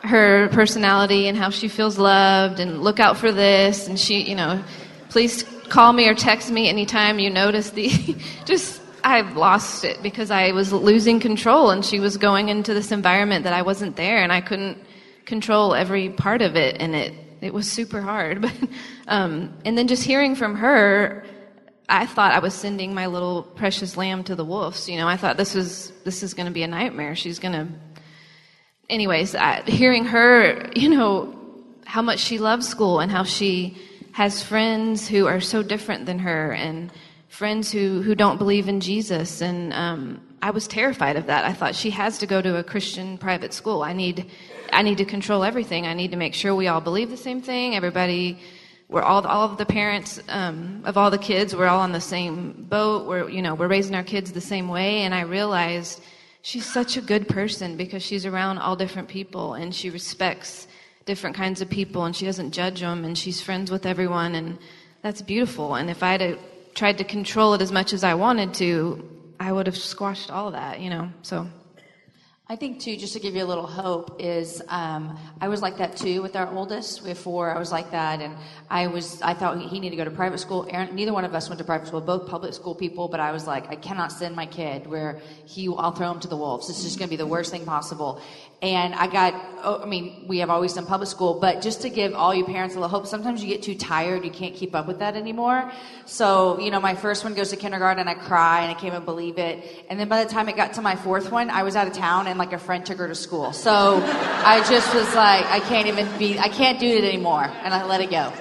her 0.03 0.49
personality 0.49 1.27
and 1.27 1.37
how 1.37 1.49
she 1.49 1.67
feels 1.67 1.97
loved 1.97 2.59
and 2.59 2.83
look 2.83 2.99
out 2.99 3.17
for 3.17 3.31
this 3.31 3.87
and 3.87 3.99
she, 3.99 4.21
you 4.21 4.35
know, 4.35 4.63
please 5.09 5.43
call 5.69 5.93
me 5.93 6.07
or 6.07 6.13
text 6.13 6.51
me 6.51 6.67
anytime 6.67 7.19
you 7.19 7.29
notice 7.29 7.69
the 7.71 7.89
just 8.45 8.82
I 9.03 9.21
lost 9.21 9.83
it 9.83 10.01
because 10.01 10.31
I 10.31 10.51
was 10.51 10.71
losing 10.71 11.19
control 11.19 11.71
and 11.71 11.83
she 11.83 11.99
was 11.99 12.17
going 12.17 12.49
into 12.49 12.73
this 12.73 12.91
environment 12.91 13.43
that 13.43 13.53
I 13.53 13.61
wasn't 13.61 13.95
there 13.95 14.23
and 14.23 14.31
I 14.31 14.41
couldn't 14.41 14.77
control 15.25 15.73
every 15.73 16.09
part 16.09 16.41
of 16.41 16.55
it 16.55 16.77
and 16.79 16.95
it 16.95 17.13
it 17.41 17.53
was 17.53 17.69
super 17.69 18.01
hard. 18.01 18.41
But 18.51 18.53
um, 19.07 19.53
and 19.65 19.77
then 19.77 19.87
just 19.87 20.03
hearing 20.03 20.35
from 20.35 20.55
her 20.55 21.25
I 21.89 22.05
thought 22.05 22.31
I 22.31 22.39
was 22.39 22.53
sending 22.53 22.93
my 22.93 23.07
little 23.07 23.43
precious 23.43 23.97
lamb 23.97 24.23
to 24.23 24.35
the 24.35 24.45
wolves. 24.45 24.87
You 24.87 24.97
know 24.97 25.07
I 25.07 25.17
thought 25.17 25.35
this 25.35 25.53
was 25.53 25.91
this 26.05 26.23
is 26.23 26.33
going 26.33 26.47
to 26.47 26.53
be 26.53 26.63
a 26.63 26.67
nightmare. 26.67 27.15
She's 27.15 27.39
going 27.39 27.53
to 27.53 27.67
anyways 28.89 29.35
I, 29.35 29.63
hearing 29.63 30.05
her 30.05 30.69
you 30.75 30.89
know 30.89 31.37
how 31.85 32.01
much 32.01 32.19
she 32.19 32.39
loves 32.39 32.67
school 32.67 33.01
and 33.01 33.11
how 33.11 33.23
she 33.23 33.77
has 34.13 34.41
friends 34.41 35.07
who 35.07 35.27
are 35.27 35.41
so 35.41 35.61
different 35.61 36.05
than 36.05 36.19
her 36.19 36.53
and 36.53 36.91
friends 37.33 37.71
who, 37.71 38.03
who 38.03 38.13
don't 38.13 38.37
believe 38.37 38.67
in 38.69 38.79
Jesus. 38.79 39.41
And 39.41 39.73
um, 39.73 40.21
I 40.43 40.51
was 40.51 40.67
terrified 40.67 41.15
of 41.15 41.25
that. 41.25 41.45
I 41.45 41.51
thought 41.51 41.73
she 41.73 41.89
has 41.89 42.19
to 42.19 42.27
go 42.27 42.43
to 42.43 42.57
a 42.57 42.63
Christian 42.63 43.17
private 43.17 43.53
school. 43.53 43.81
I 43.81 43.91
need, 43.91 44.29
I 44.71 44.83
need 44.83 44.99
to 44.99 45.05
control 45.05 45.43
everything. 45.43 45.87
I 45.87 45.95
need 45.95 46.11
to 46.11 46.17
make 46.17 46.35
sure 46.35 46.53
we 46.53 46.67
all 46.67 46.79
believe 46.79 47.09
the 47.09 47.17
same 47.17 47.41
thing. 47.41 47.75
Everybody, 47.75 48.37
we're 48.87 49.01
all, 49.01 49.25
all 49.25 49.49
of 49.49 49.57
the 49.57 49.65
parents 49.65 50.21
um, 50.29 50.83
of 50.85 50.95
all 50.95 51.09
the 51.09 51.17
kids, 51.17 51.55
we're 51.55 51.65
all 51.67 51.79
on 51.79 51.91
the 51.91 51.99
same 51.99 52.67
boat. 52.69 53.07
We're, 53.07 53.27
you 53.27 53.41
know, 53.41 53.55
we're 53.55 53.67
raising 53.67 53.95
our 53.95 54.03
kids 54.03 54.31
the 54.31 54.39
same 54.39 54.67
way. 54.67 54.99
And 54.99 55.15
I 55.15 55.21
realized 55.21 56.03
she's 56.43 56.71
such 56.71 56.97
a 56.97 57.01
good 57.01 57.27
person 57.27 57.77
because 57.77 58.03
she's 58.03 58.27
around 58.27 58.59
all 58.59 58.75
different 58.75 59.07
people 59.07 59.55
and 59.55 59.73
she 59.73 59.89
respects 59.89 60.67
different 61.05 61.35
kinds 61.35 61.61
of 61.61 61.69
people 61.69 62.05
and 62.05 62.15
she 62.15 62.25
doesn't 62.25 62.51
judge 62.51 62.81
them 62.81 63.03
and 63.03 63.17
she's 63.17 63.41
friends 63.41 63.71
with 63.71 63.87
everyone 63.87 64.35
and 64.35 64.59
that's 65.01 65.23
beautiful. 65.23 65.73
And 65.73 65.89
if 65.89 66.03
I 66.03 66.11
had 66.11 66.37
tried 66.75 66.97
to 66.99 67.03
control 67.03 67.53
it 67.53 67.61
as 67.61 67.71
much 67.71 67.93
as 67.93 68.03
I 68.03 68.13
wanted 68.15 68.53
to, 68.55 69.09
I 69.39 69.51
would 69.51 69.67
have 69.67 69.77
squashed 69.77 70.31
all 70.31 70.47
of 70.47 70.53
that, 70.53 70.79
you 70.79 70.89
know. 70.89 71.11
So 71.21 71.47
I 72.53 72.57
think 72.57 72.81
too, 72.81 72.97
just 72.97 73.13
to 73.13 73.21
give 73.21 73.35
you 73.35 73.43
a 73.43 73.45
little 73.45 73.65
hope, 73.65 74.17
is 74.19 74.61
um, 74.67 75.17
I 75.39 75.47
was 75.47 75.61
like 75.61 75.77
that 75.77 75.95
too 75.95 76.21
with 76.21 76.35
our 76.35 76.53
oldest. 76.53 77.05
Before. 77.05 77.49
I 77.49 77.57
was 77.57 77.71
like 77.71 77.91
that, 77.91 78.21
and 78.21 78.35
I 78.69 78.87
was. 78.87 79.21
I 79.21 79.33
thought 79.33 79.59
he 79.59 79.79
needed 79.79 79.91
to 79.91 79.95
go 79.95 80.03
to 80.03 80.11
private 80.11 80.39
school. 80.39 80.67
Aaron, 80.69 80.93
neither 80.93 81.13
one 81.13 81.23
of 81.23 81.33
us 81.33 81.47
went 81.47 81.59
to 81.59 81.63
private 81.63 81.87
school. 81.87 82.01
Both 82.01 82.27
public 82.27 82.53
school 82.53 82.75
people, 82.75 83.07
but 83.07 83.21
I 83.21 83.31
was 83.31 83.47
like, 83.47 83.69
I 83.69 83.75
cannot 83.75 84.11
send 84.11 84.35
my 84.35 84.45
kid 84.45 84.87
where 84.87 85.21
he. 85.45 85.67
I'll 85.67 85.93
throw 85.93 86.11
him 86.11 86.19
to 86.19 86.27
the 86.27 86.35
wolves. 86.37 86.67
This 86.67 86.79
is 86.79 86.83
just 86.83 86.99
going 86.99 87.07
to 87.07 87.13
be 87.13 87.17
the 87.17 87.25
worst 87.25 87.49
thing 87.49 87.65
possible. 87.65 88.21
And 88.63 88.95
I 88.95 89.07
got. 89.07 89.35
Oh, 89.61 89.81
I 89.81 89.85
mean, 89.85 90.25
we 90.27 90.39
have 90.39 90.49
always 90.49 90.73
done 90.73 90.85
public 90.85 91.09
school, 91.09 91.39
but 91.39 91.61
just 91.61 91.81
to 91.81 91.89
give 91.89 92.13
all 92.15 92.33
you 92.33 92.43
parents 92.45 92.75
a 92.75 92.79
little 92.79 92.89
hope. 92.89 93.07
Sometimes 93.07 93.41
you 93.41 93.49
get 93.49 93.61
too 93.61 93.75
tired, 93.75 94.25
you 94.25 94.31
can't 94.31 94.55
keep 94.55 94.73
up 94.73 94.87
with 94.87 94.99
that 94.99 95.15
anymore. 95.15 95.71
So 96.05 96.59
you 96.59 96.71
know, 96.71 96.79
my 96.79 96.95
first 96.95 97.25
one 97.25 97.33
goes 97.33 97.49
to 97.49 97.57
kindergarten, 97.57 97.99
and 97.99 98.09
I 98.09 98.13
cry, 98.13 98.61
and 98.61 98.71
I 98.71 98.73
can't 98.73 98.93
even 98.93 99.03
believe 99.03 99.37
it. 99.37 99.85
And 99.89 99.99
then 99.99 100.07
by 100.07 100.23
the 100.23 100.29
time 100.29 100.47
it 100.47 100.55
got 100.55 100.73
to 100.73 100.81
my 100.81 100.95
fourth 100.95 101.29
one, 101.29 101.49
I 101.49 101.63
was 101.63 101.75
out 101.75 101.87
of 101.87 101.93
town 101.93 102.27
and 102.27 102.39
like 102.39 102.53
a 102.53 102.57
friend 102.57 102.85
took 102.85 102.99
her 102.99 103.07
to 103.07 103.15
school. 103.15 103.51
So 103.51 104.01
I 104.45 104.65
just 104.69 104.95
was 104.95 105.13
like, 105.13 105.45
I 105.45 105.59
can't 105.59 105.87
even 105.87 106.07
be, 106.17 106.39
I 106.39 106.47
can't 106.47 106.79
do 106.79 106.87
it 106.87 107.03
anymore. 107.03 107.43
And 107.43 107.73
I 107.73 107.85
let 107.85 107.99
it 107.99 108.09
go. 108.09 108.31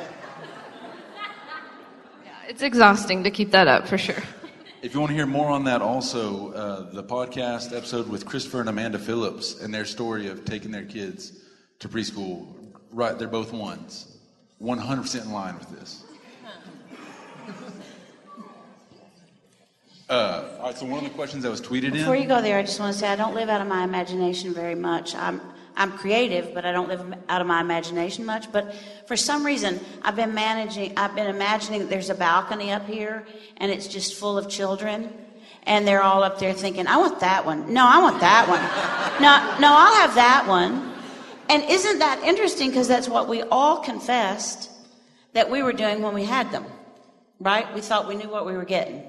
it's 2.49 2.63
exhausting 2.63 3.25
to 3.25 3.31
keep 3.31 3.51
that 3.51 3.67
up 3.67 3.89
for 3.89 3.99
sure. 3.99 4.23
If 4.83 4.95
you 4.95 4.99
want 4.99 5.11
to 5.11 5.15
hear 5.15 5.27
more 5.27 5.49
on 5.49 5.63
that, 5.65 5.81
also, 5.81 6.53
uh, 6.55 6.91
the 6.91 7.05
podcast 7.05 7.73
episode 7.77 8.09
with 8.09 8.27
Christopher 8.27 8.59
and 8.59 8.69
Amanda 8.69 8.99
Phillips 8.99 9.61
and 9.61 9.73
their 9.73 9.85
story 9.85 10.27
of 10.27 10.45
taking 10.45 10.73
their 10.73 10.85
kids 10.85 11.45
to 11.79 11.89
preschool, 11.89 12.53
right, 12.91 13.17
they're 13.17 13.29
both 13.29 13.53
ones. 13.53 14.19
100% 14.61 15.23
in 15.23 15.33
line 15.33 15.57
with 15.57 15.71
this. 15.71 16.03
Uh, 20.11 20.57
all 20.59 20.67
right, 20.67 20.77
so 20.77 20.85
one 20.85 20.99
of 20.99 21.05
the 21.05 21.15
questions 21.15 21.45
that 21.45 21.51
was 21.51 21.61
tweeted 21.61 21.93
Before 21.93 22.17
in. 22.17 22.23
you 22.23 22.29
go 22.29 22.43
there, 22.43 22.59
I 22.59 22.63
just 22.63 22.81
want 22.81 22.93
to 22.93 22.99
say 22.99 23.07
I 23.07 23.15
don't 23.15 23.35
live 23.35 23.49
out 23.49 23.61
of 23.61 23.69
my 23.69 23.85
imagination 23.85 24.53
very 24.53 24.75
much. 24.75 25.15
I'm 25.15 25.41
I'm 25.77 25.93
creative, 25.93 26.55
but 26.55 26.65
I 26.65 26.73
don't 26.73 26.89
live 26.89 27.15
out 27.29 27.41
of 27.41 27.47
my 27.47 27.61
imagination 27.61 28.27
much. 28.27 28.51
But 28.53 28.75
for 29.07 29.17
some 29.17 29.45
reason, 29.45 29.81
I've 30.03 30.17
been 30.17 30.35
managing. 30.35 30.93
I've 30.97 31.15
been 31.15 31.29
imagining 31.29 31.81
that 31.81 31.91
there's 31.91 32.11
a 32.11 32.15
balcony 32.15 32.71
up 32.71 32.87
here, 32.87 33.27
and 33.57 33.71
it's 33.71 33.89
just 33.89 34.15
full 34.15 34.37
of 34.37 34.49
children, 34.49 35.13
and 35.65 35.87
they're 35.87 36.03
all 36.03 36.23
up 36.23 36.39
there 36.39 36.53
thinking, 36.53 36.87
"I 36.87 36.99
want 36.99 37.21
that 37.21 37.47
one. 37.47 37.73
No, 37.73 37.87
I 37.87 37.99
want 38.01 38.21
that 38.21 38.49
one. 38.49 38.63
No, 39.23 39.59
no, 39.61 39.69
I'll 39.71 39.95
have 39.95 40.15
that 40.15 40.47
one." 40.49 40.93
And 41.49 41.63
isn't 41.65 41.99
that 41.99 42.23
interesting? 42.25 42.71
Because 42.71 42.89
that's 42.89 43.09
what 43.09 43.29
we 43.29 43.43
all 43.43 43.79
confessed 43.79 44.71
that 45.33 45.51
we 45.51 45.63
were 45.63 45.73
doing 45.73 46.03
when 46.03 46.15
we 46.15 46.25
had 46.25 46.51
them, 46.51 46.65
right? 47.41 47.73
We 47.75 47.81
thought 47.81 48.09
we 48.09 48.15
knew 48.15 48.29
what 48.29 48.47
we 48.47 48.55
were 48.55 48.65
getting. 48.65 49.03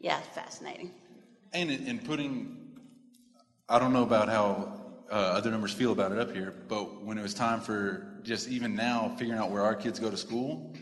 Yeah, 0.00 0.20
fascinating. 0.34 0.92
And 1.52 1.70
in, 1.70 1.86
in 1.86 1.98
putting, 1.98 2.56
I 3.68 3.78
don't 3.78 3.92
know 3.92 4.02
about 4.02 4.28
how 4.28 4.85
uh, 5.10 5.14
other 5.14 5.50
numbers 5.50 5.72
feel 5.72 5.92
about 5.92 6.12
it 6.12 6.18
up 6.18 6.32
here, 6.32 6.54
but 6.68 7.02
when 7.02 7.18
it 7.18 7.22
was 7.22 7.34
time 7.34 7.60
for 7.60 8.06
just 8.22 8.48
even 8.48 8.74
now 8.74 9.14
figuring 9.18 9.38
out 9.38 9.50
where 9.50 9.62
our 9.62 9.74
kids 9.74 9.98
go 9.98 10.10
to 10.10 10.16
school, 10.16 10.74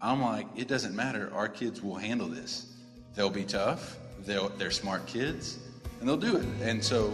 I'm 0.00 0.20
like, 0.20 0.46
it 0.54 0.68
doesn't 0.68 0.94
matter. 0.94 1.30
Our 1.34 1.48
kids 1.48 1.82
will 1.82 1.96
handle 1.96 2.28
this. 2.28 2.76
They'll 3.14 3.30
be 3.30 3.44
tough. 3.44 3.98
They'll, 4.20 4.48
they're 4.50 4.70
smart 4.70 5.06
kids, 5.06 5.58
and 6.00 6.08
they'll 6.08 6.16
do 6.16 6.36
it. 6.36 6.46
And 6.62 6.82
so, 6.82 7.08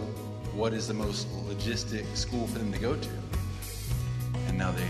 what 0.53 0.73
is 0.73 0.87
the 0.87 0.93
most 0.93 1.27
logistic 1.47 2.05
school 2.15 2.47
for 2.47 2.59
them 2.59 2.71
to 2.71 2.79
go 2.79 2.95
to? 2.95 3.09
And 4.47 4.57
now 4.57 4.71
they 4.71 4.87